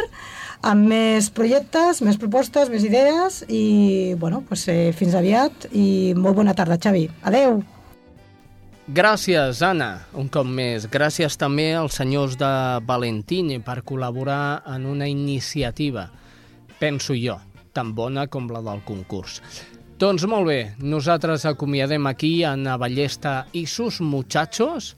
amb 0.62 0.90
més 0.90 1.30
projectes, 1.34 2.02
més 2.02 2.18
propostes, 2.18 2.70
més 2.70 2.86
idees 2.88 3.44
i, 3.48 4.14
bueno, 4.20 4.44
pues, 4.48 4.68
eh, 4.68 4.92
fins 4.94 5.16
aviat 5.16 5.68
i 5.72 6.14
molt 6.18 6.36
bona 6.36 6.56
tarda, 6.58 6.80
Xavi. 6.82 7.08
Adeu! 7.24 7.62
Gràcies, 8.88 9.62
Anna, 9.62 10.08
un 10.16 10.30
cop 10.32 10.48
més. 10.48 10.88
Gràcies 10.88 11.36
també 11.36 11.74
als 11.76 11.98
senyors 12.00 12.38
de 12.40 12.52
Valentini 12.88 13.60
per 13.60 13.82
col·laborar 13.84 14.64
en 14.72 14.86
una 14.88 15.10
iniciativa, 15.12 16.08
penso 16.80 17.14
jo, 17.14 17.36
tan 17.74 17.92
bona 17.94 18.30
com 18.32 18.48
la 18.48 18.62
del 18.64 18.80
concurs. 18.88 19.42
Doncs 20.00 20.24
molt 20.30 20.48
bé, 20.48 20.60
nosaltres 20.80 21.44
acomiadem 21.50 22.06
aquí 22.08 22.44
a 22.46 22.56
Navallesta 22.56 23.48
i 23.52 23.66
sus 23.66 24.00
muchachos 24.00 24.96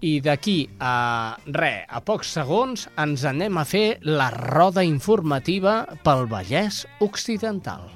i 0.00 0.20
d'aquí 0.24 0.58
a 0.80 1.36
re, 1.46 1.84
a 1.88 2.00
pocs 2.04 2.32
segons, 2.38 2.86
ens 3.00 3.24
anem 3.28 3.58
a 3.60 3.64
fer 3.68 3.98
la 4.06 4.30
roda 4.34 4.84
informativa 4.86 5.82
pel 6.04 6.26
Vallès 6.30 6.84
Occidental. 7.04 7.88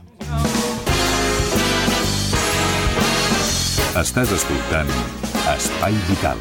Estàs 3.95 4.33
escoltant 4.35 4.91
Espai 5.55 5.95
Vital. 6.11 6.41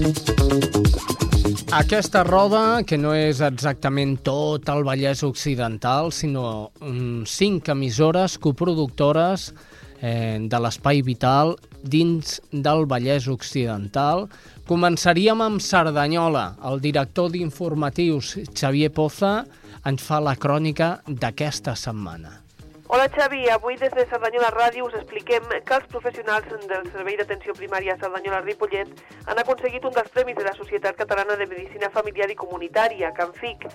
Thank 0.00 0.28
you. 0.28 0.39
Aquesta 1.70 2.24
roda, 2.26 2.82
que 2.82 2.96
no 2.98 3.12
és 3.14 3.38
exactament 3.46 4.16
tot 4.26 4.66
el 4.72 4.82
Vallès 4.82 5.20
Occidental, 5.22 6.10
sinó 6.10 6.72
mm, 6.82 7.28
cinc 7.30 7.70
emissores 7.70 8.34
coproductores 8.42 9.52
eh, 10.02 10.42
de 10.42 10.60
l'Espai 10.64 11.04
Vital 11.06 11.54
dins 11.86 12.40
del 12.50 12.88
Vallès 12.90 13.30
Occidental. 13.30 14.26
Començaríem 14.66 15.46
amb 15.46 15.62
Cerdanyola. 15.62 16.56
El 16.66 16.82
director 16.82 17.30
d'informatius, 17.30 18.34
Xavier 18.50 18.90
Poza, 18.90 19.36
ens 19.86 20.02
fa 20.02 20.18
la 20.18 20.34
crònica 20.34 20.96
d'aquesta 21.06 21.78
setmana. 21.78 22.39
Hola 22.92 23.08
Xavi, 23.08 23.48
avui 23.48 23.76
des 23.76 23.92
de 23.94 24.04
Cerdanyola 24.10 24.48
Ràdio 24.50 24.88
us 24.88 24.94
expliquem 24.98 25.44
que 25.62 25.76
els 25.76 25.84
professionals 25.92 26.48
del 26.66 26.88
Servei 26.90 27.14
d'Atenció 27.20 27.54
Primària 27.54 27.94
Cerdanyola-Ripollet 28.00 28.90
han 29.30 29.38
aconseguit 29.38 29.86
un 29.86 29.94
dels 29.94 30.10
premis 30.10 30.34
de 30.34 30.42
la 30.42 30.56
Societat 30.56 30.98
Catalana 30.98 31.36
de 31.38 31.46
Medicina 31.46 31.92
Familiar 31.94 32.26
i 32.34 32.38
Comunitària, 32.40 33.12
CANFIC. 33.14 33.68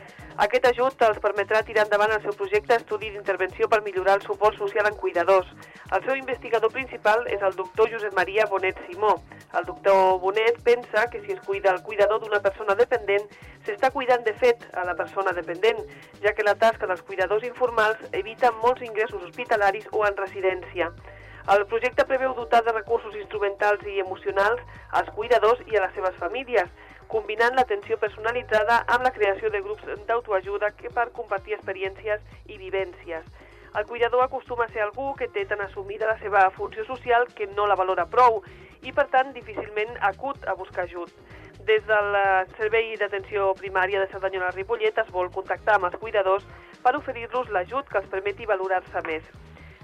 Aquest 0.43 0.67
ajut 0.67 1.05
els 1.07 1.21
permetrà 1.23 1.61
tirar 1.63 1.85
endavant 1.85 2.11
el 2.11 2.19
seu 2.25 2.35
projecte 2.35 2.75
Estudi 2.75 3.13
d'Intervenció 3.13 3.69
per 3.71 3.79
millorar 3.85 4.17
el 4.19 4.27
suport 4.27 4.59
social 4.59 4.91
en 4.91 4.99
cuidadors. 4.99 5.47
El 5.95 6.03
seu 6.03 6.19
investigador 6.19 6.75
principal 6.75 7.23
és 7.31 7.39
el 7.39 7.55
doctor 7.55 7.87
Josep 7.93 8.11
Maria 8.19 8.49
Bonet 8.51 8.83
Simó. 8.89 9.15
El 9.55 9.63
doctor 9.63 10.19
Bonet 10.19 10.59
pensa 10.67 11.07
que 11.07 11.23
si 11.23 11.31
es 11.31 11.39
cuida 11.47 11.71
el 11.71 11.83
cuidador 11.87 12.19
d'una 12.19 12.41
persona 12.43 12.75
dependent, 12.75 13.31
s'està 13.63 13.93
cuidant 13.95 14.27
de 14.27 14.33
fet 14.35 14.67
a 14.75 14.83
la 14.83 14.93
persona 14.99 15.31
dependent, 15.31 15.79
ja 16.21 16.35
que 16.35 16.43
la 16.43 16.57
tasca 16.59 16.85
dels 16.85 17.01
cuidadors 17.07 17.47
informals 17.47 18.03
evita 18.11 18.51
molts 18.59 18.83
ingressos 18.83 19.04
hospitalaris 19.13 19.87
o 19.91 20.05
en 20.07 20.17
residència. 20.17 20.89
El 21.53 21.65
projecte 21.69 22.07
preveu 22.09 22.33
dotar 22.33 22.63
de 22.65 22.73
recursos 22.73 23.15
instrumentals 23.15 23.85
i 23.85 23.99
emocionals 24.01 24.61
als 24.99 25.11
cuidadors 25.17 25.61
i 25.69 25.77
a 25.77 25.83
les 25.83 25.93
seves 25.93 26.15
famílies, 26.21 26.69
combinant 27.07 27.53
l'atenció 27.53 27.99
personalitzada 28.01 28.79
amb 28.95 29.05
la 29.05 29.13
creació 29.13 29.51
de 29.53 29.61
grups 29.61 29.85
d'autoajuda 30.07 30.71
que 30.79 30.89
per 30.89 31.11
compartir 31.19 31.53
experiències 31.57 32.23
i 32.47 32.57
vivències. 32.57 33.27
El 33.77 33.85
cuidador 33.85 34.23
acostuma 34.23 34.63
a 34.63 34.69
ser 34.69 34.81
algú 34.81 35.13
que 35.19 35.27
té 35.27 35.43
tan 35.45 35.59
assumida 35.59 36.07
la 36.07 36.19
seva 36.19 36.45
funció 36.55 36.85
social 36.87 37.25
que 37.35 37.47
no 37.57 37.65
la 37.67 37.75
valora 37.75 38.05
prou 38.07 38.37
i, 38.81 38.93
per 38.95 39.09
tant, 39.11 39.33
difícilment 39.35 39.97
acut 40.09 40.47
a 40.47 40.53
buscar 40.55 40.85
ajut. 40.85 41.11
Des 41.67 41.83
del 41.89 42.15
eh, 42.15 42.45
Servei 42.55 42.93
d'Atenció 43.01 43.49
Primària 43.59 43.99
de 43.99 44.07
Cerdanyola-Ripollet 44.13 45.01
es 45.03 45.11
vol 45.11 45.27
contactar 45.35 45.75
amb 45.75 45.89
els 45.89 45.99
cuidadors 45.99 46.47
per 46.85 46.95
oferir-los 46.95 47.51
l'ajut 47.51 47.91
que 47.91 47.99
els 47.99 48.07
permeti 48.15 48.47
valorar-se 48.47 49.03
més. 49.09 49.27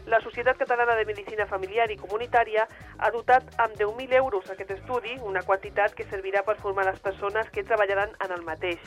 La 0.06 0.22
Societat 0.24 0.58
Catalana 0.58 0.96
de 0.96 1.06
Medicina 1.06 1.46
Familiar 1.46 1.92
i 1.92 2.00
Comunitària 2.00 2.64
ha 2.98 3.12
dotat 3.12 3.52
amb 3.60 3.76
10.000 3.76 4.16
euros 4.24 4.48
aquest 4.50 4.72
estudi, 4.78 5.20
una 5.20 5.44
quantitat 5.44 5.94
que 6.00 6.08
servirà 6.08 6.46
per 6.48 6.56
formar 6.64 6.88
les 6.88 7.04
persones 7.04 7.52
que 7.52 7.68
treballaran 7.68 8.16
en 8.24 8.39
el 8.39 8.48
mateix. 8.48 8.80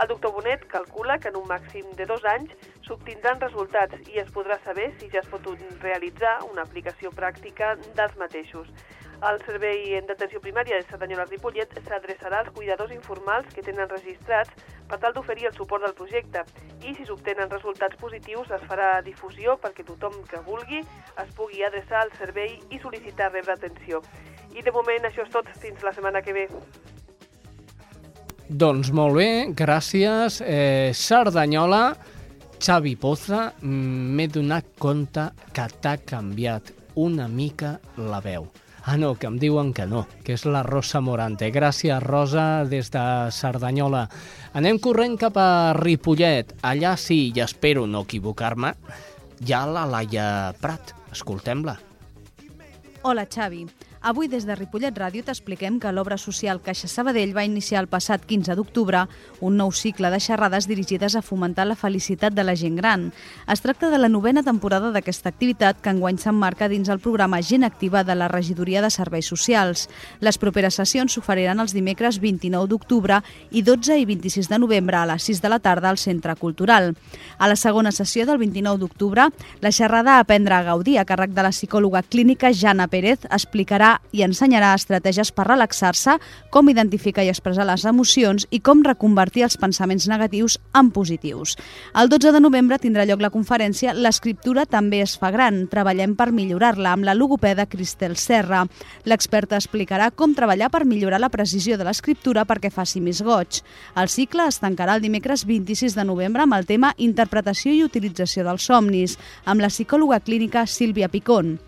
El 0.00 0.08
doctor 0.08 0.32
Bonet 0.32 0.64
calcula 0.66 1.18
que 1.18 1.28
en 1.28 1.36
un 1.36 1.44
màxim 1.48 1.84
de 1.98 2.06
dos 2.08 2.24
anys 2.24 2.52
s'obtindran 2.86 3.42
resultats 3.42 4.08
i 4.08 4.18
es 4.22 4.30
podrà 4.32 4.56
saber 4.64 4.88
si 4.98 5.10
ja 5.12 5.20
es 5.20 5.28
pot 5.28 5.46
realitzar 5.82 6.38
una 6.48 6.64
aplicació 6.64 7.12
pràctica 7.12 7.74
dels 7.96 8.16
mateixos. 8.16 8.70
El 9.22 9.38
Servei 9.46 10.00
d'Atenció 10.08 10.40
Primària 10.42 10.78
de 10.80 10.86
Cerdanyola 10.88 11.28
Ripollet 11.28 11.76
s'adreçarà 11.84 12.40
als 12.42 12.50
cuidadors 12.56 12.94
informals 12.96 13.52
que 13.54 13.62
tenen 13.62 13.90
registrats 13.90 14.64
per 14.88 14.98
tal 14.98 15.14
d'oferir 15.14 15.46
el 15.50 15.54
suport 15.54 15.84
del 15.86 15.94
projecte 15.94 16.42
i 16.82 16.94
si 16.96 17.06
s'obtenen 17.06 17.52
resultats 17.52 18.00
positius 18.00 18.50
es 18.56 18.64
farà 18.70 18.88
difusió 19.06 19.54
perquè 19.62 19.86
tothom 19.86 20.16
que 20.32 20.42
vulgui 20.48 20.80
es 20.82 21.36
pugui 21.36 21.62
adreçar 21.62 22.00
al 22.00 22.10
servei 22.18 22.56
i 22.70 22.80
sol·licitar 22.82 23.30
rebre 23.30 23.54
atenció. 23.54 24.02
I 24.56 24.66
de 24.66 24.74
moment 24.74 25.06
això 25.06 25.22
és 25.22 25.30
tot, 25.36 25.46
fins 25.62 25.86
la 25.86 25.94
setmana 25.94 26.24
que 26.26 26.34
ve. 26.40 26.48
Doncs 28.52 28.90
molt 28.92 29.16
bé, 29.16 29.28
gràcies. 29.56 30.42
Eh, 30.44 30.92
Cerdanyola, 30.92 31.94
Xavi 32.60 32.96
Poza, 33.00 33.46
m'he 33.62 34.26
donat 34.28 34.74
compte 34.78 35.30
que 35.56 35.64
t'ha 35.80 35.94
canviat 35.96 36.72
una 37.00 37.28
mica 37.28 37.78
la 37.96 38.20
veu. 38.20 38.50
Ah, 38.84 38.98
no, 38.98 39.14
que 39.14 39.26
em 39.30 39.38
diuen 39.38 39.72
que 39.72 39.86
no, 39.86 40.04
que 40.26 40.34
és 40.36 40.44
la 40.44 40.60
Rosa 40.66 41.00
Morante. 41.00 41.48
Gràcies, 41.54 42.02
Rosa, 42.02 42.64
des 42.68 42.90
de 42.92 43.04
Cerdanyola. 43.32 44.08
Anem 44.52 44.80
corrent 44.82 45.16
cap 45.16 45.38
a 45.40 45.72
Ripollet. 45.78 46.52
Allà 46.60 46.96
sí, 46.98 47.30
i 47.32 47.40
espero 47.40 47.86
no 47.86 48.02
equivocar-me, 48.04 48.74
hi 49.40 49.54
ha 49.56 49.62
la 49.64 49.86
Laia 49.86 50.26
Prat. 50.60 50.92
Escoltem-la. 51.14 51.78
Hola, 53.02 53.24
Xavi. 53.24 53.64
Avui 54.02 54.26
des 54.26 54.42
de 54.42 54.56
Ripollet 54.58 54.96
Ràdio 54.98 55.22
t'expliquem 55.22 55.76
que 55.78 55.90
l'obra 55.94 56.16
social 56.18 56.58
Caixa 56.58 56.88
Sabadell 56.90 57.36
va 57.36 57.44
iniciar 57.46 57.84
el 57.84 57.86
passat 57.86 58.24
15 58.26 58.56
d'octubre 58.58 59.04
un 59.38 59.54
nou 59.54 59.70
cicle 59.70 60.08
de 60.10 60.18
xerrades 60.18 60.66
dirigides 60.66 61.14
a 61.14 61.22
fomentar 61.22 61.68
la 61.68 61.76
felicitat 61.78 62.34
de 62.34 62.42
la 62.42 62.56
gent 62.58 62.80
gran. 62.80 63.04
Es 63.46 63.62
tracta 63.62 63.92
de 63.92 64.00
la 64.02 64.08
novena 64.10 64.42
temporada 64.42 64.90
d'aquesta 64.90 65.30
activitat 65.30 65.78
que 65.78 65.92
enguany 65.94 66.18
s'emmarca 66.18 66.66
dins 66.66 66.90
el 66.90 66.98
programa 66.98 67.38
Gent 67.46 67.62
Activa 67.62 68.02
de 68.02 68.16
la 68.18 68.26
Regidoria 68.26 68.82
de 68.82 68.90
Serveis 68.90 69.28
Socials. 69.30 69.86
Les 70.18 70.34
properes 70.34 70.80
sessions 70.82 71.14
s'oferiran 71.14 71.62
els 71.62 71.70
dimecres 71.70 72.18
29 72.18 72.66
d'octubre 72.74 73.20
i 73.52 73.62
12 73.62 74.00
i 74.02 74.04
26 74.10 74.50
de 74.50 74.58
novembre 74.58 74.98
a 74.98 75.04
les 75.12 75.30
6 75.30 75.44
de 75.46 75.54
la 75.54 75.60
tarda 75.62 75.94
al 75.94 76.02
Centre 76.02 76.34
Cultural. 76.34 76.96
A 77.38 77.46
la 77.46 77.54
segona 77.54 77.94
sessió 77.94 78.26
del 78.26 78.42
29 78.42 78.82
d'octubre, 78.82 79.30
la 79.60 79.70
xerrada 79.70 80.18
Aprendre 80.18 80.58
a 80.58 80.66
gaudir 80.66 80.98
a 80.98 81.06
càrrec 81.06 81.30
de 81.30 81.46
la 81.46 81.54
psicòloga 81.54 82.02
clínica 82.02 82.50
Jana 82.50 82.90
Pérez 82.90 83.30
explicarà 83.30 83.91
i 84.12 84.22
ensenyarà 84.24 84.72
estratègies 84.76 85.32
per 85.34 85.46
relaxar-se, 85.48 86.18
com 86.52 86.70
identificar 86.70 87.24
i 87.24 87.30
expressar 87.32 87.66
les 87.68 87.84
emocions 87.88 88.46
i 88.50 88.60
com 88.60 88.84
reconvertir 88.86 89.46
els 89.46 89.58
pensaments 89.60 90.08
negatius 90.10 90.58
en 90.78 90.90
positius. 90.94 91.56
El 91.98 92.08
12 92.12 92.32
de 92.34 92.42
novembre 92.42 92.78
tindrà 92.82 93.06
lloc 93.08 93.22
la 93.24 93.32
conferència 93.34 93.94
L'escriptura 93.96 94.66
també 94.66 95.02
es 95.04 95.16
fa 95.18 95.30
gran, 95.34 95.66
treballem 95.72 96.14
per 96.18 96.30
millorar-la, 96.32 96.94
amb 96.96 97.06
la 97.08 97.16
logopeda 97.16 97.66
Cristel 97.70 98.16
Serra. 98.20 98.64
L'experta 99.08 99.58
explicarà 99.58 100.10
com 100.10 100.36
treballar 100.36 100.70
per 100.72 100.84
millorar 100.88 101.20
la 101.22 101.32
precisió 101.32 101.78
de 101.78 101.88
l'escriptura 101.88 102.46
perquè 102.48 102.72
faci 102.72 103.00
més 103.00 103.22
goig. 103.22 103.62
El 103.96 104.12
cicle 104.12 104.46
es 104.48 104.60
tancarà 104.62 104.96
el 104.96 105.04
dimecres 105.04 105.46
26 105.48 105.98
de 105.98 106.06
novembre 106.08 106.46
amb 106.46 106.58
el 106.58 106.68
tema 106.68 106.94
Interpretació 106.98 107.74
i 107.74 107.84
utilització 107.84 108.46
dels 108.46 108.70
somnis, 108.70 109.18
amb 109.44 109.62
la 109.62 109.72
psicòloga 109.72 110.20
clínica 110.20 110.66
Sílvia 110.66 111.10
Picón 111.12 111.58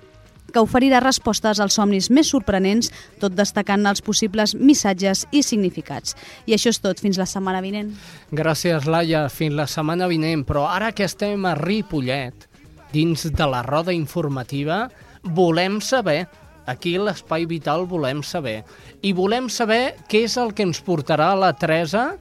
que 0.55 0.63
oferirà 0.63 1.03
respostes 1.03 1.61
als 1.61 1.77
somnis 1.77 2.09
més 2.15 2.31
sorprenents, 2.31 2.93
tot 3.21 3.35
destacant 3.35 3.85
els 3.91 4.03
possibles 4.05 4.55
missatges 4.55 5.27
i 5.35 5.43
significats. 5.43 6.15
I 6.47 6.55
això 6.57 6.71
és 6.71 6.81
tot. 6.81 7.03
Fins 7.03 7.19
la 7.21 7.27
setmana 7.29 7.61
vinent. 7.65 7.91
Gràcies, 8.31 8.87
Laia. 8.87 9.27
Fins 9.29 9.59
la 9.59 9.67
setmana 9.71 10.09
vinent. 10.11 10.47
Però 10.47 10.69
ara 10.71 10.93
que 10.95 11.05
estem 11.09 11.45
a 11.45 11.57
Ripollet, 11.59 12.49
dins 12.95 13.27
de 13.27 13.51
la 13.51 13.65
roda 13.67 13.93
informativa, 13.93 14.87
volem 15.25 15.81
saber 15.83 16.23
Aquí 16.67 16.95
l'Espai 16.97 17.45
Vital 17.45 17.85
volem 17.85 18.23
saber. 18.25 18.63
I 19.05 19.13
volem 19.13 19.51
saber 19.53 19.97
què 20.09 20.25
és 20.25 20.37
el 20.41 20.55
que 20.57 20.65
ens 20.65 20.81
portarà 20.85 21.35
la 21.37 21.53
Teresa 21.53 22.15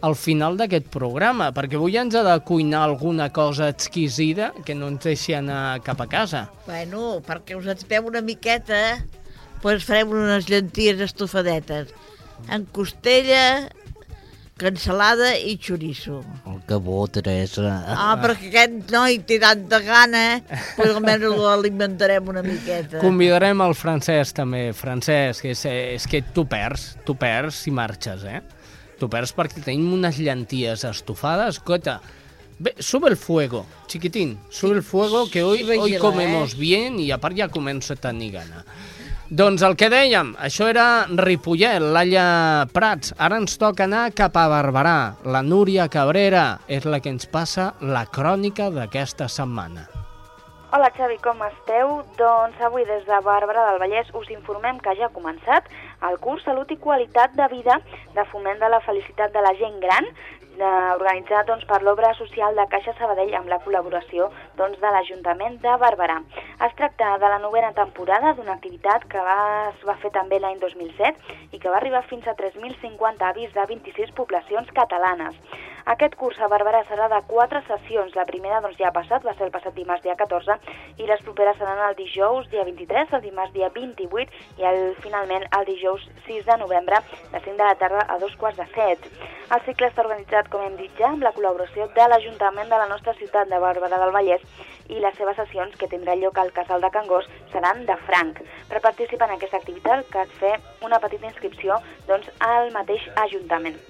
al 0.00 0.14
final 0.14 0.58
d'aquest 0.58 0.88
programa, 0.94 1.50
perquè 1.54 1.78
avui 1.78 1.96
ens 1.98 2.14
ha 2.18 2.24
de 2.26 2.36
cuinar 2.46 2.84
alguna 2.86 3.30
cosa 3.34 3.68
exquisida 3.72 4.52
que 4.64 4.76
no 4.78 4.90
ens 4.92 5.06
deixi 5.08 5.34
anar 5.34 5.80
cap 5.86 6.00
a 6.04 6.08
casa. 6.10 6.46
Bueno, 6.66 7.18
perquè 7.26 7.58
us 7.58 7.66
expeu 7.70 8.06
una 8.06 8.22
miqueta, 8.22 9.00
doncs 9.62 9.88
farem 9.88 10.14
unes 10.14 10.46
llenties 10.50 11.02
estofadetes. 11.08 11.90
En 12.54 12.68
costella, 12.70 13.66
cansalada 14.58 15.32
i 15.38 15.56
xoriço. 15.62 16.20
Oh, 16.44 16.58
que 16.66 16.76
bo, 16.82 17.00
Teresa. 17.10 17.70
Ah, 17.94 18.14
perquè 18.20 18.50
aquest 18.50 18.92
noi 18.94 19.20
té 19.26 19.38
tanta 19.42 19.80
gana, 19.86 20.24
doncs 20.76 20.98
almenys 20.98 21.38
l'alimentarem 21.38 22.30
una 22.34 22.42
miqueta. 22.46 23.00
Convidarem 23.02 23.62
el 23.66 23.74
Francesc 23.78 24.38
també. 24.38 24.68
Francesc, 24.76 25.46
és, 25.54 25.64
és 25.96 26.06
que 26.10 26.22
tu 26.34 26.46
perds, 26.50 26.92
tu 27.06 27.18
perds 27.18 27.64
si 27.64 27.74
marxes, 27.74 28.26
eh? 28.26 28.42
Tu 28.98 29.08
perds 29.10 29.34
perquè 29.36 29.62
tenim 29.62 29.92
unes 29.94 30.18
llenties 30.18 30.84
estofades. 30.88 31.60
Escolta, 31.60 32.00
Ve, 32.58 32.74
sube 32.80 33.08
el 33.08 33.16
fuego, 33.16 33.66
chiquitín, 33.86 34.36
sube 34.50 34.74
el 34.74 34.82
fuego, 34.82 35.30
que 35.30 35.44
hoy, 35.44 35.62
hoy 35.62 35.96
comemos 35.96 36.56
bien 36.58 36.98
i 36.98 37.12
a 37.14 37.18
part 37.22 37.38
ja 37.38 37.46
començo 37.46 37.94
a 37.94 38.00
tenir 38.02 38.32
gana. 38.34 38.64
Doncs 39.30 39.62
el 39.62 39.76
que 39.78 39.90
dèiem, 39.92 40.32
això 40.42 40.66
era 40.72 41.04
Ripollet, 41.06 41.84
Laia 41.84 42.66
Prats. 42.72 43.12
Ara 43.20 43.38
ens 43.38 43.60
toca 43.60 43.84
anar 43.84 44.08
cap 44.16 44.40
a 44.40 44.48
Barberà. 44.50 45.20
La 45.28 45.44
Núria 45.44 45.86
Cabrera 45.92 46.62
és 46.66 46.88
la 46.88 46.98
que 47.04 47.12
ens 47.12 47.28
passa 47.30 47.74
la 47.78 48.06
crònica 48.08 48.72
d'aquesta 48.74 49.28
setmana. 49.28 49.97
Hola 50.70 50.90
Xavi, 50.92 51.14
com 51.24 51.38
esteu? 51.46 52.02
Doncs 52.18 52.58
avui 52.60 52.82
des 52.84 53.06
de 53.08 53.18
Bàrbara 53.24 53.62
del 53.70 53.78
Vallès 53.80 54.10
us 54.20 54.28
informem 54.34 54.76
que 54.84 54.92
ja 54.98 55.06
ha 55.06 55.14
començat 55.14 55.70
el 56.08 56.18
curs 56.20 56.44
Salut 56.44 56.74
i 56.74 56.76
Qualitat 56.82 57.32
de 57.38 57.46
Vida 57.48 57.78
de 58.18 58.24
Foment 58.28 58.60
de 58.60 58.68
la 58.68 58.82
Felicitat 58.84 59.32
de 59.32 59.44
la 59.46 59.54
Gent 59.56 59.78
Gran 59.80 60.10
de, 60.58 60.72
organitzat 60.98 61.48
doncs, 61.48 61.64
per 61.70 61.78
l'obra 61.86 62.10
social 62.18 62.52
de 62.58 62.66
Caixa 62.68 62.92
Sabadell 62.98 63.32
amb 63.38 63.48
la 63.48 63.60
col·laboració 63.64 64.28
doncs, 64.58 64.76
de 64.82 64.90
l'Ajuntament 64.92 65.56
de 65.64 65.76
Barberà. 65.80 66.18
Es 66.66 66.76
tracta 66.76 67.14
de 67.22 67.32
la 67.32 67.40
novena 67.40 67.72
temporada 67.78 68.34
d'una 68.36 68.58
activitat 68.58 69.06
que 69.08 69.24
va, 69.24 69.38
es 69.70 69.88
va 69.88 69.96
fer 70.02 70.12
també 70.18 70.42
l'any 70.42 70.60
2007 70.60 71.38
i 71.56 71.62
que 71.62 71.72
va 71.72 71.80
arribar 71.80 72.04
fins 72.10 72.28
a 72.28 72.36
3.050 72.36 73.28
avis 73.30 73.56
de 73.56 73.66
26 73.72 74.12
poblacions 74.20 74.76
catalanes. 74.76 75.38
Aquest 75.88 76.18
curs 76.20 76.36
a 76.44 76.50
Barberà 76.52 76.82
serà 76.84 77.06
de 77.08 77.18
quatre 77.30 77.62
sessions. 77.64 78.12
La 78.18 78.26
primera 78.28 78.58
doncs, 78.60 78.76
ja 78.76 78.90
ha 78.90 78.96
passat, 78.96 79.22
va 79.24 79.32
ser 79.38 79.46
el 79.46 79.52
passat 79.54 79.72
dimarts 79.72 80.02
dia 80.04 80.18
14, 80.20 80.56
i 81.00 81.06
les 81.08 81.22
properes 81.24 81.56
seran 81.56 81.80
el 81.86 81.96
dijous 81.96 82.50
dia 82.52 82.66
23, 82.68 83.14
el 83.16 83.22
dimarts 83.24 83.54
dia 83.54 83.70
28 83.72 84.26
i 84.60 84.68
el, 84.68 84.80
finalment 85.00 85.46
el 85.56 85.64
dijous 85.64 86.04
6 86.26 86.44
de 86.44 86.58
novembre 86.60 87.00
de 87.32 87.40
5 87.40 87.56
de 87.56 87.64
la 87.64 87.78
tarda 87.80 88.04
a 88.04 88.18
dos 88.20 88.36
quarts 88.36 88.60
de 88.60 88.68
7. 88.76 89.16
El 89.56 89.64
cicle 89.64 89.88
està 89.88 90.04
organitzat, 90.04 90.52
com 90.52 90.68
hem 90.68 90.76
dit 90.76 90.92
ja, 91.00 91.08
amb 91.08 91.24
la 91.24 91.32
col·laboració 91.32 91.88
de 91.96 92.08
l'Ajuntament 92.12 92.68
de 92.68 92.84
la 92.84 92.92
nostra 92.92 93.16
ciutat 93.16 93.48
de 93.48 93.64
Barberà 93.64 94.04
del 94.04 94.12
Vallès 94.12 94.44
i 94.92 95.00
les 95.00 95.16
seves 95.16 95.40
sessions, 95.40 95.72
que 95.80 95.88
tindrà 95.88 96.20
lloc 96.20 96.36
al 96.36 96.52
Casal 96.52 96.84
de 96.84 96.92
Can 96.92 97.08
Gos, 97.08 97.32
seran 97.54 97.86
de 97.88 97.96
franc. 98.04 98.44
Per 98.68 98.84
participar 98.84 99.32
en 99.32 99.38
aquesta 99.40 99.64
activitat 99.64 100.04
cal 100.12 100.28
fer 100.42 100.58
una 100.84 101.00
petita 101.00 101.32
inscripció 101.32 101.80
doncs, 102.10 102.28
al 102.44 102.74
mateix 102.76 103.08
Ajuntament. 103.24 103.80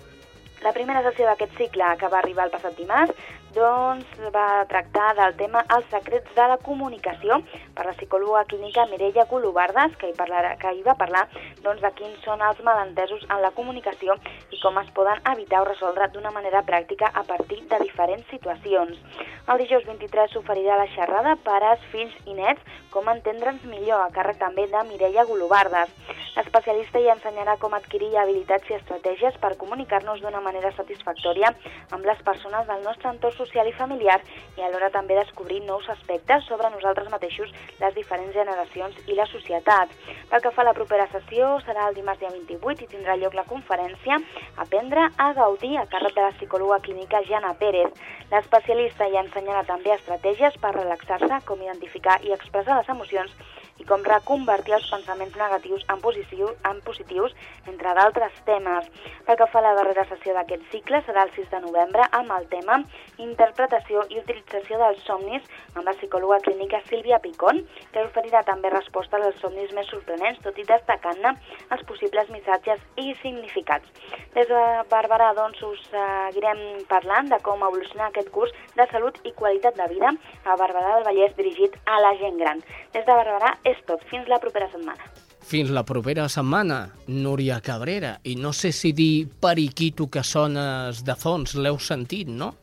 La 0.67 0.73
primera 0.75 1.03
sessió 1.07 1.27
d'aquest 1.29 1.55
cicle, 1.61 1.93
que 2.01 2.11
va 2.13 2.19
arribar 2.19 2.49
el 2.49 2.55
passat 2.55 2.75
dimarts, 2.79 3.15
doncs 3.55 4.07
va 4.35 4.65
tractar 4.69 5.15
del 5.17 5.35
tema 5.41 5.63
Els 5.77 5.87
secrets 5.93 6.35
de 6.37 6.47
la 6.51 6.59
comunicació 6.69 7.39
per 7.77 7.87
la 7.87 7.95
psicòloga 7.97 8.45
clínica 8.51 8.85
Mireia 8.91 9.25
Colobardes, 9.31 9.97
que 10.01 10.11
hi, 10.11 10.17
parlarà, 10.19 10.55
que 10.61 10.73
hi 10.77 10.83
va 10.87 10.97
parlar 11.01 11.25
doncs, 11.63 11.81
de 11.81 11.91
quins 12.01 12.21
són 12.27 12.43
els 12.45 12.61
malentesos 12.67 13.25
en 13.31 13.41
la 13.45 13.53
comunicació 13.57 14.19
i 14.53 14.61
com 14.63 14.79
es 14.83 14.93
poden 14.97 15.23
evitar 15.33 15.63
o 15.63 15.69
resoldre 15.71 16.11
d'una 16.13 16.35
manera 16.35 16.65
pràctica 16.69 17.11
a 17.15 17.25
partir 17.25 17.63
de 17.71 17.81
diferents 17.85 18.29
situacions. 18.33 19.01
El 19.49 19.63
dijous 19.63 19.87
23 19.89 20.35
s'oferirà 20.35 20.77
la 20.77 20.91
xerrada 20.93 21.39
Pares, 21.45 21.81
fills 21.93 22.15
i 22.27 22.37
nets, 22.37 22.61
com 22.93 23.09
entendre'ns 23.09 23.65
millor, 23.65 24.03
a 24.03 24.13
càrrec 24.13 24.41
també 24.43 24.67
de 24.69 24.83
Mireia 24.91 25.25
Golobardes. 25.29 25.95
L'especialista 26.37 27.01
hi 27.01 27.09
ensenyarà 27.11 27.57
com 27.63 27.73
adquirir 27.75 28.13
habilitats 28.21 28.69
i 28.71 28.77
estratègies 28.77 29.39
per 29.43 29.57
comunicar-nos 29.59 30.21
d'una 30.23 30.43
manera 30.45 30.71
satisfactòria 30.77 31.51
amb 31.97 32.05
les 32.07 32.21
persones 32.27 32.69
del 32.69 32.85
nostre 32.85 33.11
entorn 33.11 33.38
social 33.39 33.71
i 33.71 33.77
familiar 33.79 34.19
i 34.59 34.67
alhora 34.67 34.91
també 34.91 35.17
descobrir 35.17 35.63
nous 35.65 35.89
aspectes 35.95 36.45
sobre 36.51 36.71
nosaltres 36.75 37.09
mateixos, 37.15 37.55
les 37.81 37.95
diferents 37.95 38.35
generacions 38.35 38.99
i 39.07 39.17
la 39.17 39.27
societat. 39.33 39.95
Pel 40.29 40.45
que 40.45 40.53
fa 40.53 40.67
a 40.67 40.69
la 40.69 40.77
propera 40.77 41.09
sessió, 41.15 41.55
serà 41.65 41.89
el 41.89 41.97
dimarts 41.97 42.21
dia 42.21 42.35
28 42.35 42.85
i 42.85 42.93
tindrà 42.93 43.17
lloc 43.17 43.39
la 43.39 43.49
conferència 43.49 44.19
Aprendre 44.59 45.05
a 45.17 45.33
gaudir 45.35 45.77
a 45.79 45.87
càrrec 45.87 46.15
de 46.17 46.25
la 46.25 46.33
psicòloga 46.37 46.81
clínica 46.83 47.21
Jana 47.29 47.55
Pérez. 47.61 47.93
L'especialista 48.33 49.07
hi 49.07 49.19
ensenyarà 49.21 49.63
també 49.69 49.95
estratègies 49.95 50.59
per 50.63 50.75
relaxar-se, 50.75 51.41
com 51.47 51.63
identificar 51.63 52.19
i 52.27 52.35
expressar 52.35 52.81
les 52.81 52.91
emocions 52.95 53.35
i 53.79 53.87
com 53.89 54.05
reconvertir 54.07 54.75
els 54.77 54.89
pensaments 54.91 55.37
negatius 55.39 55.85
en, 55.89 56.01
positiu, 56.03 56.51
en 56.69 56.81
positius, 56.87 57.35
entre 57.71 57.95
d'altres 57.99 58.35
temes. 58.49 58.89
Pel 59.27 59.39
que 59.39 59.49
fa 59.53 59.61
a 59.63 59.67
la 59.69 59.75
darrera 59.79 60.07
sessió 60.11 60.35
d'aquest 60.37 60.65
cicle, 60.73 61.03
serà 61.07 61.25
el 61.27 61.33
6 61.37 61.51
de 61.53 61.63
novembre 61.65 62.07
amb 62.19 62.35
el 62.39 62.49
tema 62.53 62.81
Interpretació 63.23 64.05
i 64.13 64.21
utilització 64.21 64.79
dels 64.81 65.03
somnis 65.07 65.47
amb 65.75 65.85
la 65.87 65.95
psicòloga 65.99 66.41
clínica 66.45 66.81
Sílvia 66.89 67.19
Picón, 67.23 67.65
que 67.93 68.05
oferirà 68.07 68.45
també 68.47 68.71
resposta 68.73 69.19
als 69.19 69.41
somnis 69.43 69.73
més 69.77 69.89
sorprenents, 69.91 70.41
tot 70.45 70.59
i 70.59 70.67
destacant-ne 70.69 71.35
els 71.75 71.85
possibles 71.89 72.31
missatges 72.35 72.83
i 72.97 73.15
significats. 73.23 73.89
Des 74.35 74.49
de 74.51 74.63
Barberà, 74.91 75.33
doncs, 75.37 75.63
us 75.67 75.83
seguirem 75.91 76.61
parlant 76.91 77.31
de 77.33 77.41
com 77.45 77.63
evolucionar 77.67 78.09
aquest 78.09 78.31
curs 78.35 78.55
de 78.77 78.87
salut 78.93 79.19
i 79.27 79.35
qualitat 79.39 79.77
de 79.79 79.89
vida 79.93 80.13
a 80.45 80.57
Barberà 80.61 80.95
del 80.97 81.07
Vallès 81.09 81.37
dirigit 81.39 81.77
a 81.87 81.99
la 82.05 82.15
gent 82.21 82.39
gran. 82.41 82.63
Des 82.95 83.05
de 83.05 83.13
Barberà 83.13 83.55
és 83.71 83.81
tot. 83.87 84.03
Fins 84.11 84.29
la 84.31 84.39
propera 84.43 84.69
setmana. 84.73 85.07
Fins 85.49 85.71
la 85.73 85.83
propera 85.87 86.27
setmana, 86.29 86.91
Núria 87.09 87.61
Cabrera. 87.65 88.19
I 88.25 88.35
no 88.37 88.53
sé 88.53 88.73
si 88.73 88.93
dir 88.93 89.29
periquito 89.41 90.09
que 90.13 90.23
sones 90.25 91.03
de 91.05 91.15
fons, 91.17 91.55
l'heu 91.57 91.79
sentit, 91.79 92.29
no? 92.29 92.55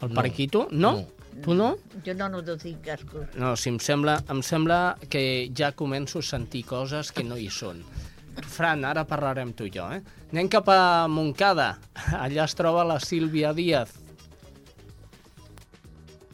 El 0.00 0.08
No. 0.10 0.14
periquito? 0.14 0.68
No? 0.70 0.92
No. 0.92 1.06
Tu 1.44 1.52
no? 1.54 1.76
Jo 2.04 2.14
no 2.16 2.28
no 2.30 2.40
tinc 2.56 2.80
cascos. 2.80 3.26
No, 3.36 3.54
si 3.56 3.68
em 3.68 3.76
sembla, 3.78 4.22
em 4.32 4.40
sembla 4.42 4.96
que 5.10 5.50
ja 5.54 5.72
començo 5.72 6.20
a 6.20 6.22
sentir 6.22 6.62
coses 6.64 7.12
que 7.12 7.22
no 7.24 7.36
hi 7.36 7.50
són. 7.50 7.82
Fran, 8.48 8.84
ara 8.84 9.04
parlarem 9.04 9.52
tu 9.52 9.64
i 9.64 9.70
jo, 9.70 9.84
eh? 9.92 10.00
Anem 10.32 10.48
cap 10.48 10.68
a 10.68 11.06
Montcada. 11.08 11.78
Allà 12.12 12.44
es 12.44 12.54
troba 12.54 12.84
la 12.84 12.98
Sílvia 13.00 13.52
Díaz. 13.52 13.92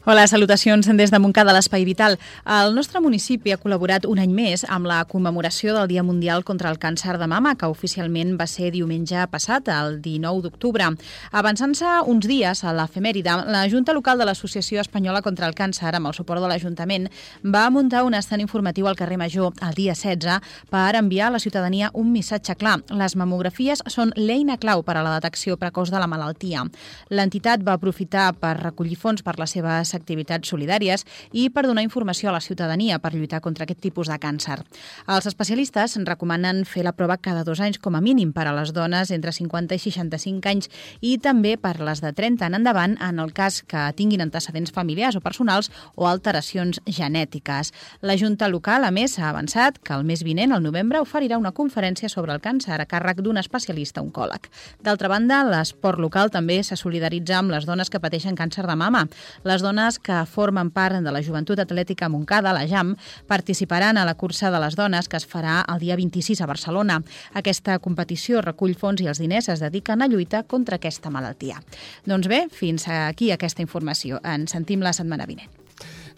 Hola, 0.05 0.27
salutacions 0.27 0.89
des 0.99 1.11
de 1.11 1.19
Montcada, 1.23 1.53
l'Espai 1.55 1.85
Vital. 1.87 2.17
El 2.43 2.73
nostre 2.75 2.99
municipi 2.99 3.53
ha 3.53 3.57
col·laborat 3.57 4.03
un 4.03 4.19
any 4.19 4.33
més 4.35 4.65
amb 4.67 4.83
la 4.83 4.97
commemoració 5.07 5.71
del 5.77 5.87
Dia 5.87 6.01
Mundial 6.03 6.41
contra 6.43 6.67
el 6.67 6.75
Càncer 6.75 7.13
de 7.21 7.29
Mama, 7.31 7.53
que 7.55 7.69
oficialment 7.71 8.33
va 8.35 8.43
ser 8.43 8.73
diumenge 8.73 9.21
passat, 9.31 9.71
el 9.71 10.01
19 10.03 10.43
d'octubre. 10.43 10.89
Avançant-se 11.31 11.93
uns 12.11 12.27
dies 12.27 12.63
a 12.67 12.73
l'efemèride, 12.75 13.37
la 13.47 13.61
Junta 13.71 13.95
Local 13.95 14.19
de 14.19 14.27
l'Associació 14.27 14.81
Espanyola 14.83 15.21
contra 15.23 15.47
el 15.47 15.55
Càncer, 15.55 15.93
amb 15.95 16.11
el 16.11 16.17
suport 16.19 16.43
de 16.43 16.51
l'Ajuntament, 16.51 17.07
va 17.47 17.63
muntar 17.71 18.03
un 18.03 18.19
estant 18.19 18.43
informatiu 18.43 18.91
al 18.91 18.99
carrer 18.99 19.21
Major 19.23 19.55
el 19.63 19.79
dia 19.79 19.95
16 19.95 20.43
per 20.67 20.97
enviar 20.99 21.29
a 21.29 21.37
la 21.37 21.39
ciutadania 21.39 21.93
un 21.93 22.11
missatge 22.11 22.57
clar. 22.59 22.81
Les 22.91 23.15
mamografies 23.15 23.85
són 23.87 24.11
l'eina 24.19 24.59
clau 24.59 24.83
per 24.83 24.97
a 24.99 25.07
la 25.07 25.15
detecció 25.15 25.55
precoç 25.55 25.95
de 25.95 26.03
la 26.03 26.11
malaltia. 26.11 26.67
L'entitat 27.07 27.63
va 27.63 27.79
aprofitar 27.79 28.33
per 28.35 28.57
recollir 28.59 28.99
fons 28.99 29.23
per 29.23 29.39
les 29.39 29.55
activitats 29.95 30.49
solidàries 30.49 31.05
i 31.31 31.49
per 31.49 31.65
donar 31.67 31.83
informació 31.85 32.29
a 32.29 32.35
la 32.37 32.41
ciutadania 32.41 32.99
per 32.99 33.13
lluitar 33.13 33.41
contra 33.41 33.67
aquest 33.67 33.81
tipus 33.81 34.09
de 34.09 34.17
càncer. 34.19 34.59
Els 35.07 35.27
especialistes 35.29 35.97
recomanen 36.05 36.63
fer 36.65 36.83
la 36.83 36.95
prova 36.97 37.17
cada 37.17 37.43
dos 37.43 37.59
anys 37.59 37.79
com 37.79 37.95
a 37.95 38.01
mínim 38.01 38.33
per 38.33 38.47
a 38.47 38.55
les 38.55 38.73
dones 38.73 39.11
entre 39.11 39.31
50 39.31 39.75
i 39.75 39.83
65 39.83 40.49
anys 40.49 40.69
i 41.01 41.17
també 41.17 41.57
per 41.57 41.79
les 41.79 42.01
de 42.01 42.13
30 42.13 42.47
en 42.47 42.57
endavant 42.59 42.95
en 43.01 43.19
el 43.19 43.33
cas 43.33 43.61
que 43.67 43.83
tinguin 43.97 44.23
antecedents 44.23 44.71
familiars 44.71 45.17
o 45.19 45.21
personals 45.21 45.69
o 45.95 46.07
alteracions 46.07 46.79
genètiques. 46.87 47.73
La 48.01 48.17
Junta 48.17 48.47
Local, 48.47 48.85
a 48.87 48.91
més, 48.91 49.17
ha 49.19 49.29
avançat 49.29 49.79
que 49.83 49.93
el 49.93 50.05
mes 50.07 50.23
vinent, 50.23 50.53
al 50.53 50.63
novembre, 50.63 51.01
oferirà 51.03 51.37
una 51.37 51.51
conferència 51.51 52.09
sobre 52.09 52.33
el 52.33 52.41
càncer 52.41 52.79
a 52.79 52.87
càrrec 52.87 53.19
d'un 53.21 53.37
especialista 53.41 54.01
oncòleg. 54.01 54.47
D'altra 54.83 55.11
banda, 55.11 55.43
l'esport 55.43 55.99
local 55.99 56.31
també 56.31 56.61
se 56.63 56.77
solidaritza 56.79 57.39
amb 57.39 57.51
les 57.51 57.67
dones 57.67 57.91
que 57.91 57.99
pateixen 57.99 58.37
càncer 58.39 58.65
de 58.67 58.77
mama. 58.79 59.05
Les 59.43 59.61
dones 59.61 59.82
que 59.99 60.21
formen 60.29 60.69
part 60.71 61.01
de 61.03 61.11
la 61.11 61.21
Joventut 61.21 61.59
Atlètica 61.59 62.07
Montcada, 62.09 62.53
la 62.55 62.65
JAM, 62.67 62.95
participaran 63.27 63.97
a 63.97 64.05
la 64.07 64.15
cursa 64.15 64.51
de 64.51 64.61
les 64.63 64.77
dones 64.79 65.09
que 65.09 65.19
es 65.19 65.27
farà 65.27 65.59
el 65.67 65.81
dia 65.83 65.97
26 65.99 66.41
a 66.41 66.47
Barcelona. 66.47 67.01
Aquesta 67.33 67.75
competició 67.83 68.41
recull 68.41 68.77
fons 68.79 69.03
i 69.03 69.09
els 69.11 69.19
diners 69.19 69.49
es 69.51 69.63
dediquen 69.63 70.01
a 70.01 70.07
lluita 70.07 70.43
contra 70.43 70.79
aquesta 70.79 71.11
malaltia. 71.11 71.59
Doncs 72.05 72.29
bé, 72.31 72.45
fins 72.51 72.87
aquí 72.87 73.31
aquesta 73.31 73.61
informació. 73.65 74.21
Ens 74.23 74.55
sentim 74.55 74.81
la 74.81 74.93
setmana 74.95 75.27
vinent. 75.27 75.51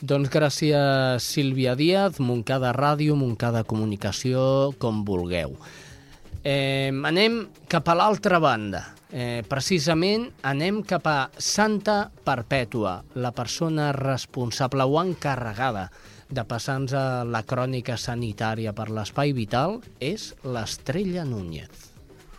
Doncs 0.01 0.30
gràcies, 0.30 1.24
Sílvia 1.24 1.74
Díaz, 1.76 2.20
Montcada 2.20 2.74
Ràdio, 2.76 3.16
Montcada 3.16 3.63
Comunicació, 3.63 4.76
com 4.78 5.05
vulgueu. 5.07 5.55
Eh, 6.45 6.91
anem 6.91 7.45
cap 7.72 7.88
a 7.89 7.95
l'altra 7.97 8.38
banda. 8.43 8.84
Eh, 9.16 9.45
precisament 9.47 10.26
anem 10.43 10.82
cap 10.84 11.05
a 11.07 11.30
Santa 11.39 12.09
Perpètua, 12.26 12.97
la 13.16 13.32
persona 13.32 13.93
responsable 13.95 14.84
o 14.84 14.97
encarregada 14.99 15.86
de 16.28 16.43
passar-nos 16.43 16.91
a 16.99 17.24
la 17.24 17.45
crònica 17.47 17.95
sanitària 17.95 18.74
per 18.76 18.89
l'Espai 18.91 19.32
Vital 19.38 19.78
és 20.03 20.34
l'Estrella 20.43 21.24
Núñez. 21.24 21.93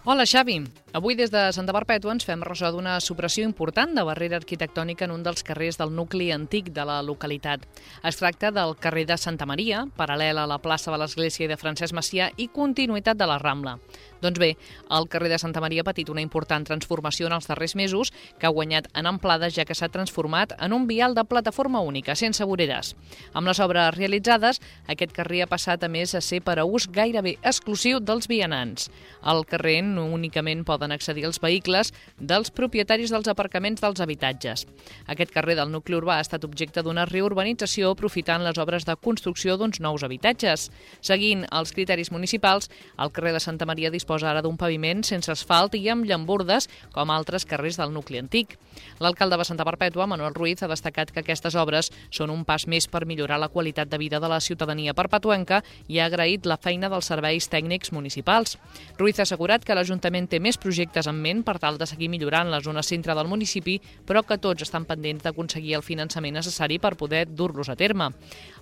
Hola, 0.05 0.29
Xavi. 0.29 0.59
Avui 0.97 1.15
des 1.15 1.29
de 1.29 1.41
Santa 1.53 1.75
Perpètua 1.77 2.15
ens 2.15 2.25
fem 2.25 2.41
ressò 2.41 2.71
d'una 2.73 2.95
supressió 3.05 3.45
important 3.45 3.91
de 3.93 4.05
barrera 4.09 4.39
arquitectònica 4.41 5.05
en 5.05 5.11
un 5.13 5.27
dels 5.27 5.45
carrers 5.45 5.77
del 5.77 5.91
nucli 5.93 6.31
antic 6.33 6.71
de 6.73 6.87
la 6.89 7.03
localitat. 7.05 7.67
Es 8.01 8.17
tracta 8.17 8.49
del 8.49 8.73
carrer 8.81 9.05
de 9.11 9.19
Santa 9.21 9.45
Maria, 9.45 9.83
paral·lel 9.99 10.41
a 10.41 10.47
la 10.49 10.57
plaça 10.57 10.89
de 10.89 10.97
l'Església 10.97 11.45
i 11.45 11.51
de 11.51 11.59
Francesc 11.61 11.93
Macià 11.93 12.31
i 12.41 12.49
continuïtat 12.49 13.21
de 13.21 13.29
la 13.29 13.37
Rambla. 13.37 13.75
Doncs 14.23 14.41
bé, 14.41 14.49
el 14.89 15.09
carrer 15.13 15.29
de 15.29 15.39
Santa 15.39 15.61
Maria 15.61 15.85
ha 15.85 15.87
patit 15.87 16.09
una 16.09 16.25
important 16.25 16.65
transformació 16.65 17.29
en 17.29 17.37
els 17.37 17.51
darrers 17.51 17.77
mesos 17.77 18.15
que 18.41 18.49
ha 18.49 18.55
guanyat 18.57 18.89
en 18.97 19.05
amplada 19.07 19.51
ja 19.53 19.67
que 19.69 19.77
s'ha 19.77 19.91
transformat 19.93 20.55
en 20.57 20.73
un 20.73 20.87
vial 20.89 21.13
de 21.15 21.27
plataforma 21.29 21.85
única, 21.85 22.17
sense 22.17 22.45
voreres. 22.49 22.95
Amb 23.35 23.53
les 23.53 23.61
obres 23.61 23.93
realitzades, 23.99 24.63
aquest 24.89 25.13
carrer 25.13 25.45
ha 25.45 25.51
passat 25.53 25.85
a 25.85 25.93
més 25.93 26.17
a 26.17 26.25
ser 26.25 26.41
per 26.41 26.57
a 26.59 26.65
ús 26.65 26.89
gairebé 26.89 27.37
exclusiu 27.43 28.01
dels 28.01 28.33
vianants. 28.33 28.89
Al 29.21 29.45
carrer 29.45 29.83
no 29.85 30.09
únicament 30.09 30.65
poden 30.65 30.86
poden 30.87 30.95
accedir 30.95 31.27
als 31.27 31.41
vehicles 31.43 31.93
dels 32.19 32.51
propietaris 32.51 33.11
dels 33.11 33.27
aparcaments 33.29 33.83
dels 33.83 34.01
habitatges. 34.01 34.67
Aquest 35.11 35.33
carrer 35.35 35.57
del 35.59 35.73
nucli 35.73 35.97
urbà 35.97 36.19
ha 36.19 36.25
estat 36.25 36.45
objecte 36.47 36.83
d'una 36.83 37.07
reurbanització 37.07 37.91
aprofitant 37.91 38.45
les 38.45 38.59
obres 38.59 38.87
de 38.87 38.95
construcció 38.97 39.57
d'uns 39.57 39.81
nous 39.81 40.05
habitatges. 40.07 40.71
Seguint 41.01 41.45
els 41.51 41.73
criteris 41.73 42.13
municipals, 42.13 42.71
el 42.99 43.11
carrer 43.11 43.33
de 43.35 43.41
Santa 43.41 43.67
Maria 43.67 43.91
disposa 43.91 44.31
ara 44.31 44.43
d'un 44.43 44.57
paviment 44.57 45.03
sense 45.03 45.31
asfalt 45.33 45.75
i 45.75 45.89
amb 45.91 46.07
llambordes, 46.07 46.69
com 46.93 47.11
altres 47.11 47.45
carrers 47.45 47.77
del 47.81 47.93
nucli 47.93 48.19
antic. 48.19 48.57
L'alcalde 49.01 49.37
de 49.37 49.45
Santa 49.45 49.65
Perpètua, 49.65 50.07
Manuel 50.07 50.35
Ruiz, 50.35 50.63
ha 50.63 50.71
destacat 50.71 51.11
que 51.11 51.25
aquestes 51.25 51.57
obres 51.57 51.91
són 52.11 52.31
un 52.31 52.45
pas 52.45 52.67
més 52.69 52.87
per 52.87 53.07
millorar 53.07 53.41
la 53.41 53.49
qualitat 53.49 53.89
de 53.89 53.99
vida 53.99 54.21
de 54.21 54.29
la 54.29 54.41
ciutadania 54.41 54.95
perpetuenca 54.95 55.63
i 55.89 55.99
ha 55.99 56.07
agraït 56.07 56.47
la 56.47 56.61
feina 56.61 56.91
dels 56.93 57.09
serveis 57.09 57.49
tècnics 57.51 57.93
municipals. 57.93 58.57
Ruiz 58.99 59.19
ha 59.19 59.25
assegurat 59.27 59.65
que 59.65 59.75
l'Ajuntament 59.75 60.29
té 60.29 60.41
més 60.41 60.59
projectes 60.61 60.76
en 60.79 61.21
ment 61.23 61.43
per 61.45 61.59
tal 61.59 61.79
de 61.79 61.87
seguir 61.87 62.09
millorant 62.09 62.51
la 62.51 62.61
zona 62.61 62.83
centre 62.83 63.15
del 63.15 63.29
municipi, 63.29 63.79
però 64.07 64.23
que 64.23 64.39
tots 64.39 64.63
estan 64.63 64.85
pendents 64.85 65.23
d'aconseguir 65.25 65.75
el 65.77 65.83
finançament 65.83 66.35
necessari 66.35 66.79
per 66.79 66.97
poder 66.97 67.27
dur-los 67.29 67.69
a 67.69 67.77
terme. 67.77 68.11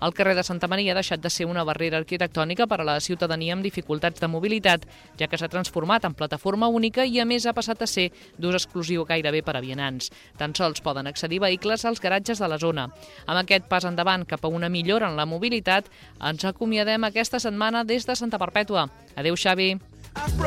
El 0.01 0.15
carrer 0.15 0.35
de 0.35 0.45
Santa 0.45 0.69
Maria 0.69 0.93
ha 0.93 0.99
deixat 1.01 1.21
de 1.21 1.31
ser 1.31 1.47
una 1.47 1.65
barrera 1.65 1.99
arquitectònica 1.99 2.67
per 2.67 2.81
a 2.81 2.85
la 2.85 3.01
ciutadania 3.01 3.55
amb 3.55 3.65
dificultats 3.65 4.21
de 4.21 4.29
mobilitat, 4.29 4.87
ja 5.19 5.29
que 5.29 5.39
s'ha 5.39 5.49
transformat 5.49 6.05
en 6.05 6.15
plataforma 6.15 6.69
única 6.69 7.05
i, 7.05 7.19
a 7.21 7.25
més, 7.25 7.47
ha 7.47 7.55
passat 7.57 7.83
a 7.83 7.91
ser 7.91 8.11
d'ús 8.39 8.55
exclusiu 8.55 9.05
gairebé 9.05 9.43
per 9.43 9.57
a 9.57 9.63
vianants. 9.65 10.11
Tan 10.39 10.55
sols 10.55 10.81
poden 10.81 11.07
accedir 11.07 11.41
vehicles 11.41 11.85
als 11.85 12.01
garatges 12.01 12.39
de 12.39 12.49
la 12.49 12.59
zona. 12.59 12.89
Amb 13.27 13.41
aquest 13.41 13.69
pas 13.69 13.85
endavant 13.85 14.27
cap 14.27 14.45
a 14.45 14.53
una 14.53 14.69
millora 14.69 15.11
en 15.11 15.17
la 15.17 15.27
mobilitat, 15.27 15.91
ens 16.21 16.45
acomiadem 16.45 17.05
aquesta 17.05 17.41
setmana 17.41 17.85
des 17.85 18.07
de 18.07 18.17
Santa 18.17 18.39
Perpètua. 18.39 18.89
Adéu, 19.17 19.37
Xavi. 19.37 19.75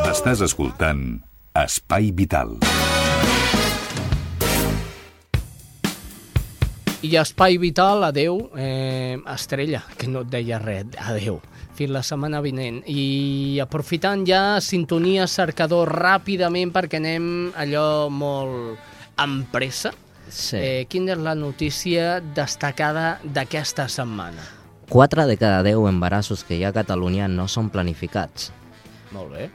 Estàs 0.08 0.42
escoltant 0.46 1.27
Espai 1.58 2.12
Vital. 2.12 2.52
I 7.02 7.16
Espai 7.18 7.58
Vital, 7.58 8.04
adeu, 8.06 8.52
eh, 8.56 9.18
Estrella, 9.34 9.82
que 9.98 10.06
no 10.06 10.22
et 10.22 10.30
deia 10.30 10.60
res, 10.62 10.94
adeu, 11.02 11.40
fins 11.74 11.94
la 11.96 12.04
setmana 12.06 12.44
vinent. 12.46 12.84
I 12.86 13.58
aprofitant 13.64 14.28
ja 14.30 14.62
sintonia 14.62 15.26
cercador 15.26 15.90
ràpidament 15.98 16.76
perquè 16.76 17.02
anem 17.02 17.50
allò 17.58 18.10
molt 18.14 19.18
amb 19.18 19.50
pressa. 19.50 19.96
Sí. 20.30 20.62
Eh, 20.62 20.86
quina 20.86 21.16
és 21.16 21.26
la 21.26 21.34
notícia 21.34 22.20
destacada 22.22 23.16
d'aquesta 23.24 23.88
setmana? 23.90 24.46
4 24.94 25.26
de 25.26 25.42
cada 25.42 25.64
10 25.66 25.90
embarassos 25.90 26.44
que 26.46 26.60
hi 26.60 26.68
ha 26.68 26.70
a 26.70 26.78
Catalunya 26.84 27.26
no 27.28 27.48
són 27.50 27.72
planificats. 27.74 28.52
Molt 29.16 29.34
bé. 29.34 29.50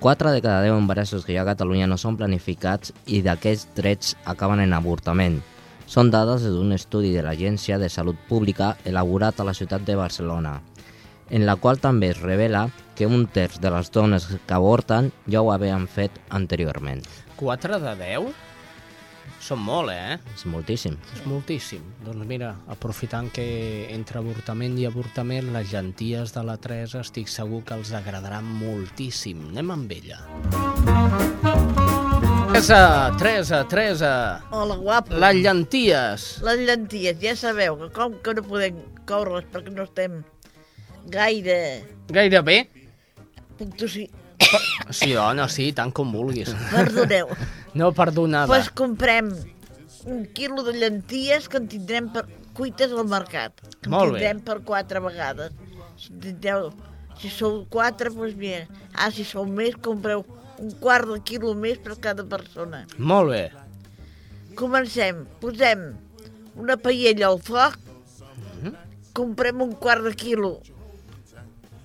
4 0.00 0.30
de 0.30 0.42
cada 0.42 0.62
10 0.62 0.76
embarassos 0.76 1.24
que 1.24 1.32
hi 1.32 1.36
ha 1.40 1.42
a 1.46 1.48
Catalunya 1.48 1.86
no 1.88 1.96
són 1.96 2.18
planificats 2.20 2.92
i 3.06 3.22
d'aquests 3.24 3.70
drets 3.74 4.16
acaben 4.28 4.60
en 4.60 4.74
avortament. 4.76 5.40
Són 5.86 6.10
dades 6.10 6.44
d'un 6.44 6.74
estudi 6.76 7.14
de 7.14 7.22
l'Agència 7.24 7.78
de 7.78 7.88
Salut 7.88 8.18
Pública 8.28 8.74
elaborat 8.84 9.40
a 9.40 9.46
la 9.48 9.54
ciutat 9.54 9.86
de 9.86 9.96
Barcelona, 9.96 10.60
en 11.30 11.46
la 11.46 11.56
qual 11.56 11.80
també 11.80 12.10
es 12.12 12.20
revela 12.20 12.68
que 12.94 13.06
un 13.06 13.26
terç 13.26 13.60
de 13.62 13.70
les 13.72 13.90
dones 13.90 14.26
que 14.34 14.54
avorten 14.54 15.12
ja 15.30 15.42
ho 15.42 15.52
havien 15.52 15.88
fet 15.88 16.20
anteriorment. 16.28 17.02
4 17.36 17.80
de 17.80 17.96
10? 18.02 18.45
Són 19.42 19.60
molt, 19.62 19.92
eh? 19.92 20.16
És 20.34 20.46
moltíssim. 20.50 20.96
És 21.14 21.22
moltíssim. 21.28 21.82
Doncs 22.06 22.26
mira, 22.28 22.54
aprofitant 22.72 23.28
que 23.34 23.46
entre 23.94 24.20
avortament 24.22 24.78
i 24.80 24.86
avortament 24.88 25.52
les 25.54 25.72
llenties 25.72 26.34
de 26.34 26.44
la 26.46 26.56
Teresa 26.62 27.02
estic 27.04 27.30
segur 27.30 27.62
que 27.66 27.76
els 27.78 27.92
agradaran 27.96 28.46
moltíssim. 28.60 29.48
Anem 29.52 29.74
amb 29.76 29.96
ella. 29.96 30.20
Teresa, 32.56 33.12
Teresa, 33.18 33.62
Teresa. 33.68 34.12
Hola, 34.50 34.76
guapo. 34.80 35.18
Les 35.20 35.42
llenties. 35.44 36.28
Les 36.46 36.62
llenties, 36.64 37.18
ja 37.20 37.34
sabeu 37.36 37.76
que 37.82 37.90
com 37.94 38.16
que 38.24 38.32
no 38.38 38.46
podem 38.46 38.78
coure 39.08 39.42
perquè 39.52 39.74
no 39.74 39.84
estem 39.84 40.22
gaire... 41.12 41.58
Gairebé? 42.08 42.62
Puc 43.58 43.76
tossir. 43.76 44.08
Sí, 44.90 45.12
dona, 45.12 45.48
sí, 45.52 45.70
tant 45.76 45.92
com 45.94 46.12
vulguis. 46.14 46.52
Perdoneu. 46.72 47.30
No 47.76 47.90
perdonada. 47.92 48.46
Doncs 48.48 48.70
pues 48.70 48.72
comprem 48.72 49.26
un 50.08 50.22
quilo 50.32 50.62
de 50.64 50.72
llenties 50.78 51.44
que 51.52 51.58
en 51.60 51.66
tindrem 51.68 52.06
per 52.14 52.22
cuites 52.56 52.94
al 52.96 53.04
mercat. 53.10 53.52
Que 53.82 53.90
Molt 53.92 54.14
en 54.14 54.14
bé. 54.14 54.20
tindrem 54.22 54.40
per 54.46 54.54
quatre 54.64 55.02
vegades. 55.04 55.52
Si, 56.00 56.08
tindreu, 56.22 56.70
si 57.20 57.28
sou 57.28 57.66
quatre, 57.68 58.08
doncs 58.14 58.32
mira. 58.40 58.62
Ah, 58.94 59.10
si 59.12 59.26
sou 59.28 59.44
més, 59.44 59.76
compreu 59.76 60.24
un 60.56 60.72
quart 60.80 61.04
de 61.10 61.18
quilo 61.20 61.52
més 61.52 61.76
per 61.84 61.98
cada 62.00 62.24
persona. 62.24 62.86
Molt 62.96 63.34
bé. 63.34 63.42
Comencem. 64.56 65.26
Posem 65.42 65.90
una 66.56 66.78
paella 66.80 67.28
al 67.28 67.42
foc. 67.44 67.76
Comprem 69.16 69.60
un 69.64 69.76
quart 69.80 70.04
de 70.04 70.14
quilo 70.16 70.54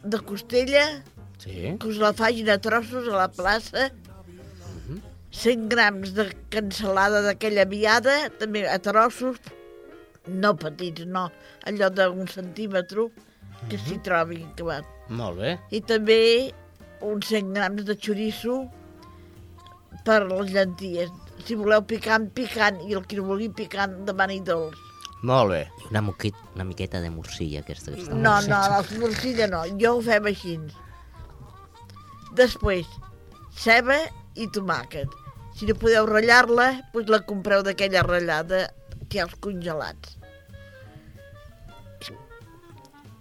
de 0.04 0.18
costella 0.24 0.86
Sí. 1.42 1.74
que 1.80 1.88
us 1.90 1.98
la 1.98 2.14
facin 2.14 2.52
a 2.54 2.60
trossos 2.62 3.08
a 3.10 3.18
la 3.18 3.28
plaça. 3.34 3.90
100 5.32 5.70
grams 5.72 6.12
de 6.14 6.26
cansalada 6.52 7.22
d'aquella 7.24 7.64
viada, 7.66 8.16
també 8.38 8.66
a 8.68 8.78
trossos, 8.84 9.38
no 10.28 10.52
petits, 10.60 11.06
no, 11.08 11.30
allò 11.66 11.88
d'un 11.90 12.28
centímetre, 12.28 13.08
que 13.72 13.80
s'hi 13.80 13.98
trobi. 14.04 14.42
Que 14.58 14.68
va. 14.68 14.82
Molt 15.08 15.40
bé. 15.40 15.56
I 15.72 15.82
també 15.88 16.20
uns 17.02 17.32
100 17.32 17.56
grams 17.56 17.88
de 17.88 17.96
xoriço 17.96 18.60
per 20.06 20.22
les 20.28 20.52
llenties. 20.52 21.10
Si 21.48 21.56
voleu 21.58 21.82
picant, 21.88 22.28
picant, 22.36 22.84
i 22.86 22.94
el 22.94 23.08
que 23.08 23.18
no 23.18 23.26
vulgui 23.32 23.50
picant, 23.56 24.02
demani 24.06 24.42
dolç. 24.46 24.78
Molt 25.24 25.54
bé. 25.54 25.64
Una, 25.90 26.02
moquit, 26.04 26.38
una 26.56 26.66
miqueta 26.66 27.00
de 27.02 27.10
morcilla, 27.14 27.62
aquesta 27.62 27.94
que 27.94 28.04
està 28.04 28.14
No, 28.18 28.36
no, 28.50 28.62
la 28.76 28.82
morcilla 29.00 29.48
no, 29.50 29.64
jo 29.80 29.96
ho 29.98 30.06
fem 30.06 30.30
així. 30.30 30.58
Després, 32.38 32.88
ceba 33.58 33.98
i 34.40 34.48
tomàquet. 34.56 35.12
Si 35.58 35.68
no 35.68 35.76
podeu 35.76 36.08
ratllar-la, 36.08 36.70
doncs 36.94 37.12
la 37.12 37.20
compreu 37.28 37.64
d'aquella 37.66 38.06
ratllada 38.08 38.64
que 39.10 39.18
hi 39.18 39.22
ha 39.22 39.28
els 39.28 39.38
congelats. 39.44 40.18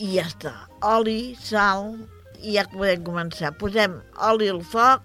I 0.00 0.14
ja 0.14 0.24
està. 0.30 0.54
Oli, 0.86 1.34
sal, 1.36 1.96
i 2.40 2.54
ja 2.54 2.64
podem 2.70 3.02
començar. 3.04 3.52
Posem 3.60 3.98
oli 4.30 4.48
al 4.48 4.62
foc, 4.64 5.04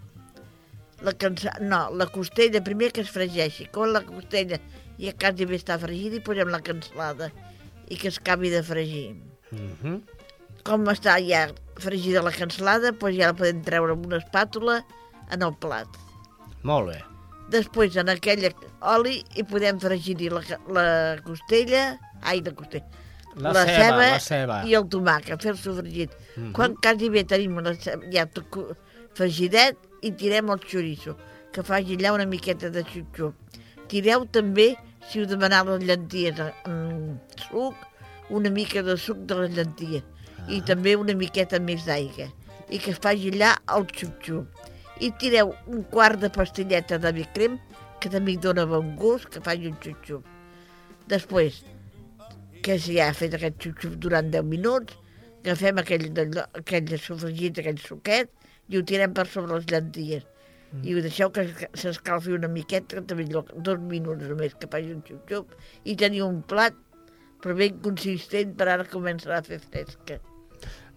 la 1.03 1.14
cansa... 1.20 1.51
no, 1.60 1.82
la 1.91 2.08
costella 2.14 2.64
primer 2.64 2.91
que 2.95 3.03
es 3.03 3.12
fregeixi. 3.12 3.68
Quan 3.74 3.91
la 3.95 4.06
costella 4.06 4.62
ja 5.01 5.14
quasi 5.20 5.49
bé 5.49 5.60
està 5.60 5.80
fregida 5.82 6.20
i 6.20 6.24
posem 6.24 6.53
la 6.53 6.62
cansalada 6.64 7.32
i 7.89 7.97
que 7.99 8.10
es 8.14 8.22
acabi 8.22 8.53
de 8.53 8.64
fregir. 8.64 9.10
Mm 9.51 9.74
-hmm. 9.82 10.01
Com 10.64 10.88
està 10.93 11.18
ja 11.22 11.49
fregida 11.82 12.21
la 12.23 12.32
cansalada, 12.32 12.91
doncs 12.91 13.17
ja 13.17 13.32
la 13.32 13.38
podem 13.38 13.61
treure 13.65 13.93
amb 13.95 14.05
una 14.07 14.19
espàtula 14.21 14.80
en 15.32 15.41
el 15.45 15.53
plat. 15.61 15.88
Molt 16.63 16.89
bé. 16.91 16.99
Després, 17.53 17.95
en 18.01 18.09
aquella 18.09 18.49
oli, 18.95 19.19
hi 19.38 19.43
podem 19.45 19.78
fregir 19.80 20.32
la, 20.34 20.41
la 20.73 20.86
costella, 21.26 21.99
ai, 22.23 22.41
la 22.45 22.53
costella, 22.57 23.03
La 23.36 23.51
ceba, 23.67 23.97
la 24.15 24.19
ceba. 24.23 24.61
i 24.63 24.73
el 24.78 24.86
tomàquet, 24.88 25.41
fer-lo 25.43 25.76
fregit. 25.82 26.13
Mhm. 26.38 26.53
Quan 26.55 26.76
quasi 26.82 27.09
bé 27.11 27.26
tenim 27.28 27.59
la 27.59 27.73
ceba, 27.76 28.07
ja 28.13 28.26
tot 28.26 28.47
fregidet, 29.13 29.76
i 30.01 30.11
tirem 30.11 30.49
el 30.49 30.59
xoriço, 30.63 31.15
que 31.51 31.63
faci 31.63 31.97
allà 31.97 32.13
una 32.13 32.26
miqueta 32.26 32.69
de 32.69 32.84
xup-xup. 32.84 33.34
Tireu 33.91 34.26
també, 34.32 34.76
si 35.09 35.21
us 35.21 35.28
demaneu 35.28 35.76
les 35.76 35.84
llenties 35.86 36.39
amb 36.65 37.19
suc, 37.49 37.76
una 38.30 38.49
mica 38.49 38.82
de 38.82 38.95
suc 38.97 39.17
de 39.28 39.36
les 39.43 39.51
llenties. 39.53 40.03
I 40.50 40.62
també 40.62 40.96
una 40.96 41.16
miqueta 41.18 41.60
més 41.60 41.86
d'aigua. 41.88 42.28
I 42.70 42.80
que 42.82 42.91
es 42.93 43.00
faci 43.02 43.32
allà 43.34 43.56
el 43.76 43.86
xup-xup. 43.91 44.46
I 45.02 45.12
tireu 45.20 45.54
un 45.68 45.84
quart 45.91 46.20
de 46.22 46.30
pastilleta 46.30 46.98
de 47.02 47.12
vi 47.12 47.26
crem, 47.36 47.58
que 48.00 48.10
també 48.10 48.36
hi 48.36 48.38
dona 48.41 48.66
bon 48.70 48.96
gust, 49.00 49.30
que 49.34 49.41
faci 49.41 49.68
un 49.68 49.78
xup-xup. 49.82 50.24
Després, 51.10 51.64
que 52.64 52.78
si 52.80 52.96
ja 52.98 53.10
ha 53.10 53.14
fet 53.18 53.34
aquest 53.38 53.58
xup-xup 53.62 53.98
durant 54.02 54.30
10 54.34 54.46
minuts, 54.46 54.96
agafem 55.43 55.78
aquell, 55.82 56.08
aquell 56.58 56.96
sofregit, 56.98 57.60
aquell 57.60 57.82
suquet, 57.82 58.32
i 58.70 58.78
ho 58.78 58.84
tirem 58.86 59.14
per 59.14 59.28
sobre 59.30 59.54
les 59.60 59.68
llenties. 59.70 60.24
I 60.84 60.93
ho 60.96 61.02
deixeu 61.02 61.30
que 61.32 61.41
es- 61.41 61.68
s'escalfi 61.82 62.34
una 62.34 62.48
miqueta, 62.48 63.02
també 63.02 63.26
dos 63.26 63.80
minuts 63.80 64.26
només, 64.28 64.56
que 64.56 64.68
faci 64.68 64.91
un 64.91 65.04
xup-xup, 65.04 65.54
i 65.86 65.96
teniu 65.96 66.28
un 66.28 66.41
plat, 66.41 66.74
però 67.41 67.56
ben 67.56 67.78
consistent 67.80 68.56
per 68.58 68.68
ara 68.68 68.84
començarà 68.86 69.38
a 69.38 69.43
fer 69.43 69.60
fresca. 69.60 70.20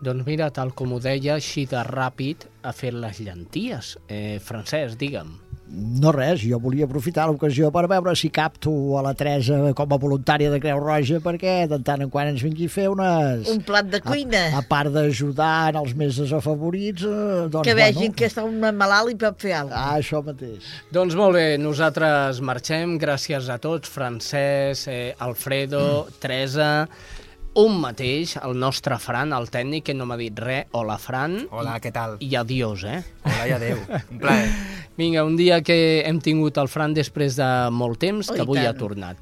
Doncs 0.01 0.27
mira, 0.27 0.47
tal 0.55 0.71
com 0.79 0.95
ho 0.95 1.01
deia, 1.03 1.35
així 1.35 1.67
de 1.67 1.83
ràpid 1.83 2.47
ha 2.63 2.73
fet 2.77 2.95
les 2.95 3.19
llenties. 3.25 3.97
Eh, 4.07 4.39
Francesc, 4.45 4.99
digue'm. 5.01 5.37
no 5.69 6.13
res, 6.15 6.41
jo 6.41 6.57
volia 6.63 6.87
aprofitar 6.87 7.27
l'ocasió 7.29 7.69
per 7.75 7.83
veure 7.91 8.15
si 8.17 8.31
capto 8.33 8.71
a 8.97 9.03
la 9.05 9.13
Teresa 9.13 9.59
com 9.77 9.91
a 9.93 9.99
voluntària 10.01 10.49
de 10.49 10.61
Creu 10.63 10.81
Roja 10.81 11.19
perquè 11.21 11.67
de 11.69 11.79
tant 11.85 12.01
en 12.05 12.09
quant 12.09 12.31
ens 12.31 12.41
vingui 12.41 12.71
a 12.71 12.73
fer 12.73 12.87
unes... 12.89 13.51
Un 13.53 13.61
plat 13.67 13.85
de 13.91 14.01
cuina. 14.01 14.47
A, 14.49 14.63
a 14.63 14.65
part 14.65 14.89
d'ajudar 14.95 15.75
en 15.75 15.81
els 15.83 15.93
més 15.99 16.17
desafavorits, 16.23 17.05
eh, 17.05 17.45
doncs, 17.53 17.69
que 17.69 17.77
vegin 17.77 18.07
bueno, 18.07 18.17
que 18.17 18.31
està 18.31 18.47
un 18.49 18.65
malalt 18.81 19.13
i 19.13 19.19
pot 19.21 19.45
fer 19.45 19.59
alguna 19.59 19.77
cosa. 19.77 19.93
Ah, 19.93 20.01
això 20.01 20.23
mateix. 20.25 20.73
Doncs 20.95 21.19
molt 21.21 21.37
bé, 21.37 21.47
nosaltres 21.61 22.41
marxem. 22.41 22.97
Gràcies 23.03 23.53
a 23.53 23.61
tots, 23.61 23.93
Francesc, 23.93 24.89
eh, 24.89 25.13
Alfredo, 25.29 25.85
mm. 26.07 26.21
Teresa, 26.25 26.71
un 27.59 27.79
mateix, 27.83 28.37
el 28.39 28.55
nostre 28.59 28.97
Fran, 29.03 29.33
el 29.35 29.49
tècnic, 29.51 29.89
que 29.89 29.95
no 29.97 30.07
m'ha 30.07 30.19
dit 30.21 30.39
res. 30.39 30.69
Hola, 30.79 30.99
Fran. 31.03 31.41
Hola, 31.51 31.79
què 31.83 31.91
tal? 31.95 32.17
I 32.23 32.31
adiós, 32.39 32.85
eh? 32.87 33.01
Hola 33.27 33.49
i 33.49 33.55
adeu. 33.57 33.81
Un 33.99 34.21
plaer. 34.23 34.51
Vinga, 34.99 35.25
un 35.27 35.37
dia 35.39 35.61
que 35.63 35.79
hem 36.07 36.19
tingut 36.23 36.59
el 36.59 36.71
Fran 36.71 36.95
després 36.95 37.39
de 37.39 37.49
molt 37.75 38.01
temps, 38.03 38.31
que 38.31 38.39
Oh, 38.39 38.43
i 38.43 38.47
avui 38.47 38.63
ha 38.67 38.75
tornat. 38.79 39.19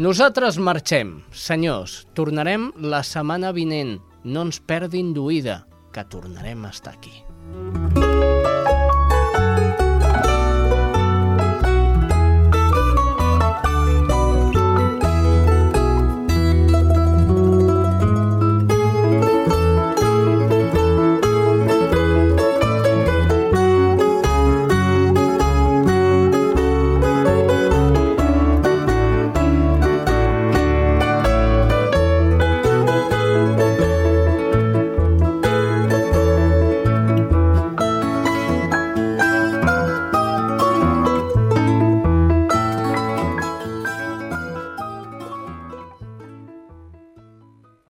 Nosaltres 0.00 0.60
marxem. 0.60 1.18
Senyors, 1.32 2.02
tornarem 2.16 2.70
la 2.80 3.02
setmana 3.04 3.52
vinent. 3.56 3.98
No 4.24 4.44
ens 4.48 4.60
perdin 4.60 5.14
d'oïda, 5.16 5.62
que 5.92 6.04
tornarem 6.12 6.64
a 6.68 6.74
estar 6.74 6.96
aquí. 6.96 7.16